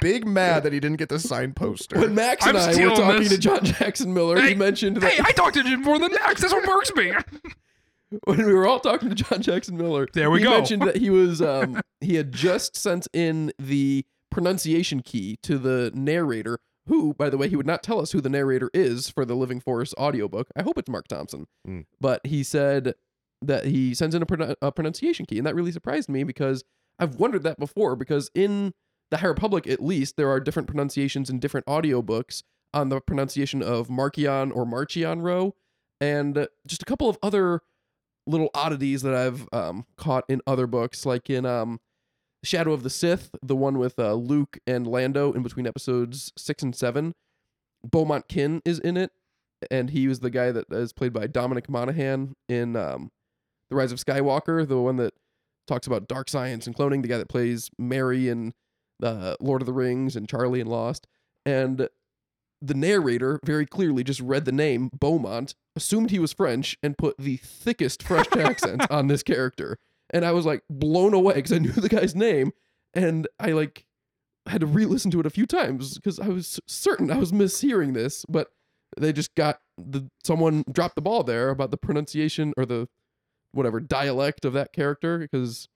Big 0.00 0.26
mad 0.26 0.62
that 0.62 0.72
he 0.72 0.80
didn't 0.80 0.98
get 0.98 1.08
the 1.08 1.18
signed 1.18 1.56
poster. 1.56 1.98
When 1.98 2.14
Max 2.14 2.46
and 2.46 2.56
I'm 2.56 2.64
I 2.64 2.66
were 2.68 2.72
stealing 2.74 2.96
talking 2.96 3.18
this. 3.20 3.28
to 3.32 3.38
John 3.38 3.64
Jackson 3.64 4.12
Miller, 4.14 4.36
he 4.40 4.48
Hey, 4.48 4.54
mentioned 4.54 4.96
that 4.98 5.12
Hey, 5.12 5.22
I 5.24 5.32
talked 5.32 5.54
to 5.54 5.62
Jim 5.62 5.82
more 5.82 5.98
than 5.98 6.12
Max. 6.12 6.40
That's 6.42 6.52
what 6.52 6.66
works 6.68 6.92
me. 6.94 7.12
when 8.24 8.44
we 8.46 8.52
were 8.52 8.66
all 8.66 8.80
talking 8.80 9.08
to 9.08 9.14
John 9.14 9.40
Jackson 9.42 9.76
Miller, 9.76 10.06
There 10.12 10.30
we 10.30 10.38
he 10.40 10.44
go. 10.44 10.50
mentioned 10.50 10.82
that 10.82 10.96
he 10.96 11.08
was 11.10 11.40
um 11.40 11.80
he 12.00 12.16
had 12.16 12.32
just 12.32 12.76
sent 12.76 13.08
in 13.12 13.52
the 13.58 14.04
pronunciation 14.30 15.00
key 15.00 15.38
to 15.42 15.58
the 15.58 15.90
narrator, 15.94 16.58
who, 16.90 17.14
by 17.14 17.30
the 17.30 17.38
way, 17.38 17.48
he 17.48 17.54
would 17.54 17.68
not 17.68 17.84
tell 17.84 18.00
us 18.00 18.10
who 18.10 18.20
the 18.20 18.28
narrator 18.28 18.68
is 18.74 19.08
for 19.08 19.24
the 19.24 19.36
Living 19.36 19.60
Force 19.60 19.94
audiobook. 19.96 20.48
I 20.56 20.62
hope 20.62 20.76
it's 20.76 20.90
Mark 20.90 21.06
Thompson. 21.06 21.46
Mm. 21.66 21.86
But 22.00 22.20
he 22.26 22.42
said 22.42 22.94
that 23.40 23.66
he 23.66 23.94
sends 23.94 24.12
in 24.12 24.22
a, 24.22 24.26
pron- 24.26 24.56
a 24.60 24.72
pronunciation 24.72 25.24
key, 25.24 25.38
and 25.38 25.46
that 25.46 25.54
really 25.54 25.70
surprised 25.70 26.08
me 26.08 26.24
because 26.24 26.64
I've 26.98 27.14
wondered 27.14 27.44
that 27.44 27.60
before. 27.60 27.94
Because 27.94 28.28
in 28.34 28.74
the 29.12 29.18
High 29.18 29.28
Republic, 29.28 29.68
at 29.68 29.80
least, 29.80 30.16
there 30.16 30.28
are 30.28 30.40
different 30.40 30.66
pronunciations 30.66 31.30
in 31.30 31.38
different 31.38 31.66
audiobooks 31.66 32.42
on 32.74 32.88
the 32.88 33.00
pronunciation 33.00 33.62
of 33.62 33.86
Markion 33.86 34.50
or 34.54 34.66
Marchion 34.66 35.22
Ro, 35.22 35.54
and 36.00 36.48
just 36.66 36.82
a 36.82 36.86
couple 36.86 37.08
of 37.08 37.18
other 37.22 37.60
little 38.26 38.50
oddities 38.52 39.02
that 39.02 39.14
I've 39.14 39.48
um, 39.52 39.86
caught 39.96 40.24
in 40.28 40.40
other 40.44 40.66
books, 40.66 41.06
like 41.06 41.30
in 41.30 41.46
um, 41.46 41.78
Shadow 42.42 42.72
of 42.72 42.82
the 42.82 42.90
Sith, 42.90 43.30
the 43.42 43.56
one 43.56 43.78
with 43.78 43.98
uh, 43.98 44.14
Luke 44.14 44.58
and 44.66 44.86
Lando 44.86 45.32
in 45.32 45.42
between 45.42 45.66
episodes 45.66 46.32
six 46.36 46.62
and 46.62 46.74
seven. 46.74 47.14
Beaumont 47.84 48.28
Kin 48.28 48.62
is 48.64 48.78
in 48.78 48.96
it, 48.96 49.10
and 49.70 49.90
he 49.90 50.08
was 50.08 50.20
the 50.20 50.30
guy 50.30 50.52
that 50.52 50.70
is 50.70 50.92
played 50.92 51.12
by 51.12 51.26
Dominic 51.26 51.68
Monaghan 51.68 52.34
in 52.48 52.76
um, 52.76 53.10
The 53.70 53.76
Rise 53.76 53.92
of 53.92 53.98
Skywalker, 53.98 54.66
the 54.66 54.80
one 54.80 54.96
that 54.96 55.14
talks 55.66 55.86
about 55.86 56.08
dark 56.08 56.28
science 56.28 56.66
and 56.66 56.76
cloning, 56.76 57.02
the 57.02 57.08
guy 57.08 57.18
that 57.18 57.28
plays 57.28 57.70
Merry 57.78 58.28
in 58.28 58.52
uh, 59.02 59.36
Lord 59.40 59.62
of 59.62 59.66
the 59.66 59.72
Rings 59.72 60.16
and 60.16 60.28
Charlie 60.28 60.60
and 60.60 60.68
Lost. 60.68 61.06
And 61.46 61.88
the 62.60 62.74
narrator 62.74 63.40
very 63.44 63.66
clearly 63.66 64.04
just 64.04 64.20
read 64.20 64.44
the 64.44 64.52
name 64.52 64.90
Beaumont, 64.98 65.54
assumed 65.74 66.10
he 66.10 66.18
was 66.18 66.32
French, 66.32 66.76
and 66.82 66.98
put 66.98 67.16
the 67.18 67.38
thickest 67.38 68.02
French 68.02 68.28
accent 68.36 68.90
on 68.90 69.06
this 69.06 69.22
character. 69.22 69.78
And 70.12 70.24
I 70.24 70.32
was 70.32 70.44
like 70.46 70.62
blown 70.68 71.14
away 71.14 71.34
because 71.34 71.52
I 71.52 71.58
knew 71.60 71.70
the 71.72 71.88
guy's 71.88 72.14
name, 72.14 72.52
and 72.94 73.26
I 73.38 73.52
like 73.52 73.84
had 74.46 74.60
to 74.62 74.66
re-listen 74.66 75.10
to 75.12 75.20
it 75.20 75.26
a 75.26 75.30
few 75.30 75.46
times 75.46 75.94
because 75.94 76.18
I 76.18 76.28
was 76.28 76.58
certain 76.66 77.10
I 77.10 77.16
was 77.18 77.30
mishearing 77.32 77.94
this, 77.94 78.24
but 78.28 78.48
they 78.96 79.12
just 79.12 79.34
got 79.36 79.60
the 79.78 80.08
someone 80.24 80.64
dropped 80.72 80.96
the 80.96 81.02
ball 81.02 81.22
there 81.22 81.50
about 81.50 81.70
the 81.70 81.76
pronunciation 81.76 82.52
or 82.56 82.66
the 82.66 82.88
whatever 83.52 83.78
dialect 83.80 84.44
of 84.44 84.52
that 84.54 84.72
character 84.72 85.18
because 85.18 85.68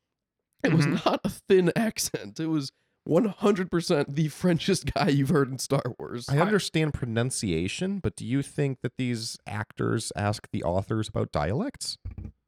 it 0.64 0.72
was 0.72 0.86
Mhm. 0.86 1.04
not 1.04 1.20
a 1.24 1.28
thin 1.28 1.72
accent. 1.76 2.40
It 2.40 2.46
was 2.46 2.70
100% 3.06 4.14
the 4.14 4.28
Frenchest 4.28 4.86
guy 4.94 5.08
you've 5.10 5.28
heard 5.28 5.50
in 5.50 5.58
Star 5.58 5.82
Wars. 5.98 6.26
I 6.28 6.38
understand 6.38 6.94
pronunciation, 6.94 7.98
but 8.00 8.16
do 8.16 8.24
you 8.26 8.42
think 8.42 8.78
that 8.82 8.92
these 8.96 9.36
actors 9.46 10.10
ask 10.16 10.48
the 10.52 10.62
authors 10.64 11.08
about 11.08 11.30
dialects? 11.32 11.98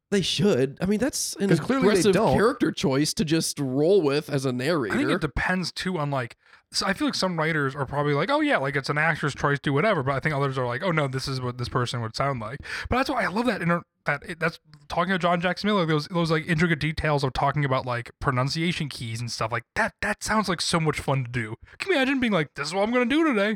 They 0.09 0.21
should. 0.21 0.77
I 0.79 0.85
mean, 0.85 0.99
that's 0.99 1.35
an 1.39 1.49
'Cause 1.49 1.59
clearly 1.59 1.83
they 1.83 1.89
aggressive 1.91 2.13
don't. 2.13 2.33
character 2.33 2.71
choice 2.71 3.13
to 3.15 3.25
just 3.25 3.59
roll 3.59 4.01
with 4.01 4.29
as 4.29 4.45
a 4.45 4.53
narrator. 4.53 4.95
I 4.95 4.97
think 4.99 5.11
it 5.11 5.21
depends 5.21 5.71
too 5.71 5.97
on 5.97 6.11
like. 6.11 6.37
So 6.71 6.85
I 6.85 6.91
feel 6.93 7.07
like 7.07 7.15
some 7.15 7.37
writers 7.37 7.75
are 7.75 7.85
probably 7.85 8.13
like, 8.13 8.29
oh 8.29 8.41
yeah, 8.41 8.57
like 8.57 8.75
it's 8.75 8.89
an 8.89 8.97
actor's 8.97 9.33
choice, 9.33 9.57
do 9.59 9.71
whatever. 9.71 10.03
But 10.03 10.15
I 10.15 10.19
think 10.19 10.35
others 10.35 10.57
are 10.57 10.65
like, 10.65 10.81
oh 10.83 10.91
no, 10.91 11.07
this 11.07 11.27
is 11.27 11.39
what 11.41 11.57
this 11.57 11.69
person 11.69 12.01
would 12.01 12.15
sound 12.15 12.39
like. 12.41 12.59
But 12.89 12.97
that's 12.97 13.09
why 13.09 13.23
I 13.23 13.27
love 13.27 13.45
that. 13.47 13.61
Inter- 13.61 13.83
that 14.05 14.21
it, 14.27 14.39
that's 14.39 14.59
talking 14.89 15.11
to 15.11 15.19
John 15.19 15.39
Jackson 15.41 15.67
Miller. 15.67 15.85
Those 15.85 16.07
those 16.07 16.29
like 16.31 16.45
intricate 16.47 16.79
details 16.79 17.23
of 17.25 17.33
talking 17.33 17.63
about 17.65 17.85
like 17.85 18.11
pronunciation 18.21 18.89
keys 18.89 19.19
and 19.21 19.29
stuff 19.31 19.51
like 19.51 19.63
that. 19.75 19.93
That 20.01 20.23
sounds 20.23 20.47
like 20.49 20.61
so 20.61 20.79
much 20.79 20.99
fun 20.99 21.23
to 21.25 21.29
do. 21.31 21.55
Can 21.79 21.91
you 21.91 21.97
imagine 21.97 22.19
being 22.19 22.33
like, 22.33 22.49
this 22.55 22.67
is 22.69 22.73
what 22.73 22.83
I'm 22.83 22.91
gonna 22.93 23.05
do 23.05 23.23
today. 23.25 23.55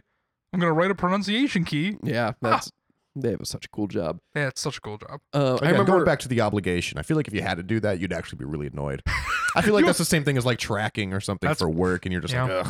I'm 0.54 0.60
gonna 0.60 0.74
write 0.74 0.92
a 0.92 0.96
pronunciation 0.96 1.64
key. 1.66 1.98
yeah, 2.04 2.30
ah, 2.32 2.36
that's 2.42 2.72
they 3.15 3.32
have 3.32 3.39
such 3.43 3.65
a 3.65 3.69
cool 3.69 3.88
job. 3.88 4.19
Yeah, 4.36 4.47
it's 4.47 4.62
such 4.62 4.78
a 4.78 4.82
cool 4.82 4.97
job. 4.97 5.19
Uh, 5.34 5.58
I 5.62 5.69
remember 5.71 5.91
going 5.91 6.06
back 6.06 6.19
to 6.19 6.28
the 6.28 6.41
obligation, 6.41 6.97
I 6.97 7.02
feel 7.02 7.17
like 7.17 7.28
if 7.28 7.34
you 7.34 7.41
had 7.41 7.58
to 7.58 7.63
do 7.63 7.80
that, 7.82 8.00
you'd 8.00 8.13
actually 8.13 8.38
be 8.39 8.45
really 8.45 8.67
annoyed. 8.67 9.02
I 9.56 9.62
feel 9.62 9.74
like 9.74 9.86
that's 9.86 9.97
the 9.97 10.06
same 10.06 10.24
thing 10.24 10.38
as 10.38 10.45
like 10.45 10.60
tracking 10.60 11.13
or 11.13 11.19
something 11.19 11.47
That's- 11.47 11.60
for 11.60 11.69
work, 11.69 12.06
and 12.06 12.13
you're 12.13 12.21
just 12.21 12.34
Yeah. 12.34 12.43
like, 12.45 12.67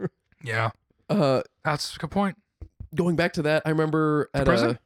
ugh. 0.00 0.10
Yeah, 0.44 0.70
uh, 1.08 1.42
that's 1.64 1.96
a 1.96 1.98
good 1.98 2.10
point. 2.10 2.36
going 2.94 3.16
back 3.16 3.32
to 3.34 3.42
that. 3.42 3.62
I 3.66 3.70
remember 3.70 4.30
at 4.34 4.46
prison? 4.46 4.78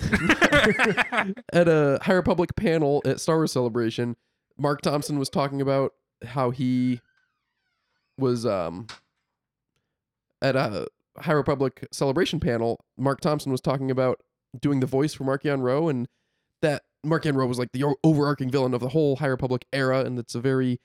a 0.00 1.34
at 1.52 1.68
a 1.68 1.98
High 2.02 2.12
Republic 2.12 2.54
panel 2.56 3.02
at 3.04 3.18
Star 3.20 3.36
Wars 3.36 3.52
Celebration, 3.52 4.14
Marc 4.58 4.82
Thompson 4.82 5.18
was 5.18 5.28
talking 5.28 5.60
about 5.60 5.94
how 6.24 6.50
he 6.50 7.00
was 8.18 8.44
um 8.46 8.86
at 10.42 10.54
a 10.56 10.86
High 11.18 11.32
Republic 11.32 11.86
Celebration 11.92 12.38
panel. 12.40 12.84
Marc 12.96 13.20
Thompson 13.20 13.50
was 13.50 13.60
talking 13.60 13.90
about 13.90 14.20
doing 14.58 14.80
the 14.80 14.86
voice 14.86 15.14
for 15.14 15.24
Marchion 15.24 15.62
Ro, 15.62 15.88
and 15.88 16.08
that 16.62 16.82
Marchion 17.04 17.36
Ro 17.36 17.46
was 17.46 17.58
like 17.58 17.72
the 17.72 17.94
overarching 18.04 18.50
villain 18.50 18.74
of 18.74 18.80
the 18.80 18.88
whole 18.90 19.16
High 19.16 19.26
Republic 19.26 19.64
era, 19.72 20.04
and 20.04 20.18
it's 20.18 20.34
a 20.34 20.40
very 20.40 20.80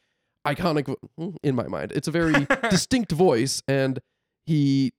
iconic 0.45 0.93
hmm, 1.17 1.29
in 1.43 1.55
my 1.55 1.67
mind. 1.67 1.91
It's 1.93 2.07
a 2.07 2.11
very 2.11 2.47
distinct 2.69 3.11
voice, 3.11 3.61
and 3.67 3.99
he 4.45 4.93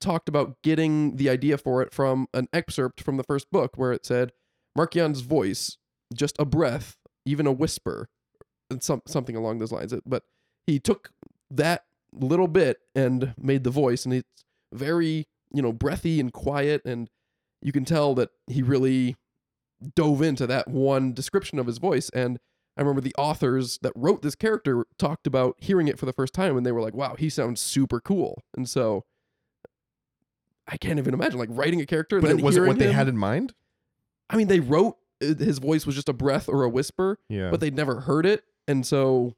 talked 0.00 0.28
about 0.28 0.60
getting 0.62 1.16
the 1.16 1.30
idea 1.30 1.58
for 1.58 1.82
it 1.82 1.92
from 1.92 2.28
an 2.34 2.48
excerpt 2.52 3.00
from 3.00 3.16
the 3.16 3.22
first 3.22 3.50
book 3.50 3.72
where 3.76 3.92
it 3.92 4.04
said 4.04 4.32
Marchion's 4.76 5.20
voice, 5.20 5.78
just 6.14 6.36
a 6.38 6.44
breath, 6.44 6.96
even 7.24 7.46
a 7.46 7.52
whisper, 7.52 8.08
and 8.70 8.82
some 8.82 9.02
something 9.06 9.36
along 9.36 9.58
those 9.58 9.72
lines. 9.72 9.94
But 10.06 10.24
he 10.66 10.78
took 10.78 11.10
that 11.50 11.84
little 12.12 12.48
bit 12.48 12.78
and 12.94 13.34
made 13.36 13.64
the 13.64 13.70
voice, 13.70 14.04
and 14.04 14.14
it's 14.14 14.44
very 14.72 15.26
you 15.52 15.62
know 15.62 15.72
breathy 15.72 16.20
and 16.20 16.32
quiet, 16.32 16.82
and 16.84 17.08
you 17.64 17.72
can 17.72 17.84
tell 17.84 18.14
that 18.14 18.30
he 18.46 18.62
really 18.62 19.16
dove 19.96 20.22
into 20.22 20.46
that 20.46 20.68
one 20.68 21.12
description 21.12 21.58
of 21.58 21.66
his 21.66 21.78
voice 21.78 22.08
and 22.10 22.38
I 22.76 22.80
remember 22.82 23.00
the 23.00 23.14
authors 23.16 23.78
that 23.82 23.92
wrote 23.94 24.22
this 24.22 24.34
character 24.34 24.84
talked 24.98 25.26
about 25.28 25.54
hearing 25.58 25.86
it 25.88 25.96
for 25.98 26.06
the 26.06 26.12
first 26.12 26.34
time 26.34 26.56
and 26.56 26.66
they 26.66 26.72
were 26.72 26.80
like, 26.82 26.94
wow, 26.94 27.14
he 27.16 27.28
sounds 27.30 27.60
super 27.60 28.00
cool. 28.00 28.42
And 28.56 28.68
so 28.68 29.04
I 30.66 30.76
can't 30.76 30.98
even 30.98 31.14
imagine 31.14 31.38
like 31.38 31.50
writing 31.52 31.80
a 31.80 31.86
character. 31.86 32.20
But 32.20 32.30
and 32.30 32.40
it 32.40 32.42
wasn't 32.42 32.66
what 32.66 32.78
they 32.78 32.86
him- 32.88 32.94
had 32.94 33.08
in 33.08 33.16
mind? 33.16 33.52
I 34.30 34.36
mean, 34.36 34.48
they 34.48 34.58
wrote 34.60 34.96
uh, 35.22 35.34
his 35.38 35.58
voice 35.58 35.86
was 35.86 35.94
just 35.94 36.08
a 36.08 36.12
breath 36.12 36.48
or 36.48 36.64
a 36.64 36.68
whisper, 36.68 37.18
Yeah. 37.28 37.50
but 37.50 37.60
they'd 37.60 37.76
never 37.76 38.00
heard 38.00 38.26
it. 38.26 38.42
And 38.66 38.84
so, 38.86 39.34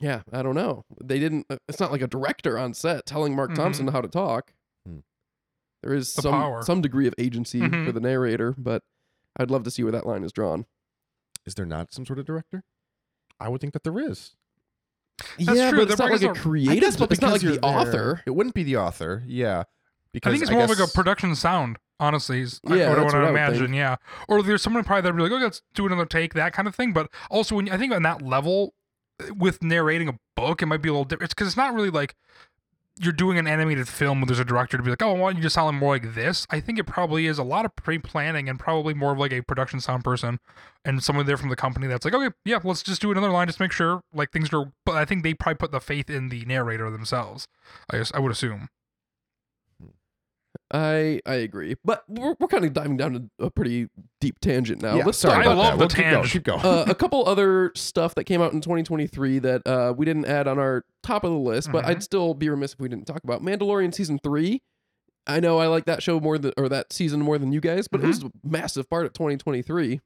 yeah, 0.00 0.22
I 0.32 0.42
don't 0.42 0.54
know. 0.54 0.84
They 1.02 1.18
didn't, 1.18 1.46
uh, 1.50 1.56
it's 1.68 1.80
not 1.80 1.92
like 1.92 2.00
a 2.02 2.06
director 2.06 2.56
on 2.58 2.72
set 2.72 3.04
telling 3.04 3.34
Marc 3.36 3.50
Mhm. 3.50 3.56
Thompson 3.56 3.88
how 3.88 4.00
to 4.00 4.08
talk. 4.08 4.54
There 5.82 5.92
is 5.94 6.14
The 6.14 6.22
some, 6.22 6.32
power. 6.32 6.62
some 6.62 6.80
degree 6.80 7.06
of 7.06 7.14
agency 7.18 7.60
for 7.60 7.68
Mhm. 7.68 7.94
the 7.94 8.00
narrator, 8.00 8.54
but 8.56 8.82
I'd 9.36 9.50
love 9.50 9.64
to 9.64 9.70
see 9.70 9.82
where 9.82 9.92
that 9.92 10.06
line 10.06 10.24
is 10.24 10.32
drawn. 10.32 10.66
is 11.44 11.54
there 11.56 11.66
not 11.66 11.92
some 11.92 12.06
sort 12.06 12.20
of 12.20 12.24
director? 12.24 12.62
I 13.40 13.48
would 13.48 13.60
think 13.60 13.72
that 13.72 13.82
there 13.82 13.98
is. 13.98 14.36
That's 15.38 15.58
yeah, 15.58 15.70
true. 15.70 15.80
but 15.80 15.88
it's 15.90 15.96
The 15.96 16.04
not 16.04 16.12
like 16.12 16.22
a 16.22 16.26
writers 16.28 16.38
are- 16.38 16.40
creative. 16.40 16.82
It's 16.84 16.98
not 17.00 17.10
like 17.10 17.18
because 17.18 17.40
the 17.40 17.46
you're 17.48 17.56
there. 17.56 17.64
author. 17.70 18.22
It 18.26 18.30
wouldn't 18.30 18.54
be 18.54 18.62
the 18.62 18.76
author. 18.76 19.24
Yeah. 19.26 19.64
Because 20.12 20.30
I 20.30 20.32
think 20.34 20.42
it's 20.42 20.52
more 20.52 20.62
of 20.64 20.70
like 20.70 20.78
a 20.78 20.86
production 20.86 21.34
sound. 21.34 21.78
Honestly, 21.98 22.42
is 22.42 22.60
Yeah, 22.64 22.74
I, 22.74 22.94
would 22.94 23.04
what 23.04 23.14
I 23.14 23.20
would 23.22 23.28
imagine. 23.30 23.58
think. 23.66 23.74
Yeah, 23.76 23.96
or 24.28 24.42
there's 24.42 24.62
someone 24.62 24.82
probably 24.84 25.02
that'd 25.02 25.16
be 25.16 25.22
like, 25.22 25.32
"Oh, 25.32 25.36
let's 25.36 25.62
do 25.74 25.86
another 25.86 26.04
take," 26.06 26.34
that 26.34 26.52
kind 26.52 26.66
of 26.68 26.74
thing. 26.74 26.92
But 26.92 27.08
also, 27.30 27.56
when 27.56 27.68
I 27.70 27.76
think 27.76 27.92
on 27.92 28.02
that 28.02 28.22
level, 28.22 28.74
with 29.36 29.62
narrating 29.62 30.08
a 30.08 30.18
book, 30.36 30.62
it 30.62 30.66
might 30.66 30.82
be 30.82 30.88
a 30.88 30.92
little 30.92 31.04
different. 31.04 31.24
It's 31.28 31.34
because 31.34 31.46
it's 31.48 31.56
not 31.56 31.74
really 31.74 31.90
like 31.90 32.14
you're 33.02 33.12
doing 33.12 33.36
an 33.36 33.48
animated 33.48 33.88
film 33.88 34.20
where 34.20 34.26
there's 34.26 34.38
a 34.38 34.44
director 34.44 34.76
to 34.76 34.82
be 34.82 34.90
like, 34.90 35.02
"Oh, 35.02 35.10
I 35.10 35.18
want 35.18 35.36
you 35.36 35.42
to 35.42 35.50
sound 35.50 35.78
more 35.78 35.94
like 35.94 36.14
this." 36.14 36.46
I 36.50 36.60
think 36.60 36.78
it 36.78 36.84
probably 36.84 37.26
is 37.26 37.38
a 37.38 37.42
lot 37.42 37.64
of 37.64 37.74
pre-planning 37.74 38.48
and 38.48 38.58
probably 38.58 38.94
more 38.94 39.12
of 39.12 39.18
like 39.18 39.32
a 39.32 39.42
production 39.42 39.80
sound 39.80 40.04
person 40.04 40.38
and 40.84 41.02
someone 41.02 41.26
there 41.26 41.36
from 41.36 41.48
the 41.48 41.56
company 41.56 41.86
that's 41.86 42.04
like, 42.04 42.14
"Okay, 42.14 42.34
yeah, 42.44 42.60
let's 42.62 42.82
just 42.82 43.02
do 43.02 43.10
another 43.10 43.30
line, 43.30 43.48
just 43.48 43.60
make 43.60 43.72
sure 43.72 44.02
like 44.14 44.30
things 44.30 44.52
are." 44.52 44.72
But 44.86 44.96
I 44.96 45.04
think 45.04 45.22
they 45.22 45.34
probably 45.34 45.56
put 45.56 45.72
the 45.72 45.80
faith 45.80 46.08
in 46.08 46.28
the 46.28 46.44
narrator 46.44 46.90
themselves. 46.90 47.48
I 47.90 47.98
guess 47.98 48.12
I 48.14 48.20
would 48.20 48.32
assume. 48.32 48.68
I 50.70 51.20
I 51.26 51.34
agree, 51.34 51.76
but 51.84 52.02
we're, 52.08 52.34
we're 52.40 52.48
kind 52.48 52.64
of 52.64 52.72
diving 52.72 52.96
down 52.96 53.30
a, 53.40 53.44
a 53.46 53.50
pretty 53.50 53.88
deep 54.20 54.40
tangent 54.40 54.80
now. 54.82 54.96
Yeah, 54.96 55.04
Let's 55.04 55.18
sorry 55.18 55.44
talk 55.44 55.50
I 55.50 55.52
about 55.52 55.58
love 55.58 55.78
that. 55.78 55.88
the 55.96 56.02
We'll 56.02 56.04
keep 56.24 56.44
going. 56.44 56.62
Keep 56.62 56.64
going. 56.64 56.88
uh, 56.88 56.90
a 56.90 56.94
couple 57.02 57.26
other 57.28 57.72
stuff 57.74 58.14
that 58.14 58.24
came 58.24 58.40
out 58.40 58.52
in 58.54 58.60
2023 58.62 59.38
that 59.40 59.66
uh, 59.66 59.92
we 59.96 60.06
didn't 60.06 60.24
add 60.26 60.48
on 60.48 60.58
our 60.58 60.84
top 61.02 61.24
of 61.24 61.30
the 61.30 61.36
list, 61.38 61.70
but 61.72 61.84
Mhm. 61.84 61.88
I'd 61.88 62.02
still 62.02 62.32
be 62.34 62.48
remiss 62.48 62.72
if 62.72 62.80
we 62.80 62.88
didn't 62.88 63.06
talk 63.06 63.22
about 63.24 63.42
Mandalorian 63.42 63.92
season 63.94 64.18
three. 64.22 64.62
I 65.26 65.40
know 65.40 65.58
I 65.58 65.66
like 65.68 65.84
that 65.84 66.02
show 66.02 66.18
more 66.20 66.36
than 66.38 66.52
or 66.56 66.68
that 66.68 66.92
season 66.92 67.20
more 67.20 67.38
than 67.38 67.52
you 67.52 67.60
guys, 67.60 67.86
but 67.86 68.02
it 68.02 68.06
was 68.06 68.22
a 68.24 68.30
massive 68.42 68.88
part 68.90 69.06
of 69.06 69.12
2023. 69.12 70.00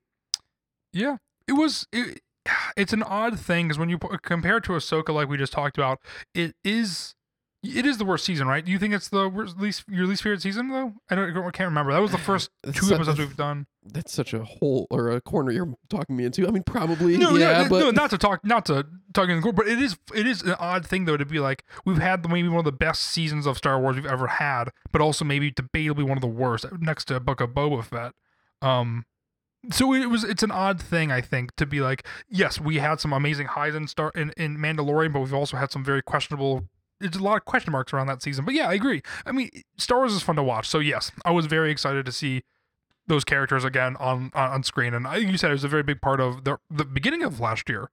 Yeah, 0.92 1.16
it 1.48 1.52
was. 1.52 1.86
It, 1.92 2.20
it's 2.76 2.92
an 2.92 3.02
odd 3.02 3.38
thing 3.40 3.66
because 3.68 3.78
when 3.78 3.88
you 3.88 3.98
pu- 3.98 4.16
compare 4.22 4.58
it 4.58 4.64
to 4.64 4.72
Ahsoka, 4.72 5.14
like 5.14 5.28
we 5.28 5.36
just 5.36 5.52
talked 5.52 5.78
about, 5.78 6.00
it 6.34 6.54
is. 6.64 7.14
It 7.74 7.86
is 7.86 7.98
the 7.98 8.04
worst 8.04 8.24
season, 8.24 8.46
right? 8.46 8.64
Do 8.64 8.70
you 8.70 8.78
think 8.78 8.94
it's 8.94 9.08
the 9.08 9.28
worst, 9.28 9.58
least 9.58 9.84
your 9.88 10.06
least 10.06 10.22
favorite 10.22 10.42
season 10.42 10.68
though? 10.68 10.94
I 11.10 11.14
don't. 11.14 11.36
I 11.36 11.50
can't 11.50 11.68
remember. 11.68 11.92
That 11.92 12.00
was 12.00 12.12
the 12.12 12.18
first 12.30 12.50
two 12.72 12.94
episodes 12.94 13.18
we've 13.18 13.36
done. 13.36 13.66
That's 13.84 14.12
such 14.12 14.34
a 14.34 14.42
hole 14.44 14.86
or 14.90 15.10
a 15.10 15.20
corner 15.20 15.52
you're 15.52 15.74
talking 15.88 16.16
me 16.16 16.24
into. 16.24 16.46
I 16.46 16.50
mean, 16.50 16.64
probably 16.64 17.16
No, 17.16 17.36
yeah, 17.36 17.62
no, 17.62 17.68
but 17.68 17.80
no, 17.80 17.90
not 17.90 18.10
to 18.10 18.18
talk, 18.18 18.44
not 18.44 18.66
to 18.66 18.84
talk 19.14 19.28
in 19.28 19.36
the 19.36 19.42
court, 19.42 19.56
but 19.56 19.68
it 19.68 19.80
is. 19.80 19.96
It 20.14 20.26
is 20.26 20.42
an 20.42 20.56
odd 20.58 20.86
thing 20.86 21.04
though 21.04 21.16
to 21.16 21.24
be 21.24 21.38
like 21.38 21.64
we've 21.84 21.98
had 21.98 22.28
maybe 22.28 22.48
one 22.48 22.58
of 22.58 22.64
the 22.64 22.72
best 22.72 23.02
seasons 23.02 23.46
of 23.46 23.56
Star 23.56 23.80
Wars 23.80 23.96
we've 23.96 24.06
ever 24.06 24.26
had, 24.26 24.70
but 24.92 25.00
also 25.00 25.24
maybe 25.24 25.50
debatably 25.50 26.02
one 26.02 26.16
of 26.16 26.22
the 26.22 26.26
worst 26.26 26.66
next 26.78 27.06
to 27.06 27.20
Book 27.20 27.40
of 27.40 27.50
Boba 27.50 27.84
Fett. 27.84 28.12
Um, 28.62 29.04
so 29.70 29.92
it 29.92 30.06
was 30.06 30.24
it's 30.24 30.42
an 30.42 30.50
odd 30.50 30.80
thing 30.80 31.10
i 31.10 31.20
think 31.20 31.54
to 31.56 31.66
be 31.66 31.80
like 31.80 32.06
yes 32.28 32.60
we 32.60 32.76
had 32.76 33.00
some 33.00 33.12
amazing 33.12 33.46
highs 33.46 33.74
in 33.74 33.88
star 33.88 34.12
in, 34.14 34.32
in 34.36 34.56
mandalorian 34.56 35.12
but 35.12 35.20
we've 35.20 35.34
also 35.34 35.56
had 35.56 35.72
some 35.72 35.82
very 35.82 36.02
questionable 36.02 36.68
it's 37.00 37.16
a 37.16 37.22
lot 37.22 37.36
of 37.36 37.44
question 37.44 37.72
marks 37.72 37.92
around 37.92 38.06
that 38.06 38.22
season 38.22 38.44
but 38.44 38.54
yeah 38.54 38.68
i 38.68 38.74
agree 38.74 39.02
i 39.26 39.32
mean 39.32 39.50
star 39.76 39.98
wars 39.98 40.12
is 40.12 40.22
fun 40.22 40.36
to 40.36 40.42
watch 40.42 40.68
so 40.68 40.78
yes 40.78 41.12
i 41.24 41.30
was 41.30 41.46
very 41.46 41.70
excited 41.70 42.04
to 42.06 42.12
see 42.12 42.42
those 43.06 43.24
characters 43.24 43.64
again 43.64 43.96
on 44.00 44.30
on, 44.34 44.50
on 44.50 44.62
screen 44.62 44.92
and 44.94 45.06
I, 45.06 45.16
you 45.16 45.36
said 45.36 45.50
it 45.50 45.54
was 45.54 45.64
a 45.64 45.68
very 45.68 45.82
big 45.82 46.00
part 46.00 46.20
of 46.20 46.44
the 46.44 46.58
the 46.70 46.84
beginning 46.84 47.22
of 47.22 47.38
last 47.40 47.68
year 47.68 47.90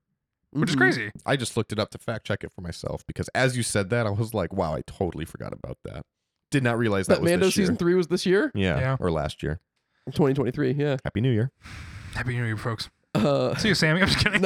which 0.52 0.70
is 0.70 0.76
Mhm. 0.76 0.80
crazy 0.80 1.12
I 1.26 1.36
just 1.36 1.56
looked 1.58 1.72
it 1.72 1.80
up 1.80 1.90
to 1.92 1.98
fact 1.98 2.26
check 2.28 2.44
it 2.44 2.52
for 2.52 2.62
myself 2.62 3.04
because 3.08 3.28
as 3.36 3.58
you 3.58 3.64
said 3.64 3.90
that, 3.90 4.06
I 4.06 4.12
was 4.12 4.34
like, 4.36 4.54
wow, 4.54 4.76
I 4.76 4.82
totally 4.86 5.26
forgot 5.26 5.52
about 5.52 5.80
that. 5.84 6.06
Did 6.52 6.62
not 6.64 6.78
realize 6.78 7.08
that, 7.08 7.16
That 7.16 7.22
was 7.24 7.32
Mando 7.32 7.46
this 7.48 7.58
year. 7.58 7.64
season 7.66 7.78
three 7.78 7.96
was 7.96 8.08
this 8.08 8.26
year, 8.28 8.52
Yeah, 8.54 8.80
Yeah. 8.80 8.98
or 9.00 9.10
last 9.12 9.42
year. 9.42 9.60
2023. 10.12 10.74
Yeah. 10.74 10.98
Happy 11.04 11.22
New 11.22 11.32
Year. 11.32 11.52
happy 12.14 12.36
new 12.36 12.46
year 12.46 12.56
folks 12.58 12.92
Uh, 13.16 13.56
see 13.56 13.70
you 13.70 13.74
sammy 13.76 14.02
i'm 14.02 14.08
just 14.08 14.20
kidding 14.24 14.42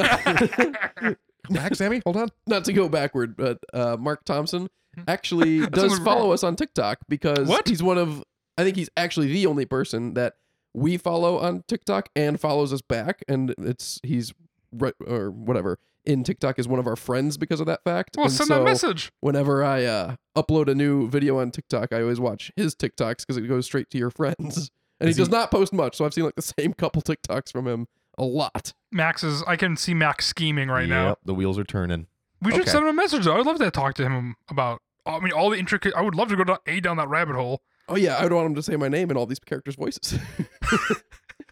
Back, 1.50 1.74
Sammy. 1.74 2.00
Hold 2.04 2.16
on. 2.16 2.28
not 2.46 2.64
to 2.66 2.72
go 2.72 2.88
backward, 2.88 3.36
but 3.36 3.58
uh, 3.72 3.96
Marc 3.98 4.24
Thompson 4.24 4.68
actually 5.06 5.66
does 5.70 5.98
follow 6.00 6.24
wrong. 6.26 6.32
us 6.34 6.42
on 6.44 6.56
TikTok 6.56 6.98
because 7.08 7.46
What? 7.48 7.68
he's 7.68 7.82
one 7.82 7.98
of, 7.98 8.22
I 8.56 8.64
think 8.64 8.76
he's 8.76 8.90
actually 8.96 9.28
the 9.28 9.46
only 9.46 9.64
person 9.64 10.14
that 10.14 10.34
we 10.74 10.96
follow 10.96 11.38
on 11.38 11.64
TikTok 11.68 12.08
and 12.14 12.40
follows 12.40 12.72
us 12.72 12.82
back. 12.82 13.22
And 13.28 13.54
it's, 13.58 14.00
he's, 14.02 14.32
right 14.72 14.94
or 15.06 15.30
whatever, 15.30 15.78
in 16.04 16.24
TikTok 16.24 16.58
is 16.58 16.66
one 16.68 16.78
of 16.78 16.86
our 16.86 16.96
friends 16.96 17.36
because 17.36 17.60
of 17.60 17.66
that 17.66 17.82
fact. 17.84 18.16
well 18.16 18.26
and 18.26 18.32
send 18.34 18.48
so 18.48 18.54
that 18.58 18.64
message 18.64 19.12
whenever 19.20 19.62
I 19.62 19.84
uh, 19.84 20.16
upload 20.36 20.68
a 20.68 20.74
new 20.74 21.08
video 21.08 21.38
on 21.38 21.50
TikTok, 21.50 21.92
I 21.92 22.02
always 22.02 22.20
watch 22.20 22.50
his 22.56 22.74
TikToks 22.74 23.18
because 23.18 23.36
it 23.36 23.42
goes 23.42 23.66
straight 23.66 23.90
to 23.90 23.98
your 23.98 24.10
friends. 24.10 24.70
And 25.00 25.08
Is 25.08 25.16
he 25.16 25.22
does 25.22 25.30
not 25.30 25.50
post 25.50 25.72
much, 25.72 25.96
so 25.96 26.04
I've 26.04 26.12
seen 26.14 26.24
like 26.24 26.34
the 26.34 26.42
same 26.58 26.72
couple 26.78 27.02
TikToks 27.02 27.52
from 27.52 27.66
him 27.68 27.86
a 28.18 28.24
lot. 28.24 28.72
max 28.92 29.22
is 29.24 29.42
i 29.46 29.56
can 29.56 29.76
see 29.76 29.94
max 29.94 30.26
scheming 30.26 30.68
right 30.68 30.88
now 30.88 31.08
Yep, 31.08 31.18
The 31.24 31.34
wheels 31.34 31.58
are 31.58 31.64
turning. 31.64 32.06
We 32.42 32.52
should 32.52 32.62
Okay. 32.62 32.70
send 32.70 32.82
him 32.84 32.90
a 32.90 32.92
message 32.92 33.24
though. 33.24 33.36
I'd 33.38 33.46
love 33.46 33.58
to 33.58 33.70
talk 33.70 33.94
to 33.94 34.04
him 34.04 34.36
about. 34.48 34.80
I 35.06 35.18
mean, 35.20 35.32
all 35.32 35.50
the 35.50 35.58
intricate. 35.58 35.92
I 35.94 36.02
would 36.02 36.14
love 36.14 36.28
to 36.28 36.36
go 36.36 36.44
down, 36.44 36.58
a 36.66 36.78
down 36.80 36.96
that 36.98 37.08
rabbit 37.08 37.34
hole. 37.34 37.62
Oh 37.88 37.96
yeah, 37.96 38.14
I 38.16 38.22
would 38.24 38.32
want 38.32 38.46
him 38.46 38.54
to 38.54 38.62
say 38.62 38.76
my 38.76 38.88
name 38.88 39.10
in 39.10 39.16
all 39.16 39.26
these 39.26 39.38
characters' 39.40 39.74
voices. 39.76 40.18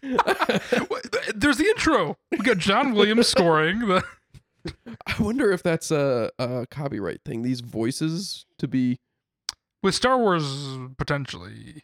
What- 0.01 1.07
There's 1.35 1.57
the 1.57 1.65
intro. 1.65 2.17
We 2.31 2.37
got 2.39 2.57
John 2.57 2.93
Williams 2.93 3.27
scoring. 3.27 3.79
The, 3.79 4.03
I 5.07 5.15
wonder 5.21 5.51
if 5.51 5.63
that's 5.63 5.91
a, 5.91 6.31
a 6.39 6.65
copyright 6.69 7.21
thing. 7.25 7.41
These 7.41 7.61
voices 7.61 8.45
to 8.59 8.67
be 8.67 8.99
With 9.83 9.95
Star 9.95 10.17
Wars, 10.17 10.45
potentially. 10.97 11.83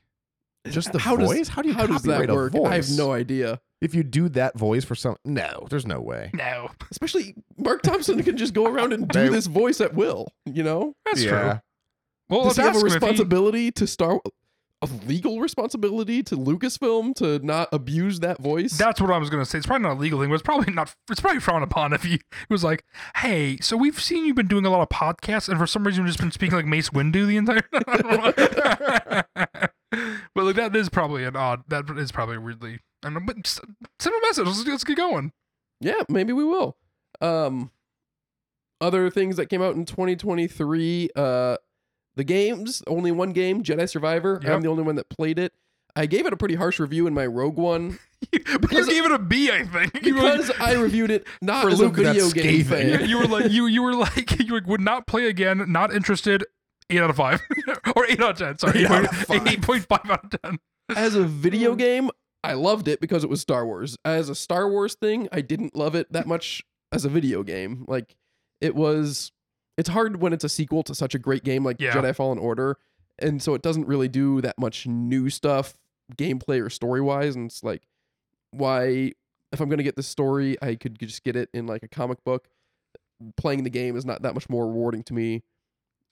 Just 0.68 0.94
the 0.94 1.00
how 1.00 1.16
voice? 1.18 1.40
Does, 1.40 1.50
How 1.50 1.62
do 1.62 1.70
you 1.70 1.74
how 1.76 1.88
does 1.88 2.04
that 2.04 2.28
copyright 2.28 2.30
a 2.30 2.34
work? 2.36 2.54
I 2.56 2.76
have 2.76 2.86
voice? 2.86 2.98
no 2.98 3.12
idea. 3.12 3.60
If 3.84 3.94
you 3.94 4.04
do 4.04 4.30
that 4.30 4.58
voice 4.58 4.86
for 4.86 4.96
some, 4.96 5.18
no, 5.26 5.68
there's 5.70 5.86
no 5.86 6.00
way. 6.00 6.32
No, 6.34 6.70
Especially 6.90 7.36
Marc 7.58 7.82
Thompson 7.82 8.24
can 8.24 8.38
just 8.38 8.54
go 8.54 8.66
around 8.66 8.94
and 8.94 9.08
do 9.08 9.24
They- 9.24 9.30
this 9.30 9.46
voice 9.48 9.82
at 9.82 9.94
will. 9.94 10.30
You 10.46 10.64
know, 10.64 10.96
that's 11.06 11.22
yeah. 11.24 11.30
true. 11.30 11.60
Well, 12.30 12.44
does 12.46 12.58
let's 12.58 12.58
he 12.58 12.64
have 12.64 12.76
a 12.76 12.80
him 12.80 12.86
if 12.88 12.92
he- 12.94 12.96
responsibility 12.96 13.72
to 13.74 13.86
Star? 13.86 14.20
A 14.82 14.90
legal 15.08 15.40
responsibility 15.40 16.22
to 16.24 16.36
Lucasfilm 16.36 17.16
to 17.16 17.40
not 17.40 17.70
abuse 17.72 18.20
that 18.20 18.42
voice? 18.42 18.78
That's 18.78 19.00
what 19.00 19.12
I 19.12 19.18
was 19.18 19.30
gonna 19.30 19.46
say. 19.46 19.58
It's 19.58 19.66
probably 19.68 19.88
not 19.88 19.94
a 19.96 20.00
legal 20.00 20.20
thing, 20.20 20.28
but 20.28 20.34
it's 20.36 20.44
probably 20.44 20.74
not. 20.74 20.94
It's 21.10 21.22
probably 21.22 21.40
frowned 21.40 21.64
upon 21.64 21.94
if 21.94 22.04
he 22.04 22.20
was 22.50 22.66
like, 22.66 22.84
"Hey, 23.16 23.58
so 23.62 23.78
we've 23.78 23.98
seen 24.02 24.26
you've 24.26 24.36
been 24.36 24.48
doing 24.48 24.66
a 24.66 24.70
lot 24.70 24.82
of 24.82 24.90
podcasts, 24.90 25.48
and 25.48 25.58
for 25.58 25.68
some 25.68 25.86
reason 25.86 26.02
you've 26.04 26.10
just 26.10 26.20
been 26.20 26.32
speaking 26.32 26.58
like 26.58 26.66
Mace 26.66 26.90
Windu 26.90 27.26
the 27.26 27.38
entire." 27.38 27.64
but 30.36 30.44
like 30.46 30.56
that 30.56 30.76
is 30.76 30.90
probably 30.90 31.24
an 31.24 31.36
odd. 31.36 31.64
That 31.68 31.90
is 31.98 32.12
probably 32.12 32.38
weirdly. 32.38 32.80
I 33.04 33.10
don't 33.10 33.14
know, 33.16 33.34
but 33.34 33.48
send 33.48 34.16
a 34.16 34.28
message. 34.28 34.46
Let's, 34.46 34.66
let's 34.66 34.84
get 34.84 34.98
going. 34.98 35.32
Yeah, 35.80 36.02
maybe 36.10 36.34
we 36.34 36.46
will. 36.46 36.78
Um, 37.22 37.72
other 38.80 39.10
things 39.10 39.36
that 39.38 39.48
came 39.48 39.62
out 39.62 39.76
in 39.76 39.86
2023. 39.86 41.10
Uh, 41.16 41.58
the 42.16 42.24
games. 42.24 42.82
Only 42.88 43.12
one 43.12 43.34
game, 43.34 43.64
Jedi 43.64 43.90
Survivor. 43.90 44.40
Yep. 44.44 44.52
I'm 44.52 44.62
the 44.62 44.70
only 44.70 44.84
one 44.84 44.96
that 44.96 45.10
played 45.10 45.40
it. 45.40 45.54
I 45.96 46.06
gave 46.06 46.26
it 46.26 46.34
a 46.34 46.38
pretty 46.38 46.56
harsh 46.56 46.80
review 46.80 47.06
in 47.06 47.14
my 47.14 47.26
Rogue 47.26 47.58
One 47.58 48.00
but 48.32 48.72
you 48.72 48.86
gave 48.88 49.06
it 49.06 49.12
a 49.12 49.20
B, 49.20 49.52
I 49.52 49.64
think. 49.64 50.06
You 50.06 50.16
like- 50.16 50.38
because 50.38 50.52
I 50.60 50.74
reviewed 50.74 51.12
it 51.12 51.26
not 51.42 51.64
For 51.64 51.70
as 51.70 51.80
a 51.80 51.84
Luke, 51.84 51.96
that's 51.96 52.34
video 52.34 52.44
game 52.44 52.64
fan. 52.64 53.10
you 53.10 53.18
were 53.18 53.28
like 53.28 53.52
you 53.52 53.68
you 53.68 53.82
were 53.82 53.94
like 53.96 54.40
you 54.40 54.60
would 54.66 54.82
not 54.82 55.08
play 55.08 55.28
again. 55.28 55.72
Not 55.72 55.94
interested. 55.94 56.46
Eight 56.96 57.02
out 57.02 57.10
of 57.10 57.16
five, 57.16 57.42
or 57.96 58.06
eight 58.06 58.20
out 58.22 58.32
of 58.32 58.38
ten. 58.38 58.58
Sorry, 58.58 58.82
Eight 58.82 58.92
out 58.92 59.06
of 59.06 59.12
five. 59.12 59.48
eight 59.52 59.62
point 59.62 59.86
five 59.88 60.10
out 60.10 60.34
of 60.34 60.42
ten. 60.42 60.60
As 60.96 61.16
a 61.16 61.24
video 61.24 61.76
game, 61.88 62.10
I 62.44 62.54
loved 62.54 62.88
it 62.88 63.00
because 63.00 63.24
it 63.24 63.30
was 63.30 63.42
Star 63.42 63.66
Wars. 63.66 63.98
As 64.04 64.30
a 64.30 64.36
Star 64.36 64.70
Wars 64.70 64.96
thing, 64.96 65.28
I 65.32 65.42
didn't 65.42 65.76
love 65.76 65.96
it 65.96 66.12
that 66.12 66.28
much 66.28 66.62
as 66.92 67.06
a 67.06 67.10
video 67.10 67.44
game. 67.44 67.86
Like 67.88 68.16
it 68.62 68.76
was 68.76 69.32
it's 69.78 69.90
hard 69.90 70.22
when 70.22 70.34
it's 70.34 70.44
a 70.44 70.50
sequel 70.50 70.84
to 70.84 70.94
such 70.94 71.16
a 71.16 71.20
great 71.20 71.44
game 71.44 71.64
like 71.64 71.80
Yeah. 71.80 71.94
Jedi 71.94 72.16
Fallen 72.16 72.38
Order. 72.38 72.78
And 73.20 73.42
so 73.42 73.54
it 73.54 73.62
doesn't 73.62 73.88
really 73.88 74.08
do 74.08 74.42
that 74.42 74.60
much 74.60 74.86
new 74.88 75.30
stuff 75.30 75.76
gameplay 76.16 76.64
or 76.64 76.70
story 76.70 77.02
wise. 77.02 77.36
And 77.36 77.50
it's 77.50 77.64
like 77.64 77.84
why 78.52 79.14
if 79.52 79.60
I'm 79.62 79.70
gonna 79.70 79.84
get 79.84 79.96
this 79.96 80.08
story, 80.08 80.58
I 80.62 80.76
could 80.76 81.00
just 81.00 81.24
get 81.24 81.36
it 81.36 81.50
in 81.54 81.66
like 81.66 81.84
a 81.84 81.88
comic 81.88 82.24
book. 82.24 82.48
Playing 83.38 83.64
the 83.64 83.70
game 83.70 83.96
is 83.96 84.06
not 84.06 84.22
that 84.24 84.34
much 84.34 84.50
more 84.50 84.68
rewarding 84.68 85.02
to 85.04 85.14
me 85.14 85.44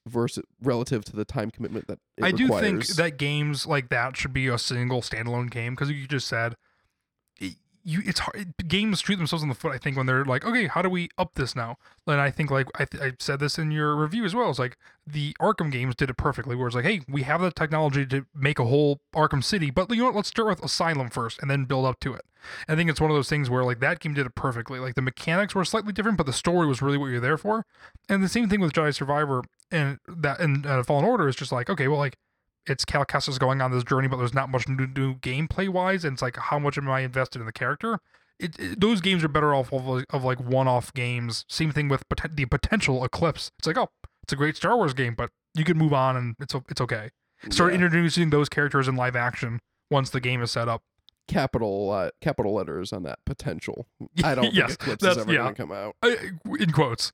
versus 0.08 0.44
relative 0.62 1.04
to 1.06 1.16
the 1.16 1.26
time 1.26 1.52
commitment 1.52 1.88
that 1.88 2.00
it 2.18 2.24
I 2.24 2.32
do 2.32 2.48
think 2.48 2.88
that 2.88 3.18
games 3.18 3.66
like 3.66 3.90
that 3.90 4.18
should 4.18 4.34
be 4.34 4.48
a 4.48 4.58
single 4.58 5.02
standalone 5.02 5.50
game 5.50 5.74
because 5.74 5.92
you 5.92 6.08
just 6.08 6.28
said 6.28 6.56
you 7.84 8.02
it's 8.06 8.20
hard 8.20 8.54
games 8.68 9.02
shoot 9.02 9.18
themselves 9.18 9.44
in 9.44 9.50
the 9.50 9.56
foot 9.56 9.72
i 9.72 9.78
think 9.78 9.98
when 9.98 10.06
they're 10.06 10.26
like 10.26 10.46
okay 10.46 10.68
how 10.68 10.82
do 10.82 10.90
we 10.90 11.10
up 11.18 11.36
this 11.36 11.56
now? 11.56 11.78
And 12.08 12.22
i 12.22 12.30
think 12.32 12.52
like 12.52 12.68
i, 12.76 12.86
th- 12.86 13.02
I 13.02 13.14
said 13.20 13.40
this 13.40 13.58
in 13.58 13.72
your 13.72 13.96
review 13.96 14.26
as 14.26 14.36
well 14.36 14.50
it's 14.50 14.60
like 14.60 14.78
the 15.06 15.36
arkham 15.42 15.72
games 15.72 15.96
did 15.96 16.10
it 16.10 16.18
perfectly 16.18 16.56
where 16.56 16.68
it's 16.68 16.76
like 16.76 16.86
hey 16.86 17.02
we 17.08 17.24
have 17.24 17.42
the 17.42 17.52
technology 17.52 18.06
to 18.08 18.26
make 18.36 18.60
a 18.60 18.66
whole 18.66 19.02
arkham 19.16 19.44
city 19.44 19.72
but 19.72 19.90
you 19.90 19.98
know 19.98 20.06
what? 20.06 20.16
Let's 20.16 20.30
start 20.30 20.48
with 20.48 20.64
asylum 20.64 21.10
first 21.10 21.40
and 21.42 21.50
then 21.50 21.66
build 21.66 21.86
up 21.86 22.00
to 22.02 22.14
it. 22.14 22.22
I 22.68 22.76
think 22.76 22.90
it's 22.90 23.02
one 23.02 23.12
of 23.12 23.16
those 23.16 23.30
things 23.30 23.50
where 23.50 23.64
like 23.64 23.80
that 23.80 24.00
game 24.00 24.14
did 24.14 24.26
it 24.26 24.36
perfectly 24.36 24.80
like 24.80 24.96
the 24.96 25.02
mechanics 25.02 25.54
were 25.54 25.66
slightly 25.66 25.94
different 25.94 26.18
but 26.18 26.26
the 26.26 26.34
story 26.34 26.68
was 26.68 26.82
really 26.82 26.98
what 26.98 27.08
you're 27.08 27.20
there 27.20 27.38
for. 27.38 27.66
And 28.10 28.24
the 28.24 28.30
same 28.30 28.50
thing 28.50 28.60
with 28.60 28.74
jedi 28.74 28.94
survivor 28.94 29.44
and 29.72 30.00
that 30.08 30.40
and 30.40 30.66
uh, 30.66 30.84
fallen 30.84 31.06
order 31.06 31.28
is 31.28 31.36
just 31.36 31.52
like 31.52 31.70
okay 31.70 31.88
well 31.88 32.00
like 32.00 32.18
it's 32.68 32.86
Cal 32.86 33.06
Kestis 33.06 33.40
going 33.40 33.62
on 33.62 33.72
this 33.72 33.84
journey, 33.84 34.08
but 34.08 34.18
there's 34.18 34.34
not 34.34 34.50
much 34.50 34.68
new, 34.68 34.88
new 34.88 35.16
gameplay 35.16 35.68
wise, 35.70 36.06
and 36.06 36.14
it's 36.14 36.22
like 36.22 36.38
how 36.38 36.60
much 36.60 36.78
am 36.78 36.90
I 36.90 37.02
invested 37.02 37.40
in 37.40 37.46
the 37.46 37.52
character? 37.54 38.00
It, 38.40 38.58
it- 38.60 38.80
those 38.80 39.02
games 39.02 39.24
are 39.24 39.28
better 39.28 39.54
off 39.54 39.72
of, 39.74 39.86
like- 39.86 40.06
of 40.12 40.24
like 40.24 40.40
one-off 40.40 40.94
games. 40.94 41.46
Same 41.50 41.72
thing 41.72 41.88
with 41.90 42.08
poten- 42.10 42.36
the 42.36 42.46
potential 42.46 43.04
Eclipse. 43.04 43.52
It's 43.60 43.68
like 43.68 43.78
oh, 43.78 43.90
it's 44.24 44.34
a 44.34 44.36
great 44.36 44.56
Star 44.56 44.76
Wars 44.78 44.94
game, 44.94 45.16
but 45.16 45.30
you 45.56 45.64
can 45.64 45.78
move 45.78 45.94
on 45.94 46.16
and 46.18 46.36
it's 46.40 46.56
it's 46.70 46.82
okay. 46.82 47.10
Start 47.50 47.72
Yeah. 47.72 47.76
introducing 47.76 48.30
those 48.30 48.50
characters 48.50 48.88
in 48.88 48.96
live 48.96 49.16
action 49.16 49.60
once 49.90 50.10
the 50.12 50.20
game 50.22 50.42
is 50.44 50.52
set 50.52 50.68
up. 50.70 50.82
capital 51.28 51.90
uh, 51.92 52.10
capital 52.22 52.54
letters 52.54 52.92
on 52.94 53.04
that 53.04 53.20
potential. 53.26 53.88
I 54.24 54.36
don't 54.36 54.54
Yes, 54.54 54.70
think 54.76 54.82
Eclipse 54.82 55.04
is 55.04 55.18
ever 55.18 55.32
yeah. 55.34 55.40
going 55.44 55.56
to 55.56 55.62
come 55.62 55.72
out. 55.72 55.96
Uh, 56.04 56.12
in 56.60 56.72
quotes. 56.72 57.12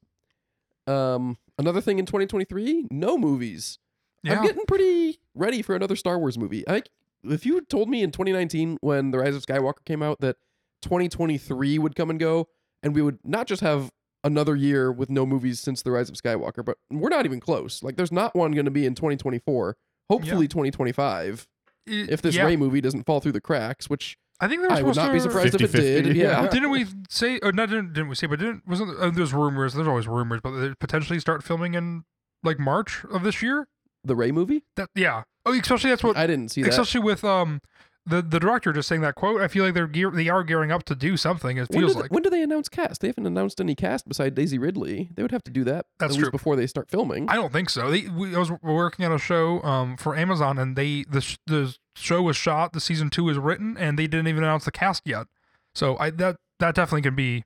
Um, 0.86 1.38
another 1.58 1.82
thing 1.82 2.00
in 2.00 2.06
2023, 2.06 2.88
no 2.92 3.18
movies. 3.18 3.80
Yeah. 4.28 4.40
I'm 4.40 4.46
getting 4.46 4.66
pretty 4.68 5.20
ready 5.36 5.62
for 5.62 5.76
another 5.76 5.96
Star 5.96 6.18
Wars 6.20 6.38
movie. 6.38 6.68
I 6.68 6.84
if 7.24 7.46
you 7.46 7.56
had 7.56 7.68
told 7.70 7.90
me 7.90 8.04
in 8.04 8.12
2019 8.12 8.78
when 8.82 9.12
The 9.12 9.18
Rise 9.20 9.36
of 9.36 9.46
Skywalker 9.46 9.84
came 9.86 10.02
out 10.04 10.20
that 10.22 10.38
2023 10.84 11.78
would 11.80 11.96
come 11.96 12.10
and 12.10 12.20
go 12.20 12.48
and 12.84 12.96
we 12.96 13.02
would 13.02 13.20
not 13.24 13.48
just 13.48 13.62
have 13.62 13.92
another 14.24 14.56
year 14.56 14.92
with 14.92 15.10
no 15.10 15.26
movies 15.26 15.60
since 15.60 15.82
The 15.82 15.92
Rise 15.92 16.10
of 16.10 16.16
Skywalker, 16.16 16.64
but 16.64 16.78
we're 16.92 17.10
not 17.10 17.26
even 17.26 17.40
close. 17.40 17.84
Like 17.84 17.98
there's 17.98 18.12
not 18.12 18.36
one 18.36 18.52
going 18.52 18.66
to 18.66 18.72
be 18.72 18.86
in 18.86 18.96
2024. 18.96 19.76
Hopefully 20.10 20.48
2025 20.48 21.48
It- 21.86 22.10
if 22.10 22.22
this 22.22 22.36
yeah, 22.36 22.46
Rey 22.46 22.56
movie 22.56 22.82
doesn't 22.82 23.04
fall 23.06 23.20
through 23.20 23.34
the 23.34 23.42
cracks, 23.42 23.90
which 23.90 24.18
I 24.40 24.48
think 24.48 24.62
they 24.62 24.68
were 24.68 24.74
I 24.74 24.82
would 24.82 24.96
supposed 24.96 24.98
not 24.98 25.12
be 25.14 25.18
to- 25.20 25.24
surprised 25.24 25.56
if 25.62 25.74
it 25.76 25.82
50-50, 25.82 26.04
did. 26.04 26.16
Yeah. 26.16 26.44
yeah. 26.44 26.48
Didn't 26.50 26.70
we 26.70 26.86
say? 27.10 27.40
Or 27.42 27.52
not? 27.52 27.70
Didn't, 27.70 27.94
didn't 27.94 28.08
we 28.10 28.16
say? 28.16 28.28
But 28.28 28.40
didn't 28.40 28.68
wasn't 28.68 28.98
uh, 29.00 29.10
there's 29.10 29.34
rumors? 29.34 29.74
There's 29.74 29.88
always 29.88 30.08
rumors, 30.08 30.42
but 30.44 30.52
they 30.52 30.74
potentially 30.80 31.20
start 31.20 31.44
filming 31.44 31.74
in 31.74 32.04
like 32.44 32.60
March 32.60 33.04
of 33.12 33.24
this 33.24 33.42
year. 33.42 33.68
The 34.04 34.16
Rey 34.16 34.32
movie? 34.32 34.64
That 34.76 34.90
yeah. 34.96 35.24
Oh, 35.46 35.54
especially 35.54 35.90
that's 35.92 36.04
what. 36.04 36.18
I 36.18 36.28
didn't 36.28 36.50
see 36.50 36.62
that. 36.64 36.70
especially 36.70 37.02
with 37.02 37.24
um 37.24 37.62
the 38.06 38.22
the 38.22 38.40
director 38.40 38.72
just 38.72 38.88
saying 38.88 39.02
that 39.02 39.16
quote. 39.16 39.42
I 39.42 39.48
feel 39.50 39.66
like 39.66 39.74
they're 39.74 39.88
gear, 39.88 40.10
they 40.12 40.30
are 40.30 40.44
gearing 40.44 40.72
up 40.72 40.84
to 40.86 40.96
do 40.96 41.18
something. 41.18 41.58
It 41.58 41.70
When 41.70 41.80
feels 41.82 41.94
do, 41.96 42.02
like 42.02 42.12
when 42.12 42.24
do 42.24 42.30
they 42.30 42.42
announce 42.42 42.70
cast? 42.70 43.02
They 43.02 43.08
haven't 43.08 43.26
announced 43.26 43.60
any 43.60 43.76
cast 43.76 44.08
beside 44.08 44.34
Daisy 44.36 44.58
Ridley. 44.58 45.10
They 45.16 45.22
would 45.24 45.32
have 45.32 45.44
to 45.44 45.52
do 45.52 45.64
that 45.66 45.86
That's 46.00 46.12
at 46.14 46.18
least 46.18 46.24
true. 46.26 46.32
before 46.32 46.56
they 46.56 46.68
start 46.68 46.90
filming. 46.90 47.28
I 47.30 47.36
don't 47.36 47.52
think 47.52 47.70
so. 47.70 47.92
They 47.92 48.08
we, 48.08 48.34
I 48.36 48.40
was 48.40 48.52
working 48.62 49.06
on 49.06 49.12
a 49.12 49.18
show 49.20 49.62
um 49.64 49.98
for 49.98 50.16
Amazon 50.16 50.58
and 50.58 50.76
they 50.76 51.04
the 51.10 51.22
sh- 51.22 51.38
the 51.48 51.76
show 51.96 52.22
was 52.22 52.38
shot. 52.38 52.72
The 52.74 52.80
season 52.80 53.10
two 53.10 53.28
is 53.30 53.38
written 53.38 53.78
and 53.78 54.00
they 54.00 54.08
didn't 54.08 54.28
even 54.28 54.44
announce 54.44 54.66
the 54.66 54.72
cast 54.72 55.04
yet. 55.06 55.28
So 55.76 55.98
I 55.98 56.10
that 56.12 56.38
that 56.60 56.76
definitely 56.76 57.02
can 57.04 57.16
be. 57.16 57.44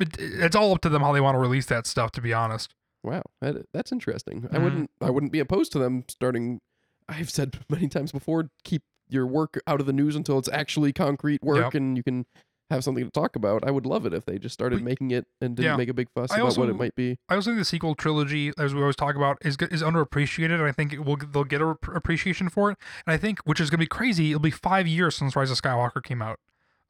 It, 0.00 0.16
it's 0.18 0.56
all 0.56 0.72
up 0.72 0.80
to 0.80 0.88
them 0.88 1.02
how 1.02 1.12
they 1.12 1.20
want 1.20 1.34
to 1.36 1.38
release 1.40 1.66
that 1.66 1.86
stuff. 1.86 2.10
To 2.12 2.20
be 2.20 2.32
honest. 2.32 2.74
Wow, 3.02 3.22
that, 3.40 3.66
that's 3.72 3.92
interesting. 3.92 4.48
I 4.52 4.56
Mhm. 4.58 4.64
wouldn't. 4.64 4.90
I 5.00 5.10
wouldn't 5.10 5.32
be 5.32 5.40
opposed 5.40 5.72
to 5.72 5.78
them 5.78 6.04
starting. 6.08 6.60
I've 7.08 7.30
said 7.30 7.58
many 7.68 7.88
times 7.88 8.12
before, 8.12 8.50
keep 8.64 8.82
your 9.08 9.26
work 9.26 9.60
out 9.66 9.80
of 9.80 9.86
the 9.86 9.92
news 9.92 10.14
until 10.14 10.38
it's 10.38 10.48
actually 10.52 10.92
concrete 10.92 11.42
work 11.42 11.58
Yep. 11.58 11.74
and 11.74 11.96
you 11.96 12.02
can 12.04 12.26
have 12.70 12.84
something 12.84 13.02
to 13.04 13.10
talk 13.10 13.34
about. 13.34 13.66
I 13.66 13.72
would 13.72 13.84
love 13.84 14.06
it 14.06 14.14
if 14.14 14.24
they 14.24 14.38
just 14.38 14.52
started 14.52 14.76
We- 14.78 14.84
making 14.84 15.10
it 15.10 15.26
and 15.40 15.56
didn't 15.56 15.72
yeah. 15.72 15.76
make 15.76 15.88
a 15.88 15.92
big 15.94 16.08
fuss 16.14 16.30
I 16.30 16.38
about 16.38 16.56
what 16.56 16.68
it 16.68 16.76
might 16.76 16.94
be. 16.94 17.18
I 17.28 17.34
also 17.34 17.50
think 17.50 17.58
the 17.58 17.64
sequel 17.64 17.96
trilogy, 17.96 18.52
as 18.56 18.72
we 18.72 18.80
always 18.80 18.94
talk 18.94 19.16
about, 19.16 19.38
is 19.40 19.56
is 19.72 19.82
underappreciated, 19.82 20.54
and 20.54 20.62
I 20.62 20.70
think 20.70 20.92
it 20.92 21.00
will 21.04 21.16
they'll 21.16 21.42
get 21.42 21.60
a 21.60 21.70
appreciation 21.92 22.48
for 22.48 22.70
it. 22.70 22.78
And 23.04 23.12
I 23.12 23.16
think, 23.16 23.40
which 23.40 23.60
is 23.60 23.70
going 23.70 23.78
to 23.78 23.82
be 23.82 23.88
crazy, 23.88 24.30
it'll 24.30 24.38
be 24.40 24.52
five 24.52 24.86
years 24.86 25.16
since 25.16 25.34
Rise 25.34 25.50
of 25.50 25.60
Skywalker 25.60 26.00
came 26.00 26.22
out, 26.22 26.38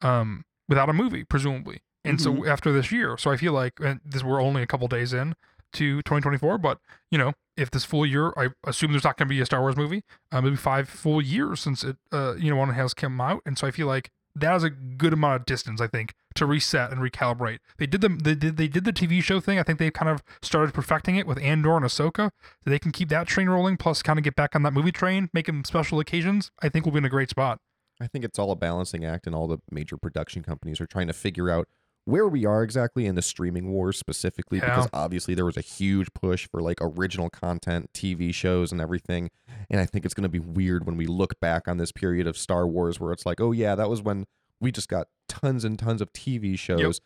um, 0.03 0.45
without 0.69 0.87
a 0.89 0.93
movie, 0.93 1.23
presumably. 1.23 1.81
And 2.05 2.21
so 2.21 2.45
after 2.47 2.71
this 2.71 2.91
year, 2.91 3.17
so 3.17 3.31
I 3.31 3.37
feel 3.37 3.53
like 3.53 3.79
and 3.79 4.01
this 4.05 4.23
we're 4.23 4.41
only 4.41 4.61
a 4.61 4.67
couple 4.67 4.87
days 4.87 5.13
in 5.13 5.33
to 5.73 5.97
2024, 6.03 6.57
but 6.57 6.79
you 7.09 7.17
know, 7.17 7.33
if 7.57 7.71
this 7.71 7.85
full 7.85 8.05
year, 8.05 8.33
I 8.37 8.49
assume 8.65 8.91
there's 8.91 9.03
not 9.03 9.17
going 9.17 9.27
to 9.27 9.33
be 9.33 9.41
a 9.41 9.45
Star 9.45 9.61
Wars 9.61 9.75
movie. 9.75 10.03
Um, 10.31 10.45
it'll 10.45 10.57
five 10.57 10.89
full 10.89 11.21
years 11.21 11.59
since 11.59 11.83
it, 11.83 11.97
uh, 12.11 12.35
you 12.35 12.49
know, 12.49 12.55
one 12.55 12.73
has 12.73 12.93
come 12.93 13.19
out, 13.19 13.41
and 13.45 13.57
so 13.57 13.67
I 13.67 13.71
feel 13.71 13.87
like 13.87 14.11
that 14.35 14.55
is 14.55 14.63
a 14.63 14.69
good 14.69 15.13
amount 15.13 15.35
of 15.35 15.45
distance, 15.45 15.81
I 15.81 15.87
think, 15.87 16.13
to 16.35 16.45
reset 16.45 16.91
and 16.91 17.01
recalibrate. 17.01 17.59
They 17.77 17.85
did 17.85 18.01
the 18.01 18.09
they 18.09 18.35
did 18.35 18.57
they 18.57 18.67
did 18.67 18.85
the 18.85 18.93
TV 18.93 19.21
show 19.21 19.39
thing. 19.39 19.59
I 19.59 19.63
think 19.63 19.79
they've 19.79 19.91
kind 19.91 20.09
of 20.09 20.23
started 20.41 20.73
perfecting 20.73 21.15
it 21.17 21.27
with 21.27 21.39
Andor 21.39 21.75
and 21.75 21.85
Ahsoka. 21.85 22.31
They 22.65 22.79
can 22.79 22.91
keep 22.91 23.09
that 23.09 23.27
train 23.27 23.49
rolling, 23.49 23.77
plus 23.77 24.01
kind 24.01 24.17
of 24.17 24.23
get 24.23 24.35
back 24.35 24.55
on 24.55 24.63
that 24.63 24.73
movie 24.73 24.91
train, 24.91 25.29
make 25.33 25.47
them 25.47 25.63
special 25.65 25.99
occasions. 25.99 26.51
I 26.61 26.69
think 26.69 26.85
we'll 26.85 26.93
be 26.93 26.99
in 26.99 27.05
a 27.05 27.09
great 27.09 27.29
spot. 27.29 27.59
I 27.99 28.07
think 28.07 28.25
it's 28.25 28.39
all 28.39 28.51
a 28.51 28.55
balancing 28.55 29.05
act, 29.05 29.27
and 29.27 29.35
all 29.35 29.47
the 29.47 29.59
major 29.69 29.97
production 29.97 30.43
companies 30.43 30.81
are 30.81 30.87
trying 30.87 31.07
to 31.07 31.13
figure 31.13 31.49
out 31.49 31.67
where 32.05 32.27
we 32.27 32.45
are 32.45 32.63
exactly 32.63 33.05
in 33.05 33.15
the 33.15 33.21
streaming 33.21 33.71
wars 33.71 33.97
specifically, 33.97 34.57
Yeah. 34.59 34.75
because 34.75 34.89
obviously 34.93 35.35
there 35.35 35.45
was 35.45 35.57
a 35.57 35.61
huge 35.61 36.07
push 36.13 36.47
for 36.49 36.61
like 36.61 36.77
original 36.81 37.29
content, 37.29 37.91
TV 37.93 38.33
shows, 38.33 38.71
and 38.71 38.81
everything. 38.81 39.29
And 39.69 39.79
I 39.79 39.85
think 39.85 40.03
it's 40.05 40.13
going 40.13 40.23
to 40.23 40.29
be 40.29 40.39
weird 40.39 40.85
when 40.85 40.97
we 40.97 41.05
look 41.05 41.39
back 41.39 41.67
on 41.67 41.77
this 41.77 41.91
period 41.91 42.25
of 42.27 42.37
Star 42.37 42.67
Wars 42.67 42.99
where 42.99 43.11
it's 43.11 43.25
like, 43.25 43.39
oh, 43.39 43.51
yeah, 43.51 43.75
that 43.75 43.89
was 43.89 44.01
when 44.01 44.25
we 44.59 44.71
just 44.71 44.89
got 44.89 45.07
tons 45.27 45.63
and 45.63 45.77
tons 45.77 46.01
of 46.01 46.11
TV 46.13 46.57
shows. 46.57 46.99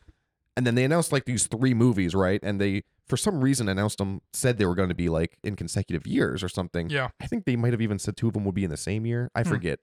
And 0.57 0.65
then 0.65 0.75
they 0.75 0.85
announced 0.85 1.11
like 1.11 1.25
these 1.25 1.47
three 1.47 1.73
movies, 1.73 2.15
right? 2.15 2.39
And 2.41 2.61
they, 2.61 2.83
for 3.05 3.17
some 3.17 3.41
reason, 3.41 3.67
announced 3.67 3.97
them, 3.97 4.21
said 4.31 4.57
they 4.57 4.65
were 4.65 4.75
going 4.75 4.87
to 4.89 4.95
be 4.95 5.09
like 5.09 5.37
in 5.43 5.57
consecutive 5.57 6.07
years 6.07 6.41
or 6.41 6.47
something. 6.49 6.89
Yeah. 6.89 7.09
I 7.21 7.27
think 7.27 7.43
they 7.43 7.57
might 7.57 7.73
have 7.73 7.81
even 7.81 7.99
said 7.99 8.15
two 8.15 8.27
of 8.27 8.33
them 8.33 8.45
would 8.45 8.55
be 8.55 8.63
in 8.63 8.69
the 8.71 8.77
same 8.77 9.05
year. 9.05 9.29
I 9.35 9.43
Hmm. 9.43 9.49
forget. 9.49 9.79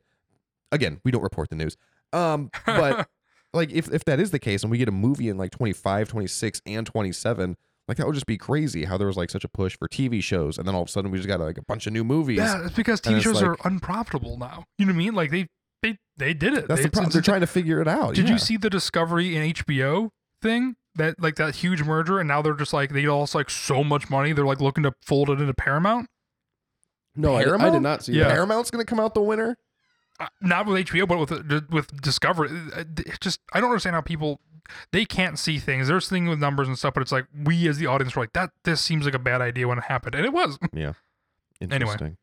Again, 0.70 1.00
we 1.04 1.10
don't 1.10 1.22
report 1.22 1.50
the 1.50 1.56
news. 1.56 1.76
Um, 2.14 2.50
but 2.66 3.08
like 3.54 3.70
if 3.72 3.92
if 3.92 4.04
that 4.06 4.18
is 4.20 4.30
the 4.30 4.38
case 4.38 4.62
and 4.62 4.70
we 4.70 4.78
get 4.78 4.88
a 4.88 4.92
movie 4.92 5.28
in 5.28 5.36
like 5.36 5.50
25, 5.50 6.08
26 6.08 6.62
and 6.66 6.86
27, 6.86 7.56
Like 7.88 7.96
that 7.98 8.06
would 8.06 8.14
just 8.14 8.26
be 8.26 8.38
crazy. 8.38 8.84
How 8.84 8.96
there 8.96 9.06
was 9.06 9.16
like 9.16 9.30
such 9.30 9.44
a 9.44 9.48
push 9.48 9.76
for 9.76 9.88
TV 9.88 10.22
shows, 10.22 10.56
and 10.58 10.66
then 10.66 10.74
all 10.74 10.82
of 10.82 10.88
a 10.88 10.90
sudden 10.90 11.10
we 11.10 11.18
just 11.18 11.28
got 11.28 11.40
like 11.40 11.58
a 11.58 11.62
bunch 11.64 11.86
of 11.86 11.92
new 11.92 12.04
movies. 12.04 12.38
Yeah, 12.38 12.64
it's 12.66 12.74
because 12.76 13.00
TV 13.00 13.16
it's 13.16 13.24
shows 13.24 13.42
are 13.42 13.56
unprofitable 13.64 14.36
now. 14.38 14.64
You 14.78 14.86
know 14.86 14.92
what 14.92 14.96
I 14.96 14.98
mean? 14.98 15.14
Like 15.14 15.30
they 15.30 15.48
they 15.82 15.98
they 16.16 16.32
did 16.34 16.54
it. 16.54 16.68
That's 16.68 16.80
They- 16.80 16.84
the 16.86 16.90
problem. 16.92 17.12
They're 17.12 17.22
trying 17.22 17.40
to 17.40 17.46
figure 17.46 17.80
it 17.80 17.88
out. 17.88 18.14
Did 18.14 18.26
yeah. 18.26 18.32
you 18.34 18.38
see 18.38 18.56
the 18.56 18.70
Discovery 18.70 19.36
and 19.36 19.54
HBO 19.54 20.10
thing? 20.40 20.76
That 20.94 21.20
like 21.20 21.36
that 21.36 21.56
huge 21.56 21.82
merger, 21.82 22.18
and 22.18 22.28
now 22.28 22.42
they're 22.42 22.52
just 22.54 22.72
like 22.74 22.90
they 22.92 23.06
lost 23.06 23.34
like 23.34 23.48
so 23.50 23.82
much 23.82 24.10
money. 24.10 24.32
They're 24.32 24.44
like 24.44 24.60
looking 24.60 24.82
to 24.84 24.92
fold 25.04 25.30
it 25.30 25.40
into 25.40 25.54
Paramount. 25.54 26.06
No, 27.16 27.34
I, 27.34 27.40
I 27.40 27.44
Paramount? 27.44 27.72
did 27.74 27.80
not 27.82 28.04
see 28.04 28.12
Yeah. 28.12 28.24
that. 28.24 28.30
Paramount's 28.34 28.70
going 28.70 28.84
to 28.84 28.88
come 28.88 29.00
out 29.00 29.14
the 29.14 29.22
winner? 29.22 29.56
Not 30.40 30.66
with 30.66 30.86
HBO, 30.86 31.06
but 31.06 31.18
with 31.18 31.70
with 31.70 32.00
Discovery. 32.00 32.50
Just 33.20 33.40
I 33.52 33.60
don't 33.60 33.70
understand 33.70 33.94
how 33.94 34.00
people 34.00 34.40
they 34.92 35.04
can't 35.04 35.38
see 35.38 35.58
things. 35.58 35.88
They're 35.88 36.00
seeing 36.00 36.28
with 36.28 36.38
numbers 36.38 36.68
and 36.68 36.78
stuff, 36.78 36.94
but 36.94 37.00
it's 37.00 37.12
like 37.12 37.26
we 37.44 37.68
as 37.68 37.78
the 37.78 37.86
audience 37.86 38.16
were 38.16 38.22
like 38.22 38.32
that. 38.32 38.50
This 38.64 38.80
seems 38.80 39.04
like 39.04 39.14
a 39.14 39.18
bad 39.18 39.40
idea 39.40 39.68
when 39.68 39.78
it 39.78 39.84
happened, 39.84 40.14
and 40.14 40.24
it 40.24 40.32
was. 40.32 40.58
Yeah. 40.72 40.94
Anyway. 41.60 41.76
Interesting. 41.76 42.16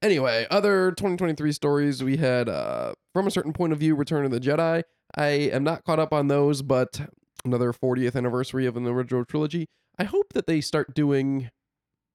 Anyway, 0.00 0.46
other 0.50 0.92
2023 0.92 1.52
stories 1.52 2.02
we 2.02 2.16
had 2.16 2.48
uh, 2.48 2.92
from 3.12 3.26
a 3.26 3.30
certain 3.30 3.52
point 3.52 3.72
of 3.72 3.78
view, 3.78 3.94
Return 3.94 4.24
of 4.24 4.30
the 4.30 4.40
Jedi. 4.40 4.82
I 5.16 5.26
am 5.26 5.64
not 5.64 5.84
caught 5.84 5.98
up 5.98 6.12
on 6.12 6.28
those, 6.28 6.62
but 6.62 7.00
another 7.44 7.72
40th 7.72 8.14
anniversary 8.14 8.64
of 8.64 8.76
an 8.76 8.86
original 8.86 9.24
trilogy. 9.24 9.66
I 9.98 10.04
hope 10.04 10.32
that 10.34 10.46
they 10.46 10.60
start 10.60 10.94
doing, 10.94 11.50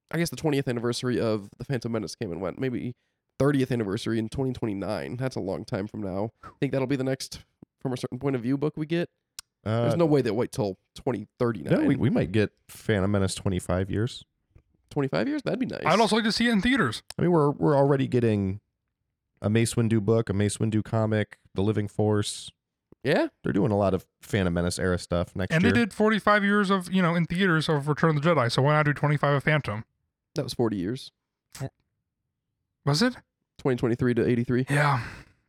I 0.10 0.18
guess 0.18 0.30
the 0.30 0.38
20th 0.38 0.68
anniversary 0.68 1.20
of 1.20 1.50
the 1.58 1.66
Phantom 1.66 1.92
Menace 1.92 2.16
came 2.16 2.32
and 2.32 2.42
went. 2.42 2.60
Maybe 2.60 2.96
30th 3.44 3.72
anniversary 3.72 4.20
in 4.20 4.30
2029. 4.30 5.18
That's 5.18 5.36
a 5.36 5.40
long 5.40 5.66
time 5.66 5.88
from 5.88 6.02
now. 6.02 6.30
I 6.44 6.50
think 6.60 6.72
that'll 6.72 6.88
be 6.88 6.96
the 6.96 7.04
next 7.04 7.42
from 7.82 7.94
a 7.94 7.98
certain 7.98 8.20
point 8.20 8.36
of 8.36 8.42
view 8.42 8.58
book 8.58 8.74
we 8.78 8.86
get. 8.86 9.10
There's 9.64 9.94
Uh, 9.94 9.98
no 9.98 10.06
way 10.06 10.22
they 10.22 10.32
wait 10.32 10.52
till 10.52 10.78
2039. 10.96 11.72
no, 11.82 11.86
we, 11.88 11.96
we 11.96 12.10
might 12.10 12.32
get 12.32 12.52
Phantom 12.68 13.10
Menace 13.12 13.36
25 13.36 13.90
years. 13.90 14.24
25 14.92 15.28
years? 15.28 15.42
That'd 15.44 15.60
be 15.60 15.66
nice. 15.66 15.82
I'd 15.86 16.00
also 16.00 16.16
like 16.18 16.26
to 16.26 16.32
see 16.32 16.48
it 16.48 16.52
in 16.52 16.62
theaters. 16.62 17.02
I 17.18 17.22
mean, 17.24 17.32
we're 17.32 17.50
we're 17.52 17.76
already 17.76 18.08
getting 18.08 18.60
a 19.42 19.50
Mace 19.50 19.74
Windu 19.74 20.02
book, 20.02 20.30
a 20.30 20.34
Mace 20.34 20.58
Windu 20.58 20.84
comic, 20.84 21.38
The 21.56 21.62
Living 21.64 21.88
Force. 21.88 22.52
yeah. 23.04 23.28
They're 23.44 23.54
doing 23.54 23.72
a 23.72 23.78
lot 23.78 23.94
of 23.94 24.06
Phantom 24.22 24.54
Menace 24.54 24.78
era 24.80 24.98
stuff 25.00 25.36
next 25.36 25.54
And 25.54 25.64
year. 25.64 25.70
And 25.70 25.76
they 25.76 25.82
did 25.82 25.94
45 25.94 26.44
years 26.44 26.70
of 26.70 26.92
you 26.94 27.02
know 27.02 27.16
in 27.16 27.26
theaters 27.26 27.68
of 27.70 27.88
Return 27.88 28.16
of 28.16 28.22
the 28.24 28.30
Jedi. 28.30 28.52
So 28.52 28.62
why 28.62 28.74
not 28.74 28.86
do 28.86 28.94
25 28.94 29.36
of 29.36 29.44
Phantom? 29.44 29.84
That 30.36 30.44
was 30.44 30.54
40 30.54 30.78
years. 30.78 31.12
Was 32.86 33.02
it? 33.02 33.16
2023 33.64 34.14
to 34.16 34.28
83. 34.28 34.66
Yeah, 34.70 35.02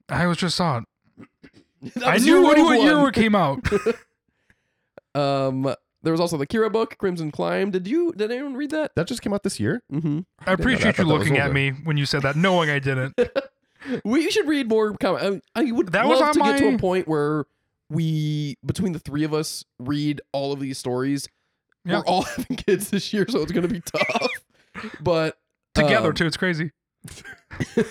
I 0.08 0.26
was 0.26 0.36
just 0.36 0.56
saw 0.56 0.78
it. 0.78 1.94
I 2.04 2.18
knew 2.18 2.26
your 2.26 2.42
what, 2.42 2.58
what 2.58 2.80
year 2.80 3.08
it 3.08 3.14
came 3.14 3.34
out. 3.34 3.60
Um, 5.16 5.72
there 6.02 6.12
was 6.12 6.20
also 6.20 6.36
the 6.36 6.46
Qi'ra 6.46 6.72
book, 6.72 6.98
Crimson 6.98 7.30
Climb. 7.30 7.70
Did 7.70 7.86
you? 7.86 8.12
Did 8.16 8.32
anyone 8.32 8.54
read 8.54 8.70
that? 8.70 8.96
that 8.96 9.06
just 9.06 9.22
came 9.22 9.32
out 9.32 9.44
this 9.44 9.60
year. 9.60 9.80
Mm-hmm. 9.92 10.20
I 10.40 10.44
didn't 10.44 10.60
appreciate 10.60 10.86
you 10.86 10.92
thought 10.92 10.96
that 10.96 11.06
was 11.06 11.18
looking 11.20 11.38
at 11.38 11.52
me 11.52 11.70
when 11.70 11.96
you 11.96 12.04
said 12.04 12.22
that, 12.22 12.34
knowing 12.34 12.68
I 12.68 12.78
didn't. 12.78 13.16
We 14.02 14.30
should 14.30 14.48
read 14.48 14.66
more 14.66 14.96
comic. 14.96 15.42
I, 15.54 15.60
I 15.60 15.70
would 15.70 15.92
That 15.92 16.06
was 16.06 16.18
love 16.18 16.28
on 16.30 16.34
to 16.34 16.40
get 16.40 16.58
to 16.60 16.74
a 16.74 16.78
point 16.78 17.06
where 17.06 17.44
we, 17.90 18.56
between 18.64 18.92
the 18.92 18.98
three 18.98 19.24
of 19.24 19.34
us, 19.34 19.62
read 19.78 20.22
all 20.32 20.52
of 20.54 20.60
these 20.60 20.78
stories. 20.78 21.28
Yeah. 21.84 21.98
We're 21.98 22.06
all 22.06 22.22
having 22.22 22.56
kids 22.56 22.88
this 22.88 23.12
year, 23.12 23.26
so 23.28 23.42
it's 23.42 23.52
going 23.52 23.68
to 23.68 23.72
be 23.72 23.82
tough. 23.82 24.30
but 25.02 25.36
Together 25.74 26.08
um, 26.08 26.14
too, 26.14 26.24
it's 26.24 26.38
crazy. 26.38 26.70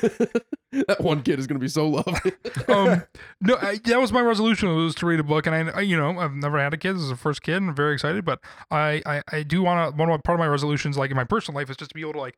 that 0.71 0.97
one 0.99 1.21
kid 1.21 1.39
is 1.39 1.47
going 1.47 1.59
to 1.59 1.63
be 1.63 1.67
so 1.67 1.87
loved. 1.87 2.31
Um, 2.67 3.03
no, 3.41 3.57
I, 3.57 3.77
that 3.85 3.99
was 3.99 4.11
my 4.11 4.21
resolution 4.21 4.73
was 4.75 4.95
to 4.95 5.05
read 5.05 5.19
a 5.19 5.23
book, 5.23 5.45
and 5.45 5.55
I, 5.55 5.77
I, 5.77 5.81
you 5.81 5.97
know, 5.97 6.17
I've 6.19 6.33
never 6.33 6.59
had 6.59 6.73
a 6.73 6.77
kid. 6.77 6.93
This 6.93 7.03
is 7.03 7.09
the 7.09 7.15
first 7.15 7.41
kid, 7.41 7.57
and 7.57 7.69
I'm 7.69 7.75
very 7.75 7.93
excited. 7.93 8.23
But 8.23 8.39
I, 8.71 9.01
I, 9.05 9.21
I 9.31 9.43
do 9.43 9.63
want 9.63 9.91
to. 9.91 9.97
One 9.97 10.09
of 10.09 10.13
my, 10.13 10.21
part 10.23 10.39
of 10.39 10.39
my 10.39 10.47
resolutions, 10.47 10.97
like 10.97 11.11
in 11.11 11.17
my 11.17 11.25
personal 11.25 11.59
life, 11.59 11.69
is 11.69 11.77
just 11.77 11.91
to 11.91 11.95
be 11.95 12.01
able 12.01 12.13
to 12.13 12.19
like 12.19 12.37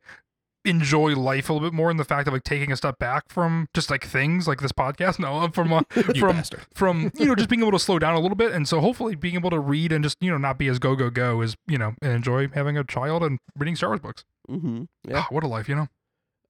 enjoy 0.64 1.14
life 1.14 1.48
a 1.48 1.52
little 1.52 1.68
bit 1.68 1.74
more, 1.74 1.90
in 1.90 1.96
the 1.96 2.04
fact 2.04 2.26
of 2.26 2.34
like 2.34 2.42
taking 2.42 2.72
a 2.72 2.76
step 2.76 2.98
back 2.98 3.24
from 3.28 3.68
just 3.72 3.88
like 3.88 4.04
things 4.04 4.48
like 4.48 4.60
this 4.60 4.72
podcast. 4.72 5.18
No, 5.18 5.48
from 5.48 5.72
uh, 5.72 5.82
from 6.18 6.42
from 6.74 7.12
you 7.16 7.26
know 7.26 7.34
just 7.34 7.48
being 7.48 7.62
able 7.62 7.72
to 7.72 7.78
slow 7.78 7.98
down 7.98 8.14
a 8.14 8.20
little 8.20 8.36
bit, 8.36 8.52
and 8.52 8.66
so 8.68 8.80
hopefully 8.80 9.14
being 9.14 9.36
able 9.36 9.50
to 9.50 9.60
read 9.60 9.92
and 9.92 10.02
just 10.02 10.16
you 10.20 10.30
know 10.30 10.38
not 10.38 10.58
be 10.58 10.66
as 10.68 10.78
go 10.78 10.96
go 10.96 11.08
go 11.08 11.40
is 11.40 11.56
you 11.68 11.78
know 11.78 11.94
and 12.02 12.12
enjoy 12.12 12.48
having 12.48 12.76
a 12.76 12.84
child 12.84 13.22
and 13.22 13.38
reading 13.56 13.76
Star 13.76 13.90
Wars 13.90 14.00
books. 14.00 14.24
mm-hmm. 14.50 14.84
Yeah. 15.08 15.18
Ah, 15.18 15.26
what 15.30 15.44
a 15.44 15.46
life, 15.46 15.68
you 15.68 15.76
know. 15.76 15.88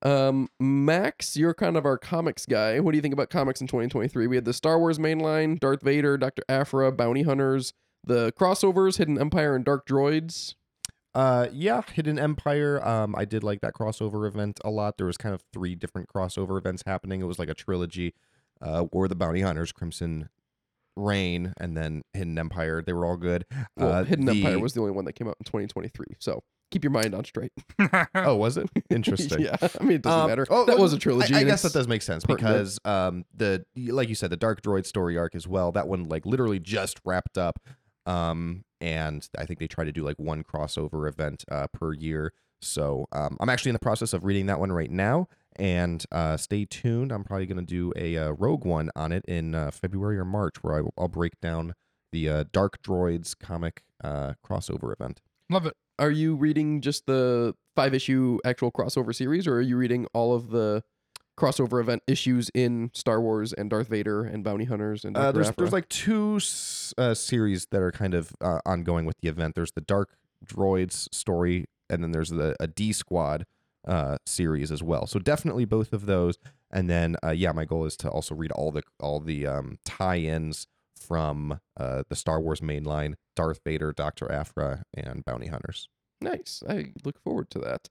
Um, 0.06 0.48
Max, 0.60 1.36
you're 1.36 1.52
kind 1.52 1.76
of 1.76 1.84
our 1.84 1.98
comics 1.98 2.46
guy. 2.46 2.78
What 2.78 2.92
do 2.92 2.96
you 2.96 3.02
think 3.02 3.12
about 3.12 3.28
comics 3.28 3.60
in 3.60 3.66
2023? 3.66 4.28
We 4.28 4.36
had 4.36 4.44
the 4.44 4.52
Star 4.52 4.78
Wars 4.78 5.00
mainline, 5.00 5.58
Darth 5.58 5.82
Vader, 5.82 6.16
Dr. 6.16 6.44
Aphra, 6.48 6.92
Bounty 6.92 7.22
Hunters, 7.22 7.72
the 8.04 8.30
crossovers, 8.38 8.98
Hidden 8.98 9.18
Empire, 9.18 9.56
and 9.56 9.64
Dark 9.64 9.84
Droids. 9.84 10.54
Uh, 11.12 11.48
yeah, 11.52 11.82
Hidden 11.92 12.20
Empire. 12.20 12.80
Um, 12.86 13.16
I 13.16 13.24
did 13.24 13.42
like 13.42 13.62
that 13.62 13.74
crossover 13.74 14.28
event 14.28 14.60
a 14.64 14.70
lot. 14.70 14.96
There 14.96 15.08
was 15.08 15.16
kind 15.16 15.34
of 15.34 15.42
three 15.52 15.74
different 15.74 16.08
crossover 16.08 16.56
events 16.56 16.84
happening. 16.86 17.20
It 17.20 17.24
was 17.24 17.40
like 17.40 17.48
a 17.48 17.54
trilogy. 17.54 18.14
Uh, 18.62 18.86
of 18.90 19.08
the 19.08 19.16
Bounty 19.16 19.40
Hunters, 19.40 19.72
Crimson 19.72 20.28
Reign, 20.96 21.52
and 21.58 21.76
then 21.76 22.02
Hidden 22.14 22.38
Empire. 22.38 22.80
They 22.80 22.92
were 22.92 23.04
all 23.04 23.16
good. 23.16 23.44
Well, 23.76 23.92
uh, 23.92 24.04
Hidden 24.04 24.28
Empire 24.28 24.60
was 24.60 24.72
the 24.72 24.80
only 24.80 24.92
one 24.92 25.04
that 25.06 25.14
came 25.14 25.26
out 25.26 25.36
in 25.40 25.44
2023. 25.44 26.06
So 26.20 26.42
keep 26.70 26.84
your 26.84 26.90
mind 26.90 27.14
on 27.14 27.24
straight. 27.24 27.52
Oh, 28.14 28.36
was 28.36 28.56
it 28.56 28.68
interesting? 28.90 29.40
yeah, 29.42 29.56
I 29.60 29.82
mean 29.82 29.96
it 29.96 30.02
doesn't 30.02 30.20
Um, 30.20 30.28
matter. 30.28 30.46
oh, 30.50 30.64
that 30.66 30.78
was 30.78 30.92
a 30.92 30.98
trilogy. 30.98 31.34
I, 31.34 31.38
I 31.38 31.40
and 31.40 31.48
guess 31.50 31.62
that 31.62 31.68
it's- 31.68 31.80
does 31.80 31.88
make 31.88 32.02
sense 32.02 32.24
pertinent. 32.24 32.54
because 32.54 32.78
um 32.84 33.24
the 33.34 33.64
like 33.76 34.08
you 34.08 34.14
said 34.14 34.30
the 34.30 34.36
Dark 34.36 34.62
Droid 34.62 34.86
story 34.86 35.16
arc 35.18 35.34
as 35.34 35.46
well. 35.46 35.72
That 35.72 35.88
one 35.88 36.04
like 36.04 36.24
literally 36.26 36.58
just 36.60 37.00
wrapped 37.04 37.36
up. 37.38 37.58
Um 38.06 38.64
and 38.80 39.26
I 39.38 39.46
think 39.46 39.58
they 39.58 39.66
try 39.66 39.84
to 39.84 39.92
do 39.92 40.02
like 40.02 40.18
one 40.18 40.44
crossover 40.44 41.08
event 41.08 41.44
uh, 41.50 41.66
per 41.72 41.94
year. 41.94 42.32
So 42.60 43.06
um, 43.12 43.36
I'm 43.40 43.48
actually 43.48 43.70
in 43.70 43.74
the 43.74 43.78
process 43.80 44.12
of 44.12 44.24
reading 44.24 44.46
that 44.46 44.60
one 44.60 44.70
right 44.70 44.90
now. 44.90 45.28
And 45.58 46.04
uh, 46.12 46.36
stay 46.36 46.66
tuned. 46.66 47.10
I'm 47.10 47.24
probably 47.24 47.46
going 47.46 47.56
to 47.56 47.64
do 47.64 47.90
a 47.96 48.18
uh, 48.18 48.30
Rogue 48.32 48.66
One 48.66 48.90
on 48.94 49.12
it 49.12 49.24
in 49.26 49.54
uh, 49.54 49.70
February 49.70 50.18
or 50.18 50.26
March, 50.26 50.56
where 50.62 50.74
I 50.74 50.80
will, 50.82 50.92
I'll 50.98 51.08
break 51.08 51.40
down 51.40 51.72
the 52.12 52.28
uh, 52.28 52.44
Dark 52.52 52.82
Droids 52.82 53.34
comic 53.38 53.82
uh, 54.04 54.34
crossover 54.46 54.92
event. 54.92 55.22
Love 55.48 55.64
it. 55.64 55.74
Are 55.98 56.10
you 56.10 56.34
reading 56.36 56.80
just 56.80 57.06
the 57.06 57.54
five 57.74 57.94
issue 57.94 58.38
actual 58.44 58.70
crossover 58.70 59.14
series, 59.14 59.46
or 59.46 59.54
are 59.56 59.62
you 59.62 59.76
reading 59.76 60.06
all 60.12 60.34
of 60.34 60.50
the 60.50 60.82
crossover 61.38 61.80
event 61.80 62.02
issues 62.06 62.50
in 62.54 62.90
Star 62.94 63.20
Wars 63.20 63.52
and 63.52 63.68
Darth 63.68 63.88
Vader 63.88 64.24
and 64.24 64.42
Bounty 64.42 64.64
Hunters 64.64 65.04
and 65.04 65.16
Uh, 65.16 65.32
there's 65.32 65.48
Aphra? 65.48 65.62
there's 65.62 65.72
like 65.72 65.88
two 65.88 66.40
uh, 66.96 67.14
series 67.14 67.66
that 67.66 67.82
are 67.82 67.92
kind 67.92 68.14
of 68.14 68.32
uh, 68.40 68.60
ongoing 68.64 69.04
with 69.04 69.16
the 69.22 69.28
event. 69.28 69.54
There's 69.54 69.72
the 69.72 69.82
Dark 69.82 70.16
Droids 70.44 71.12
story, 71.14 71.66
and 71.90 72.02
then 72.02 72.12
there's 72.12 72.30
the 72.30 72.56
a 72.60 72.66
D 72.66 72.92
Squad 72.92 73.44
uh, 73.86 74.16
series 74.26 74.72
as 74.72 74.82
well. 74.82 75.06
So 75.06 75.18
definitely 75.18 75.64
both 75.64 75.92
of 75.92 76.06
those. 76.06 76.38
And 76.70 76.90
then 76.90 77.16
uh, 77.22 77.30
yeah, 77.30 77.52
my 77.52 77.64
goal 77.64 77.84
is 77.84 77.96
to 77.98 78.08
also 78.10 78.34
read 78.34 78.52
all 78.52 78.70
the 78.72 78.82
all 79.00 79.20
the 79.20 79.46
um, 79.46 79.78
tie-ins 79.84 80.66
from 80.98 81.60
uh, 81.78 82.02
the 82.08 82.16
Star 82.16 82.40
Wars 82.40 82.60
mainline, 82.60 83.14
Darth 83.34 83.60
Vader, 83.64 83.92
Doctor 83.92 84.30
Aphra, 84.30 84.84
and 84.94 85.24
Bounty 85.24 85.48
Hunters. 85.48 85.88
Nice. 86.20 86.62
I 86.68 86.92
look 87.04 87.18
forward 87.20 87.50
to 87.50 87.58
that. 87.60 87.88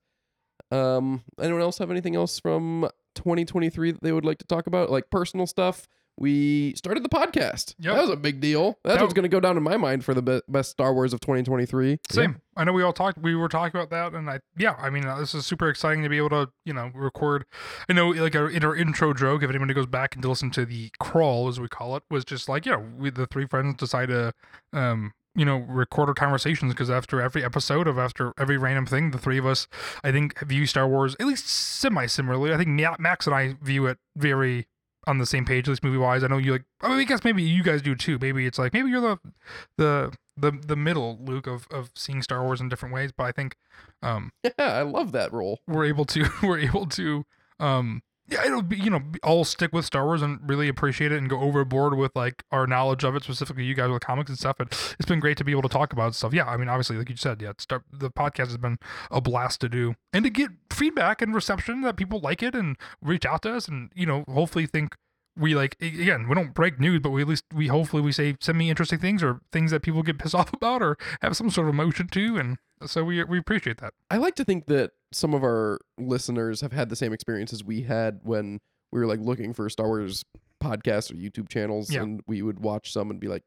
Um, 0.75 1.23
anyone 1.39 1.61
else 1.61 1.77
have 1.77 1.91
anything 1.91 2.15
else 2.15 2.39
from 2.39 2.89
2023 3.15 3.91
that 3.91 4.01
they 4.01 4.11
would 4.11 4.25
like 4.25 4.39
to 4.39 4.47
talk 4.47 4.67
about? 4.67 4.89
Like 4.89 5.09
personal 5.09 5.47
stuff. 5.47 5.87
We 6.17 6.73
started 6.75 7.03
the 7.03 7.09
podcast. 7.09 7.75
Yep. 7.79 7.95
That 7.95 8.01
was 8.01 8.09
a 8.09 8.15
big 8.15 8.39
deal. 8.39 8.77
That's 8.83 8.95
That- 8.97 9.01
what's 9.01 9.13
going 9.13 9.23
to 9.23 9.29
go 9.29 9.39
down 9.39 9.57
in 9.57 9.63
my 9.63 9.75
mind 9.77 10.05
for 10.05 10.13
the 10.13 10.21
be- 10.21 10.41
best 10.47 10.71
Star 10.71 10.93
Wars 10.93 11.13
of 11.13 11.19
2023. 11.19 11.99
Same. 12.09 12.41
I 12.55 12.63
know 12.63 12.71
we 12.71 12.83
all 12.83 12.93
talked. 12.93 13.17
We 13.17 13.35
were 13.35 13.49
talking 13.49 13.77
about 13.77 13.89
that, 13.89 14.17
and 14.17 14.29
I 14.29 14.39
yeah. 14.57 14.75
I 14.79 14.89
mean, 14.89 15.03
this 15.19 15.35
is 15.35 15.45
super 15.45 15.67
exciting 15.69 16.03
to 16.03 16.09
be 16.09 16.17
able 16.17 16.29
to 16.29 16.49
you 16.65 16.73
know 16.73 16.89
record. 16.93 17.45
I 17.89 17.93
know 17.93 18.09
like 18.11 18.35
our, 18.35 18.49
in 18.49 18.63
our 18.63 18.75
intro 18.75 19.13
joke, 19.13 19.43
if 19.43 19.49
anybody 19.49 19.73
goes 19.73 19.87
back 19.87 20.15
and 20.15 20.21
to 20.23 20.29
listen 20.29 20.51
to 20.51 20.65
the 20.65 20.89
crawl 20.99 21.49
as 21.49 21.59
we 21.59 21.67
call 21.67 21.97
it, 21.97 22.03
was 22.09 22.23
just 22.23 22.47
like 22.47 22.65
yeah, 22.65 22.77
we 22.77 23.09
the 23.09 23.25
three 23.27 23.45
friends 23.45 23.75
decide 23.75 24.07
to 24.07 24.33
um 24.71 25.11
you 25.35 25.43
know 25.43 25.57
record 25.67 26.07
our 26.07 26.15
conversations 26.15 26.71
because 26.73 26.89
after 26.89 27.19
every 27.19 27.43
episode 27.43 27.87
of 27.89 27.97
after 27.99 28.31
every 28.37 28.57
random 28.57 28.85
thing, 28.85 29.11
the 29.11 29.17
three 29.17 29.37
of 29.37 29.45
us 29.45 29.67
I 30.01 30.13
think 30.13 30.39
view 30.39 30.65
Star 30.65 30.87
Wars 30.87 31.13
at 31.19 31.27
least 31.27 31.49
semi 31.49 32.05
similarly. 32.05 32.53
I 32.53 32.57
think 32.57 32.69
Max 32.99 33.27
and 33.27 33.35
I 33.35 33.57
view 33.61 33.85
it 33.87 33.97
very 34.15 34.67
on 35.07 35.17
the 35.17 35.25
same 35.25 35.45
page, 35.45 35.67
at 35.67 35.71
least 35.71 35.83
movie 35.83 35.97
wise. 35.97 36.23
I 36.23 36.27
know 36.27 36.37
you 36.37 36.53
like. 36.53 36.63
I 36.81 36.89
mean, 36.89 36.99
I 36.99 37.03
guess 37.03 37.23
maybe 37.23 37.43
you 37.43 37.63
guys 37.63 37.81
do 37.81 37.95
too. 37.95 38.17
Maybe 38.19 38.45
it's 38.45 38.57
like 38.59 38.73
maybe 38.73 38.89
you're 38.89 39.01
the 39.01 39.17
the 39.77 40.13
the 40.37 40.51
the 40.51 40.75
middle 40.75 41.17
Luke 41.21 41.47
of 41.47 41.67
of 41.71 41.91
seeing 41.95 42.21
Star 42.21 42.43
Wars 42.43 42.59
in 42.61 42.69
different 42.69 42.93
ways. 42.93 43.11
But 43.11 43.25
I 43.25 43.31
think 43.31 43.55
um 44.01 44.31
Yeah, 44.43 44.51
I 44.59 44.81
love 44.81 45.11
that 45.13 45.31
role. 45.33 45.59
we're 45.67 45.85
able 45.85 46.05
to 46.05 46.25
we're 46.43 46.59
able 46.59 46.85
to 46.87 47.25
um 47.59 48.01
yeah 48.27 48.45
it'll 48.45 48.61
be 48.61 48.77
you 48.77 48.89
know 48.89 49.01
all 49.23 49.43
stick 49.43 49.71
with 49.73 49.85
Star 49.85 50.05
Wars 50.05 50.21
and 50.21 50.39
really 50.47 50.67
appreciate 50.67 51.11
it 51.11 51.17
and 51.17 51.29
go 51.29 51.39
overboard 51.39 51.97
with 51.97 52.15
like 52.15 52.43
our 52.51 52.65
knowledge 52.67 53.03
of 53.03 53.15
it 53.15 53.23
specifically 53.23 53.63
you 53.63 53.75
guys 53.75 53.89
with 53.89 54.01
comics 54.01 54.29
and 54.29 54.37
stuff. 54.37 54.57
But 54.57 54.95
it's 54.99 55.07
been 55.07 55.19
great 55.19 55.37
to 55.37 55.43
be 55.43 55.51
able 55.51 55.63
to 55.63 55.69
talk 55.69 55.93
about 55.93 56.15
stuff. 56.15 56.33
Yeah, 56.33 56.45
I 56.45 56.57
mean 56.57 56.69
obviously 56.69 56.97
like 56.97 57.09
you 57.09 57.15
said, 57.15 57.41
yeah, 57.41 57.53
start 57.57 57.83
the 57.91 58.09
podcast 58.09 58.47
has 58.47 58.57
been 58.57 58.77
a 59.11 59.21
blast 59.21 59.61
to 59.61 59.69
do 59.69 59.95
and 60.13 60.23
to 60.23 60.29
get 60.29 60.51
feedback 60.71 61.21
and 61.21 61.33
reception 61.33 61.81
that 61.81 61.97
people 61.97 62.19
like 62.19 62.41
it 62.41 62.55
and 62.55 62.77
reach 63.01 63.25
out 63.25 63.43
to 63.43 63.53
us 63.53 63.67
and 63.67 63.91
you 63.95 64.05
know 64.05 64.23
hopefully 64.27 64.65
think 64.65 64.95
we 65.37 65.53
like 65.53 65.75
again 65.81 66.27
we 66.27 66.35
don't 66.35 66.53
break 66.53 66.79
news, 66.79 67.01
but 67.01 67.09
we 67.09 67.21
at 67.21 67.27
least 67.27 67.45
we 67.53 67.67
hopefully 67.67 68.01
we 68.01 68.11
say 68.11 68.35
send 68.39 68.57
me 68.57 68.69
interesting 68.69 68.99
things 68.99 69.21
or 69.21 69.41
things 69.51 69.71
that 69.71 69.81
people 69.81 70.03
get 70.03 70.17
pissed 70.17 70.35
off 70.35 70.53
about 70.53 70.81
or 70.81 70.97
have 71.21 71.35
some 71.35 71.49
sort 71.49 71.67
of 71.67 71.73
emotion 71.73 72.07
to, 72.07 72.37
and 72.37 72.57
so 72.85 73.03
we 73.03 73.23
we 73.23 73.37
appreciate 73.37 73.77
that. 73.79 73.93
I 74.09 74.17
like 74.17 74.35
to 74.35 74.45
think 74.45 74.65
that 74.67 74.91
some 75.15 75.33
of 75.33 75.43
our 75.43 75.79
listeners 75.97 76.59
have 76.61 76.73
had 76.73 76.89
the 76.89 76.95
same 76.95 77.13
experiences 77.13 77.63
we 77.63 77.81
had 77.83 78.19
when 78.23 78.59
we 78.91 78.99
were 78.99 79.05
like 79.07 79.19
looking 79.19 79.53
for 79.53 79.69
Star 79.69 79.87
Wars 79.87 80.23
podcasts 80.61 81.09
or 81.11 81.15
YouTube 81.15 81.47
channels, 81.49 81.91
Yeah. 81.91 82.03
and 82.03 82.21
we 82.27 82.41
would 82.41 82.59
watch 82.59 82.91
some 82.91 83.09
and 83.09 83.19
be 83.19 83.27
like, 83.27 83.43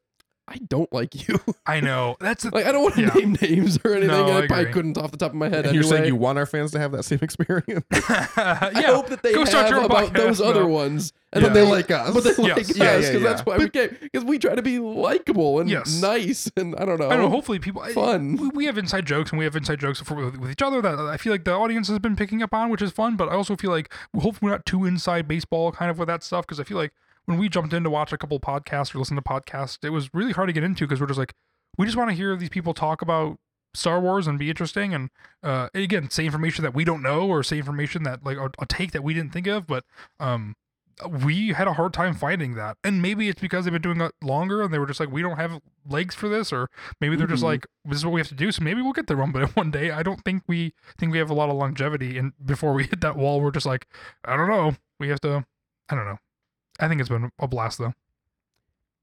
I 0.50 0.56
don't 0.66 0.90
like 0.94 1.28
you. 1.28 1.38
I 1.66 1.80
know 1.88 2.16
that's 2.20 2.44
the 2.44 2.50
like 2.54 2.64
I 2.64 2.72
don't 2.72 2.82
want 2.82 2.94
to 2.94 3.02
Yeah. 3.02 3.08
name 3.14 3.36
names 3.42 3.78
or 3.84 3.92
anything. 3.92 4.08
No, 4.08 4.28
and 4.28 4.32
I 4.32 4.38
I 4.42 4.46
probably 4.46 4.62
agree. 4.62 4.72
couldn't 4.72 4.96
off 4.98 5.10
the 5.10 5.18
top 5.18 5.32
of 5.32 5.36
my 5.36 5.50
head. 5.50 5.66
And 5.66 5.74
you're 5.74 5.82
saying 5.82 6.04
anyway. 6.04 6.08
you 6.08 6.16
want 6.16 6.38
our 6.38 6.46
fans 6.46 6.70
to 6.72 6.78
have 6.78 6.92
that 6.92 7.02
same 7.04 7.18
experience? 7.22 7.84
I 7.92 8.82
hope 8.86 9.08
that 9.08 9.22
they 9.22 9.32
Go 9.34 9.40
have 9.40 9.48
start 9.48 9.68
your 9.68 9.80
own 9.80 9.84
about 9.84 10.06
podcast, 10.08 10.14
those 10.14 10.40
other 10.40 10.62
no. 10.62 10.68
ones, 10.68 11.12
and 11.32 11.42
Yeah. 11.42 11.48
then 11.48 11.52
But 11.52 11.54
they 11.54 11.70
like 11.70 11.90
us. 11.90 12.14
But 12.14 12.24
they 12.24 12.30
like 12.42 12.48
Yes. 12.48 12.58
us 12.58 12.68
because 12.68 12.76
yeah, 12.78 13.18
that's 13.18 13.40
yeah. 13.40 13.44
why 13.44 13.56
we 13.58 13.68
came. 13.68 13.96
Because 14.00 14.24
we 14.24 14.38
try 14.38 14.54
to 14.54 14.62
be 14.62 14.78
likable 14.78 15.60
and 15.60 15.68
Yes. 15.68 16.00
nice, 16.00 16.50
and 16.56 16.74
I 16.76 16.84
don't 16.84 16.98
know. 16.98 17.06
I 17.08 17.16
don't 17.16 17.24
know. 17.24 17.30
Hopefully, 17.30 17.58
people 17.58 17.82
I- 17.82 17.92
Fun. 17.92 18.36
We, 18.36 18.48
we 18.48 18.64
have 18.66 18.78
inside 18.78 19.06
jokes 19.06 19.30
and 19.30 19.38
we 19.38 19.44
have 19.44 19.56
inside 19.56 19.80
jokes 19.80 20.00
for, 20.00 20.14
with, 20.14 20.36
with 20.38 20.50
each 20.50 20.62
other 20.62 20.80
that 20.82 20.98
I 20.98 21.16
feel 21.16 21.32
like 21.32 21.44
the 21.44 21.52
audience 21.52 21.88
has 21.88 21.98
been 21.98 22.16
picking 22.16 22.42
up 22.42 22.54
on, 22.54 22.70
which 22.70 22.82
is 22.82 22.92
fun. 22.92 23.16
But 23.16 23.28
I 23.28 23.32
also 23.32 23.56
feel 23.56 23.70
like 23.70 23.92
hopefully 24.14 24.38
we're 24.50 24.50
not 24.56 24.64
too 24.66 24.84
inside 24.84 25.28
baseball 25.28 25.72
kind 25.72 25.90
of 25.90 25.98
with 25.98 26.08
that 26.08 26.22
stuff 26.22 26.46
because 26.46 26.60
I 26.60 26.64
feel 26.64 26.76
like 26.78 26.92
when 27.26 27.36
we 27.38 27.48
jumped 27.50 27.74
in 27.74 27.84
to 27.84 27.90
watch 27.90 28.12
a 28.12 28.16
couple 28.18 28.40
podcasts 28.40 28.94
or 28.94 28.98
listen 28.98 29.16
to 29.16 29.22
podcasts, 29.22 29.78
it 29.82 29.90
was 29.90 30.08
really 30.14 30.32
hard 30.32 30.48
to 30.48 30.52
get 30.54 30.64
into 30.64 30.86
because 30.86 31.00
we're 31.00 31.06
just 31.08 31.18
like 31.18 31.34
we 31.76 31.84
just 31.84 31.96
want 31.98 32.08
to 32.10 32.16
hear 32.16 32.34
these 32.36 32.48
people 32.48 32.72
talk 32.72 33.02
about 33.02 33.38
Star 33.74 34.00
Wars 34.00 34.26
and 34.26 34.38
be 34.38 34.48
interesting 34.48 34.94
and 34.94 35.10
uh, 35.42 35.68
again 35.74 36.08
say 36.08 36.24
information 36.24 36.62
that 36.64 36.72
we 36.74 36.84
don't 36.84 37.02
know 37.02 37.28
or 37.28 37.42
say 37.42 37.58
information 37.58 38.02
that 38.04 38.24
like 38.24 38.38
a, 38.38 38.50
a 38.58 38.64
take 38.66 38.92
that 38.92 39.04
we 39.04 39.12
didn't 39.12 39.32
think 39.32 39.46
of, 39.46 39.66
but 39.66 39.84
um. 40.18 40.54
We 41.06 41.48
had 41.52 41.68
a 41.68 41.72
hard 41.74 41.92
time 41.92 42.14
finding 42.14 42.54
that, 42.54 42.76
and 42.82 43.00
maybe 43.00 43.28
it's 43.28 43.40
because 43.40 43.64
they've 43.64 43.72
been 43.72 43.82
doing 43.82 44.00
it 44.00 44.12
longer, 44.22 44.62
and 44.62 44.72
they 44.74 44.78
were 44.78 44.86
just 44.86 44.98
like, 45.00 45.10
"We 45.12 45.22
don't 45.22 45.36
have 45.36 45.60
legs 45.88 46.14
for 46.14 46.28
this," 46.28 46.52
or 46.52 46.68
maybe 47.00 47.14
they're 47.16 47.26
just 47.26 47.42
Mhm. 47.42 47.46
like, 47.46 47.66
"This 47.84 47.98
is 47.98 48.04
what 48.04 48.12
we 48.14 48.20
have 48.20 48.28
to 48.28 48.34
do." 48.34 48.50
So 48.50 48.62
maybe 48.64 48.82
we'll 48.82 48.92
get 48.92 49.06
there 49.06 49.16
one, 49.16 49.30
but 49.32 49.54
one 49.56 49.70
day. 49.70 49.90
I 49.90 50.02
don't 50.02 50.24
think 50.24 50.42
we 50.48 50.74
think 50.98 51.12
we 51.12 51.18
have 51.18 51.30
a 51.30 51.34
lot 51.34 51.50
of 51.50 51.56
longevity, 51.56 52.18
and 52.18 52.32
before 52.44 52.72
we 52.74 52.82
hit 52.90 53.00
that 53.02 53.16
wall, 53.16 53.40
we're 53.40 53.50
just 53.52 53.66
like, 53.66 53.86
I 54.24 54.36
don't 54.36 54.48
know. 54.48 54.74
We 54.98 55.08
have 55.08 55.20
to. 55.20 55.44
I 55.88 55.94
don't 55.94 56.04
know. 56.04 56.18
I 56.80 56.88
think 56.88 57.00
it's 57.00 57.08
been 57.10 57.30
a 57.38 57.46
blast 57.48 57.78
though. 57.78 57.94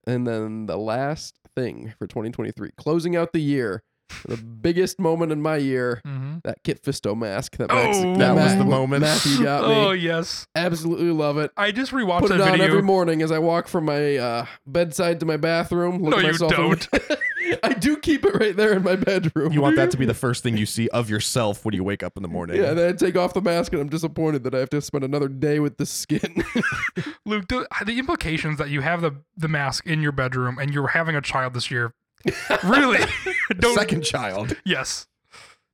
And 0.07 0.27
then 0.27 0.65
the 0.67 0.77
last 0.77 1.39
thing 1.55 1.93
for 1.97 2.07
2023, 2.07 2.71
closing 2.77 3.15
out 3.15 3.33
the 3.33 3.41
year, 3.41 3.81
the 4.28 4.38
biggest 4.38 4.99
moment 4.99 5.32
in 5.32 5.41
my 5.41 5.58
year, 5.58 6.01
Mm-hmm. 6.06 6.38
that 6.43 6.64
Kit 6.64 6.82
Fisto 6.82 7.18
mask. 7.18 7.58
That, 7.58 7.72
Oh. 7.72 7.76
Max, 7.76 8.20
That 8.20 8.36
was 8.36 8.53
Ma- 8.53 8.60
the 8.64 8.70
moment. 8.70 9.01
Matthew 9.01 9.43
got 9.43 9.68
me. 9.68 9.76
Oh 9.76 9.91
yes, 9.91 10.47
Absolutely 10.56 11.12
love 11.12 11.38
it. 11.38 11.51
I 11.58 11.72
just 11.72 11.91
rewatched 11.91 12.22
Put 12.22 12.30
that 12.30 12.36
it 12.39 12.41
on 12.41 12.51
video. 12.51 12.66
every 12.68 12.82
morning 12.82 13.22
as 13.22 13.32
I 13.32 13.39
walk 13.39 13.68
from 13.68 13.86
my 13.86 14.18
uh, 14.18 14.45
bedside 14.68 15.20
to 15.22 15.26
my 15.26 15.38
bathroom. 15.38 15.99
Look 16.01 16.12
No, 16.12 16.18
you 16.20 16.28
myself 16.28 16.53
in- 16.58 17.18
I 17.64 17.74
do 17.74 17.95
keep 17.97 18.26
it 18.26 18.34
right 18.34 18.56
there 18.56 18.74
in 18.74 18.82
my 18.84 18.95
bedroom. 18.95 19.53
You 19.53 19.62
want 19.62 19.76
that 19.76 19.91
to 19.91 19.97
be 19.97 20.06
the 20.06 20.16
first 20.16 20.41
thing 20.41 20.58
you 20.58 20.66
see 20.66 20.89
of 20.89 21.12
yourself 21.12 21.64
when 21.64 21.76
you 21.76 21.84
wake 21.84 22.01
up 22.01 22.18
in 22.18 22.24
the 22.24 22.28
morning. 22.30 22.58
Yeah, 22.60 22.74
then 22.74 22.89
I 22.89 22.93
take 22.93 23.16
off 23.16 23.36
the 23.36 23.41
mask 23.41 23.72
and 23.72 23.80
I'm 23.82 23.88
disappointed 23.89 24.43
that 24.45 24.56
I 24.56 24.60
have 24.60 24.70
to 24.72 24.82
spend 24.82 25.03
another 25.03 25.28
day 25.28 25.60
with 25.60 25.78
the 25.78 25.86
skin. 25.86 26.43
Luke, 27.26 27.47
the, 27.47 27.68
the 27.86 27.99
implications 27.99 28.58
that 28.58 28.70
you 28.70 28.82
have 28.82 29.01
the 29.01 29.12
the 29.38 29.47
mask 29.47 29.86
in 29.86 30.01
your 30.01 30.12
bedroom 30.12 30.58
and 30.60 30.74
you're 30.74 30.88
having 30.88 31.16
a 31.16 31.22
child 31.22 31.53
this 31.53 31.70
year, 31.70 31.93
really? 32.63 32.99
don't. 33.59 33.76
Second 33.76 34.03
child. 34.03 34.55
Yes. 34.65 35.07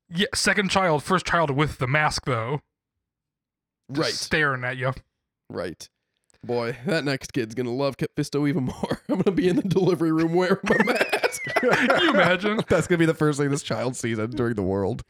Yeah, 0.10 0.28
second 0.36 0.70
child, 0.70 1.04
first 1.04 1.26
child 1.26 1.52
with 1.52 1.78
the 1.78 1.88
mask 1.88 2.26
though. 2.26 2.62
Just 3.92 4.02
right, 4.02 4.14
Staring 4.14 4.64
at 4.64 4.78
you. 4.78 4.94
right. 5.50 5.88
Boy, 6.44 6.76
that 6.88 7.06
next 7.06 7.34
kid's 7.34 7.54
gonna 7.54 7.72
love 7.74 7.96
Fisto 7.98 8.50
even 8.50 8.64
more. 8.64 9.02
I'm 9.10 9.22
gonna 9.22 9.36
be 9.36 9.48
in 9.48 9.58
the 9.58 9.62
delivery 9.62 10.12
room 10.12 10.34
wearing 10.34 10.58
my 10.64 10.84
mask. 10.86 11.44
Can 11.56 12.02
you 12.02 12.10
imagine? 12.10 12.62
That's 12.68 12.88
gonna 12.88 12.98
be 12.98 13.06
the 13.06 13.14
first 13.14 13.40
thing 13.40 13.52
this 13.52 13.62
child 13.62 13.96
sees 13.96 14.18
during 14.18 14.56
the 14.56 14.64
world. 14.64 15.04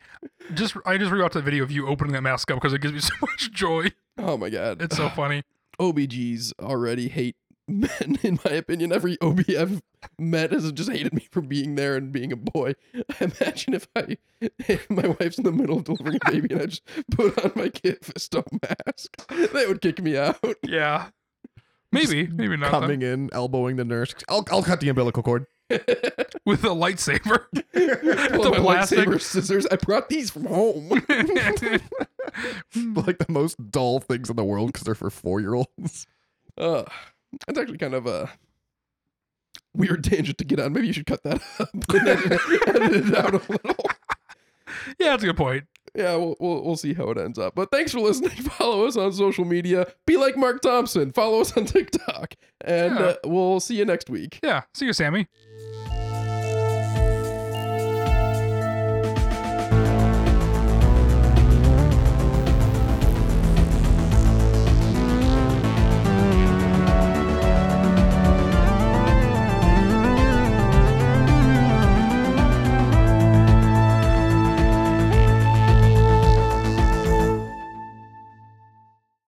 Just 0.54 0.76
I 0.86 0.98
just 0.98 1.10
rewatched 1.10 1.34
that 1.34 1.44
video 1.46 1.64
of 1.64 1.72
you 1.72 1.88
opening 1.88 2.12
that 2.14 2.22
mask 2.22 2.52
up 2.52 2.58
because 2.58 2.74
it 2.74 2.82
gives 2.82 2.94
me 2.94 3.00
so 3.00 3.14
much 3.22 3.50
joy. 3.54 3.88
Oh 4.18 4.36
my 4.36 4.50
god, 4.50 4.82
It's 4.82 4.98
so 4.98 5.08
funny. 5.10 5.44
OBGs 5.80 6.52
already 6.60 7.08
hate 7.08 7.38
men, 7.68 8.18
in 8.24 8.39
my 8.45 8.51
opinion. 8.51 8.91
Every 8.91 9.20
OB 9.22 9.41
I've 9.57 9.82
met 10.20 10.51
has 10.51 10.72
just 10.72 10.91
hated 10.91 11.14
me 11.14 11.28
for 11.32 11.41
being 11.41 11.76
there 11.76 11.95
and 11.95 12.12
being 12.12 12.32
a 12.32 12.36
boy. 12.36 12.74
I 12.95 13.32
imagine 13.41 13.74
if 13.74 13.88
I, 13.95 14.18
if 14.41 14.89
my 14.89 15.07
wife's 15.20 15.38
in 15.38 15.43
the 15.43 15.51
middle 15.51 15.78
of 15.78 15.86
delivering 15.86 16.20
a 16.26 16.32
baby 16.32 16.53
and 16.53 16.64
I 16.64 16.66
just 16.68 16.84
put 17.12 17.43
on 17.43 17.51
my 17.55 17.70
Kit 17.70 18.01
Fisto 18.01 18.43
mask. 18.62 19.51
They 19.53 19.66
would 19.66 19.82
kick 19.82 20.01
me 20.01 20.18
out. 20.18 20.39
Yeah. 20.64 21.09
Maybe, 21.91 22.28
maybe 22.28 22.55
not. 22.55 22.72
though. 22.72 22.80
Coming 22.80 23.01
in, 23.01 23.30
elbowing 23.34 23.76
the 23.76 23.84
nurse. 23.86 24.16
I'll, 24.30 24.45
I'll 24.49 24.64
cut 24.64 24.80
the 24.80 24.89
umbilical 24.89 25.24
cord. 25.24 25.45
with 26.45 26.64
a 26.64 26.70
lightsaber. 26.70 27.45
Pull 28.34 28.51
the 28.51 28.59
plastic. 28.59 28.99
lightsaber 28.99 29.22
scissors. 29.22 29.66
I 29.68 29.76
brought 29.78 30.09
these 30.09 30.30
from 30.30 30.45
home. 30.45 30.89
like 30.89 31.05
the 33.18 33.26
most 33.30 33.72
dull 33.72 33.99
things 33.99 34.30
in 34.30 34.36
the 34.36 34.43
world 34.43 34.68
because 34.68 34.84
they're 34.84 34.95
for 34.95 35.09
four 35.09 35.39
year 35.39 35.53
olds. 35.53 36.07
Uh, 36.57 36.84
that's 37.48 37.58
actually 37.60 37.78
kind 37.78 37.94
of 37.94 38.06
a 38.08 38.30
weird 39.76 40.04
tangent 40.04 40.38
to 40.40 40.46
get 40.46 40.60
on. 40.60 40.74
Maybe 40.74 40.88
you 40.88 40.94
should 40.94 41.06
cut 41.06 41.24
that 41.24 41.42
up 41.60 41.70
and 41.74 41.86
edit, 42.08 42.32
it 43.08 43.16
out 43.18 43.34
a 43.34 43.42
little. 43.52 43.76
yeah, 45.00 45.10
that's 45.12 45.24
a 45.24 45.28
good 45.28 45.38
point. 45.38 45.66
Yeah, 45.94 46.16
we'll, 46.16 46.38
we'll 46.40 46.64
we'll 46.64 46.76
see 46.78 46.94
how 46.94 47.10
it 47.10 47.18
ends 47.18 47.38
up. 47.38 47.54
But 47.56 47.70
thanks 47.72 47.92
for 47.92 48.00
listening. 48.00 48.30
Follow 48.58 48.86
us 48.86 48.96
on 48.96 49.12
social 49.12 49.44
media. 49.46 49.88
Be 50.08 50.16
like 50.18 50.38
Marc 50.38 50.62
Thompson. 50.62 51.12
Follow 51.12 51.42
us 51.42 51.56
on 51.58 51.66
TikTok, 51.66 52.36
and 52.62 52.96
Yeah. 52.96 53.02
uh, 53.06 53.16
we'll 53.26 53.60
see 53.60 53.76
you 53.76 53.84
next 53.86 54.10
week. 54.10 54.40
Yeah. 54.42 54.62
See 54.74 54.86
you, 54.86 54.94
Sammy. 54.94 55.28